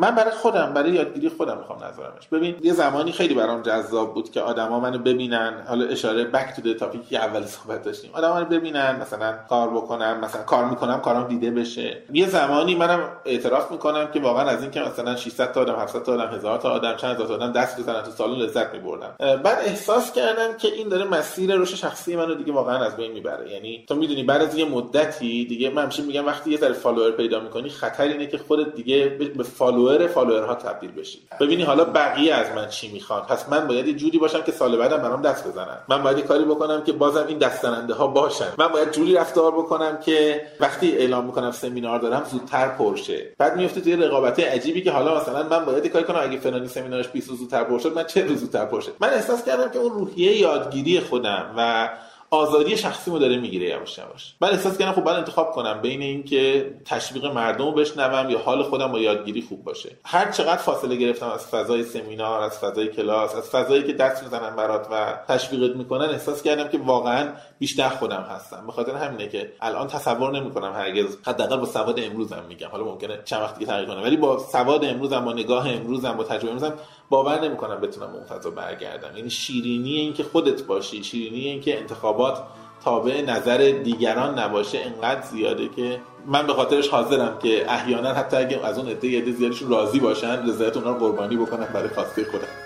[0.00, 2.28] من برای خودم برای یادگیری خودم می‌خوام نظرمش.
[2.32, 5.54] ببین یه زمانی خیلی برام جذاب بود که آدما منو ببینن.
[5.68, 8.10] حالا اشاره بک تو تاپیک که اول صحبت داشتیم.
[8.12, 12.02] آدما منو ببینن مثلا کار بکنم مثلا کار می‌کنم کارم دیده بشه.
[12.12, 16.12] یه زمانی منم اعتراف می‌کنم که واقعا از اینکه مثلا 600 تا آدم 700 تا
[16.12, 19.14] آدم 1000 تا آدم چند هزار تا آدم دست بزنن تو سالن لذت میبردم.
[19.18, 23.52] بعد احساس کردم که این داره مسیر رشد شخصی منو دیگه واقعا از بین می‌بره.
[23.52, 27.40] یعنی تو می‌دونی بعد از یه مدتی دیگه من میگم وقتی یه ذره فالوور پیدا
[27.40, 29.06] می‌کنی خطر اینه که خودت دیگه
[29.38, 31.18] به follower follower ها تبدیل بشی.
[31.40, 33.22] ببینی حالا بقیه از من چی می‌خوان.
[33.22, 35.78] پس من باید یه جوری باشم که سال بعدم برام دست بزنن.
[35.88, 38.48] من باید کاری بکنم که بازم این دست‌زننده ها باشن.
[38.58, 43.26] من باید جوری رفتار بکنم که وقتی اعلام می‌کنم سمینار دارم زودتر پرشه.
[43.38, 47.08] بعد میفته توی رقابت عجیبی که حالا مثلا من باید کاری کنم اگه فلانی سمینارش
[47.08, 50.36] 20 روز زودتر پرشه من چهل روز زودتر پرشه من احساس کردم که اون روحیه
[50.36, 51.88] یادگیری خودم و
[52.32, 54.34] آزادی شخصیمو داره می‌گیره یواش یواش.
[54.40, 58.62] من احساس کردم خب باید انتخاب کنم بین اینکه تشویق مردم رو بشنوم یا حال
[58.62, 59.96] خودم با یادگیری خوب باشه.
[60.04, 64.56] هر چقدر فاصله گرفتم از فضای سمینار از فضای کلاس از فضایی که دست می‌زنن
[64.56, 67.28] برات و تشویقت می‌کنن احساس کردم که واقعا
[67.58, 68.66] بیشتر خودم هستم.
[68.66, 72.68] به خاطر همینه که الان تصور نمی‌کنم هرگز حداقل با سواد امروزم میگم.
[72.68, 76.48] حالا ممکنه چند وقتی تغییر کنه ولی با سواد امروزم با نگاه امروزم با تجربه
[76.48, 76.74] امروزم
[77.12, 79.16] باور نمی‌کنم بتونم اون فضا برگردم.
[79.16, 82.42] یعنی شیرینی اینکه خودت باشی شیرینی اینکه انتخابات
[82.84, 88.66] تابع نظر دیگران نباشه انقدر زیاده که من به خاطرش حاضرم که احیانا حتی اگه
[88.66, 92.61] از اون عده عده زیادشون راضی باشن رضایت اونا رو قربانی بکنم برای خواسته خودم.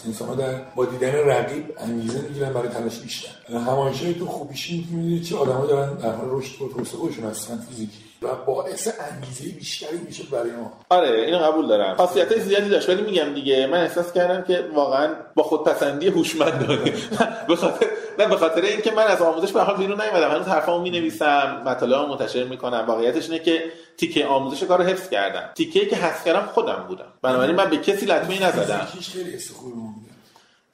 [0.00, 3.30] هست انسان ها در با دیدن رقیب انگیزه می‌گیرن برای تلاش بیشتر.
[3.52, 7.98] همانشه تو خوبیشی می‌بینید چه آدمایی دارن در حال رشد و خودشون هستن فیزیکی.
[8.22, 10.72] و باعث انگیزه بیشتری میشه برای ما.
[10.90, 11.96] آره اینو قبول دارم.
[11.96, 16.92] خاصیت زیادی داشت ولی میگم دیگه من احساس کردم که واقعا با خودپسندی هوشمند داره
[17.48, 17.86] به خاطر
[18.18, 20.30] نه به خاطر اینکه من از آموزش به حال بیرون نیومدم.
[20.30, 22.84] هنوز حرفامو می‌نویسم مطالعه منتشر می‌کنم.
[22.88, 23.62] واقعیتش اینه که
[24.00, 25.50] تیکه آموزش کار حفظ کردم.
[25.54, 27.12] تیکه که حذف کردم خودم بودم.
[27.22, 28.88] بنابراین من به کسی لطمه نزدم.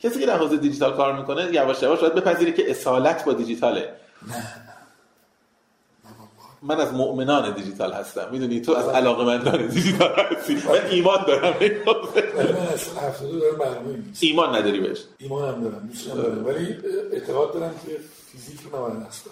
[0.01, 3.93] کسی که در حوزه دیجیتال کار می‌کنه یواش یواش باید بپذیره که اصالت با دیجیتاله.
[6.63, 8.29] من از مؤمنان دیجیتال هستم.
[8.33, 10.55] می‌دونی تو از علاقه مندان دیجیتال هستی.
[10.55, 11.55] من ایمان دارم.
[11.61, 14.99] من از هفتاده دارم برنامه ایمان نداری بهش.
[15.19, 15.91] ایمان هم دارم.
[16.47, 16.77] ولی
[17.13, 17.99] اعتقاد دارم که
[18.33, 19.31] فیزیک رو نباید هست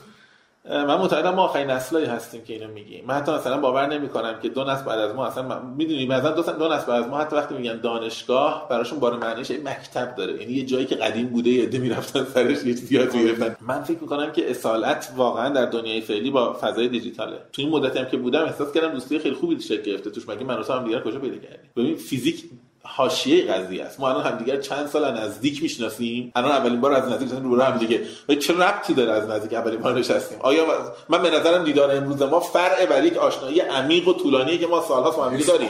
[0.69, 3.05] من معتقدم ما آخرین نسلایی هستیم که اینو میگیم.
[3.09, 6.43] من حتی مثلا باور نمی‌کنم که دو نسل بعد از ما اصلا می‌دونی مثلا دو,
[6.43, 10.41] دو نسل بعد از ما حتی وقتی میگن دانشگاه براشون بار معنیش یه مکتب داره.
[10.41, 13.57] یعنی یه جایی که قدیم بوده یه عده می‌رفتن سرش یه چیزی یاد می‌گرفتن.
[13.61, 17.39] من فکر می‌کنم که اصالت واقعا در دنیای فعلی با فضای دیجیتاله.
[17.53, 20.11] تو این مدتی هم که بودم احساس کردم دوستی خیلی خوبی شکل گرفته.
[20.11, 22.45] توش مگه من هم دیگه کجا پیدا کردیم؟ ببین فیزیک
[22.87, 24.01] حاشیه قضیه است.
[24.01, 26.33] ما الان همدیگه چند سال نزدیک می‌شناسیم.
[26.35, 28.01] الان اولین بار از نزدیک رو هم دیگه.
[28.29, 30.65] و چه ربطی داره از نزدیک اولین بار نشستیم؟ آیا
[31.09, 34.83] من به نظرم دیدار امروز ما فرع بر یک آشنایی عمیق و طولانی که ما
[34.89, 35.69] سالها با هم داریم.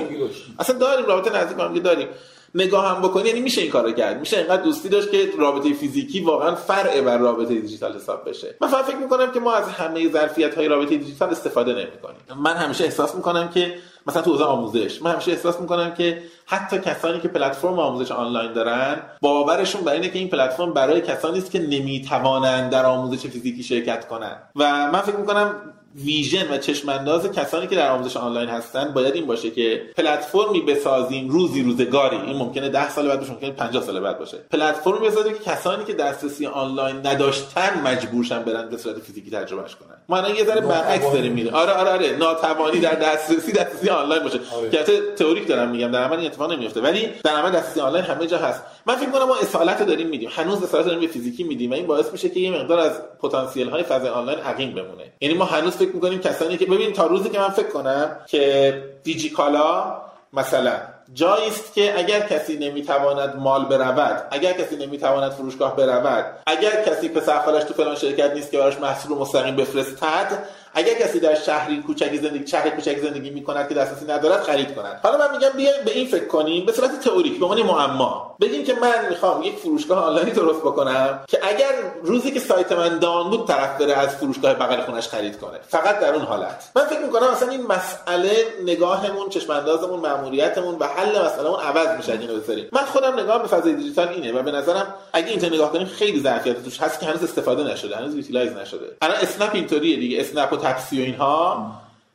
[0.59, 2.09] اصلا داریم رابطه نزدیک با هم داریم.
[2.55, 4.21] نگاه هم بکنی یعنی میشه این کارو کرد.
[4.21, 8.57] میشه اینقدر دوستی داشت که رابطه فیزیکی واقعا فرع بر رابطه دیجیتال حساب بشه.
[8.61, 12.43] من فکر می‌کنم که ما از همه ظرفیت های رابطه دیجیتال استفاده نمی‌کنیم.
[12.43, 13.75] من همیشه احساس می‌کنم که
[14.07, 18.53] مثلا تو حوزه آموزش من همیشه احساس می‌کنم که حتی کسانی که پلتفرم آموزش آنلاین
[18.53, 23.63] دارن باورشون بر اینه که این پلتفرم برای کسانی است که نمی‌توانند در آموزش فیزیکی
[23.63, 24.51] شرکت کنند.
[24.57, 25.55] و من فکر می‌کنم
[25.95, 31.29] ویژن و چشمانداز کسانی که در آموزش آنلاین هستن باید این باشه که پلتفرمی بسازیم
[31.29, 32.17] روزی روزگاری.
[32.17, 34.37] این ممکنه 10 سال بعد باشه ممکنه 50 سال بعد باشه.
[34.51, 39.97] پلتفرمی بسازیم که کسانی که دسترسی آنلاین نداشتن مجبورشن برن به صورت فیزیکی تجربهش کنن.
[40.09, 42.17] ما الان یه ذره برعکس داریم میره آره آره آره.
[42.17, 44.41] ناتوانی در دسترسی دسترسی آنلاین باشه.
[44.57, 44.71] آره.
[44.71, 44.83] که
[45.17, 48.39] تئوریک دارم میگم در عمل این اتفاق نمیفته ولی در عمل دسترسی آنلاین همه جا
[48.39, 48.63] هست.
[48.87, 50.31] من فکر کنم ما اصالت داریم میدیم.
[50.33, 53.69] هنوز اصالت داریم به فیزیکی میدیم و این باعث میشه که یه مقدار از پتانسیل
[53.69, 55.13] های فضای آنلاین عقیم بمونه.
[55.21, 58.83] یعنی ما هنوز فکر می‌کنیم کسانی که ببین تا روزی که من فکر کنم که
[59.03, 60.01] دیجیکالا
[60.33, 66.85] مثلا جایی است که اگر کسی نمی‌تواند مال برود اگر کسی نمی‌تواند فروشگاه برود اگر
[66.85, 70.45] کسی پسر خالش تو فلان شرکت نیست که براش محصول مستقیم بفرستد
[70.75, 75.01] اگر کسی در شهری کوچکی زندگی شهر کوچکی زندگی می‌کند که دسترسی ندارد خرید کند.
[75.03, 78.37] حالا من میگم بیایم به این فکر کنیم به صورت تئوریک به عنوان معما.
[78.41, 81.73] بگیم که من می‌خوام یک فروشگاه آنلاینی درست بکنم که اگر
[82.03, 85.59] روزی که سایت من down بود طرف بره از فروشگاه بغل خونش خرید کنه.
[85.69, 86.71] فقط در اون حالت.
[86.77, 88.31] من فکر می‌کنم اصلا این مسئله
[88.65, 92.69] نگاهمون چشم اندازمون ماموریتمون و حل مسئلهمون عوض میشه اینو بذاریم.
[92.73, 96.21] من خودم نگاه به فضای دیجیتال اینه و به نظرم اگه اینجا نگاه کنیم خیلی
[96.23, 98.97] ظرفیت توش هست که هنوز استفاده نشده هنوز utilize نشده.
[99.03, 101.71] الان اسنپ اینطوریه دیگه اسنپ تپسی و اینها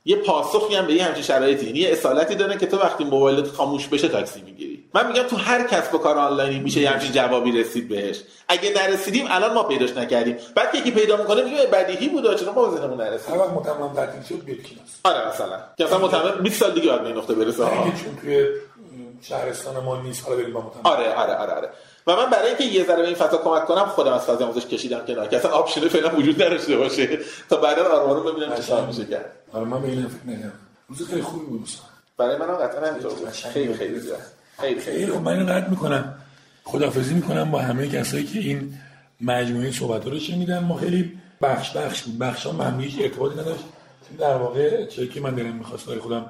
[0.06, 1.66] یه پاسخی هم به یه همچین شرایطی.
[1.66, 4.84] یعنی یه اصالتی داره که تو وقتی موبایلت خاموش بشه تاکسی می‌گیری.
[4.94, 8.22] من میگم تو هر کسب و کار آنلاینی میشه یه همچین جوابی رسید بهش.
[8.48, 10.38] اگه نرسیدیم الان ما پیداش نکردیم.
[10.56, 13.94] بعد که یکی پیدا می‌کنه میگه بدیهی بود چرا ما ذهنمون نرسید هر وقت متمم
[13.94, 15.60] تعطیل شد بیرکیناس آره مثلا.
[15.78, 17.64] که اصلا متمم 20 سال دیگه بعد به نقطه برسه.
[18.04, 18.48] چون توی
[19.22, 21.70] شهرستان ما نیست حالا بریم با متمم آره آره آره آره.
[22.10, 24.66] و من برای اینکه یه ذره به این فضا کمک کنم خودم از فضای آموزش
[24.66, 27.20] کشیدم کنار که اصلا option فعلا وجود نداشته باشه.
[27.50, 29.32] تا بعدا آروم ببینم چه کار میشه کرد.
[29.54, 30.52] آره من به این فکر
[30.90, 31.70] روز خیلی خوبی بود
[32.18, 33.30] برای من قطعا همینطور بود.
[33.30, 34.20] خیلی خیلی زیاد.
[34.60, 35.08] خیلی خیلی.
[35.08, 36.16] خب من اینو قطع می‌کنم.
[36.64, 38.74] خدافظی می‌کنم با همه کسایی که این
[39.22, 40.60] مجموعه صحبت رو شنیدن.
[40.60, 43.64] ما خیلی بخش بخش بود بخش ها من هیچ ارتباطی نداشت.
[44.20, 46.26] در واقع چه که من دلم می‌خواست خودم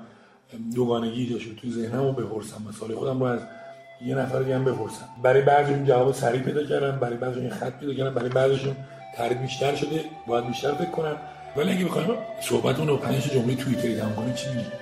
[0.76, 3.40] دوگانگی داشت تو ذهنم رو بپرسم مسائل خودم رو از
[4.02, 5.06] یه نفر دیگه هم بپرسن.
[5.24, 8.76] برای بعضیشون جواب سریع پیدا کردن برای بعضیشون خط پیدا کردن برای بعضیشون
[9.18, 11.16] ترید بیشتر شده باید بیشتر فکر
[11.56, 12.10] ولی اگه بخوایم
[12.42, 14.79] صحبتون رو پنج جمله توییتری تمام کنیم چی میگی؟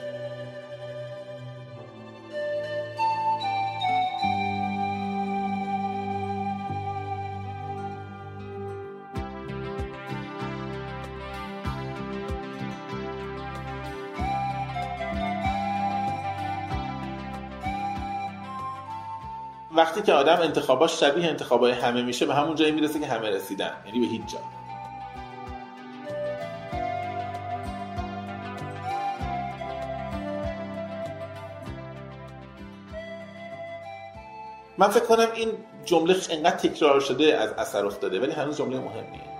[19.98, 23.72] وقتی که آدم انتخاباش شبیه انتخابای همه میشه به همون جایی می‌رسه که همه رسیدن.
[23.86, 24.40] یعنی به هیچ جا.
[34.78, 35.50] من فکر کنم این
[35.86, 39.37] جمله انقدر تکرار شده از اثر افتاده ولی هنوز جمله مهمیه.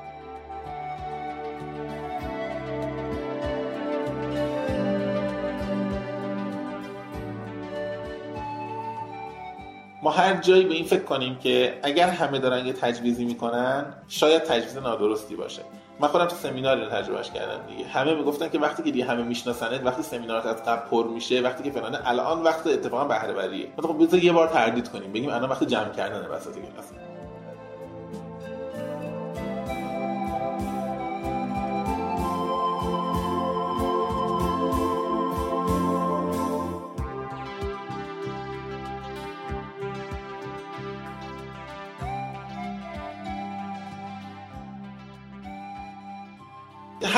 [10.08, 14.44] ما هر جایی به این فکر کنیم که اگر همه دارن یه تجویزی می‌کنن شاید
[14.44, 15.62] تجویز نادرستی باشه.
[16.00, 17.90] من خودم تو سمینار رو تجربهش کردم دیگه.
[17.90, 21.64] همه می‌گفتن که وقتی که دیگه همه میشناسنت وقتی سمینارات از قبل پر میشه وقتی
[21.64, 25.12] که فلان الان وقت اتفاقا بهره وریه خب یه بار تردید کنیم.
[25.12, 27.07] بگیم الان وقت جمع کردن وسط کلاس.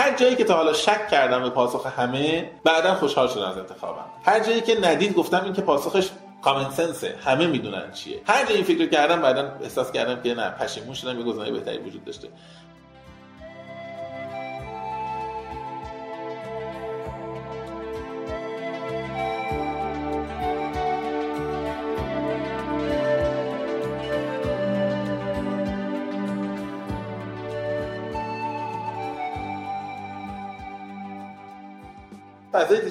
[0.09, 4.05] هر جایی که تا حالا شک کردم به پاسخ همه بعدا خوشحال شدم از انتخابم.
[4.25, 6.09] هر جایی که ندید گفتم این که پاسخش
[6.41, 8.21] کامن سنسه همه می‌دونن چیه.
[8.27, 11.77] هر جایی این فکر کردم بعدا احساس کردم که نه پشیمون شدم یه گزینه بهتری
[11.77, 12.27] وجود داشته.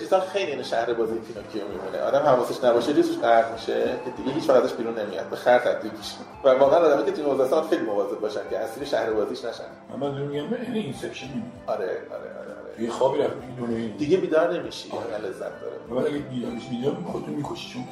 [0.08, 2.00] دیجیتال خیلی این شهر بازی پینوکیو میمونه.
[2.00, 3.84] آدم حواسش نباشه ریزش غرق میشه.
[4.04, 5.26] که دیگه هیچ وقتش بیرون نمیاد.
[5.26, 6.14] به خر تبدیل میشه
[6.44, 9.64] و واقعا آدمی که تو این خیلی مواظب باشن که اصلی شهر بازیش نشن.
[10.00, 11.26] من میگم این اینسپشن
[11.66, 12.84] آره آره آره آره.
[12.84, 13.34] یه خوابی رفت.
[13.36, 14.90] می‌دونه دیگه بیدار نمیشی.
[14.92, 15.28] آره.
[15.28, 16.02] لذت داره.
[16.04, 17.84] ولی اگه بیدار بشی بیدار خودتو می‌کشی چون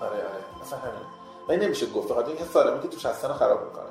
[0.00, 0.62] آره آره.
[0.62, 1.00] اصلا همین.
[1.50, 2.08] این نمیشه گفت.
[2.08, 3.84] فقط این سالمی که توش هستن خراب می‌کنه.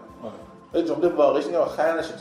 [0.74, 0.84] آره.
[0.84, 2.14] جمله واقعیش اینه آخر نشه.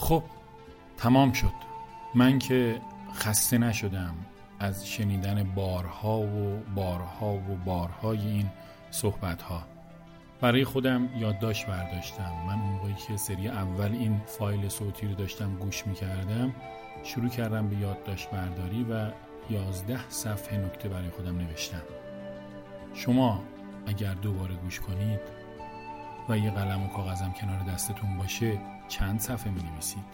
[0.00, 0.22] خب
[0.96, 1.52] تمام شد.
[2.14, 2.80] من که
[3.14, 4.14] خسته نشدم
[4.60, 8.50] از شنیدن بارها و بارها و بارهای این
[8.90, 9.62] صحبت ها
[10.40, 12.32] برای خودم یادداشت برداشتم.
[12.46, 16.54] من موقعی که سری اول این فایل صوتی رو داشتم گوش می کردم
[17.02, 19.10] شروع کردم به یادداشت برداری و
[19.50, 21.82] یازده صفحه نکته برای خودم نوشتم.
[22.94, 23.42] شما
[23.86, 25.20] اگر دوباره گوش کنید
[26.28, 28.58] و یه قلم و کاغذم کنار دستتون باشه
[28.90, 30.04] چند صفحه می نویسید؟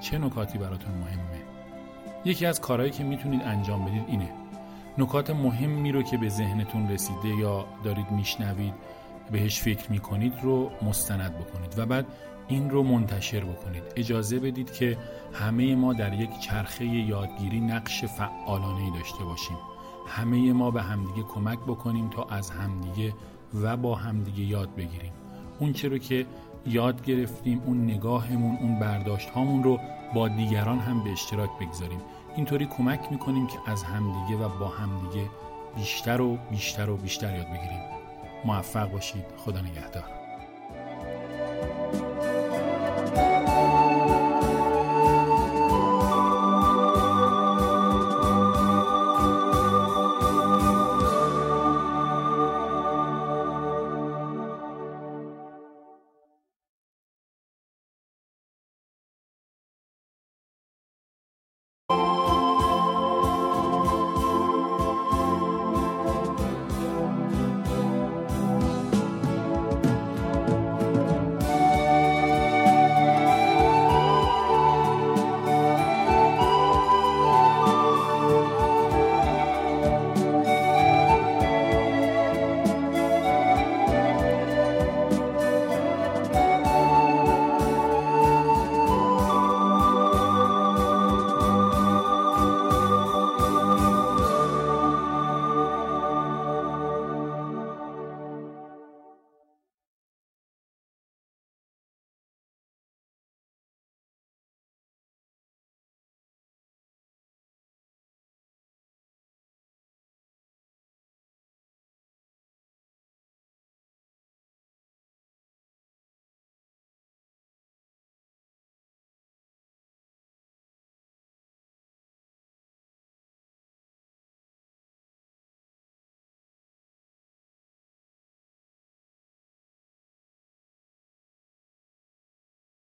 [0.00, 1.42] چه نکاتی براتون مهمه؟
[2.24, 4.28] یکی از کارهایی که می‌تونید انجام بدید اینه.
[4.98, 8.74] نکات مهمی رو که به ذهنتون رسیده یا دارید میشنوید
[9.32, 12.06] بهش فکر می‌کنید رو مستند بکنید و بعد
[12.48, 13.82] این رو منتشر بکنید.
[13.96, 14.98] اجازه بدید که
[15.32, 19.56] همه ما در یک چرخه یادگیری نقش فعالانه داشته باشیم.
[20.08, 23.14] همه ما به همدیگه کمک بکنیم تا از همدیگه
[23.54, 25.12] و با همدیگه یاد بگیریم.
[25.58, 26.26] اون چرا که
[26.66, 29.80] یاد گرفتیم اون نگاهمون اون برداشت هامون رو
[30.14, 32.00] با دیگران هم به اشتراک بگذاریم.
[32.36, 35.28] اینطوری کمک می‌کنیم که از همدیگه و با همدیگه
[35.76, 37.80] بیشتر و بیشتر و بیشتر یاد بگیریم.
[38.44, 39.24] موفق باشید.
[39.36, 40.17] خدا نگهدار.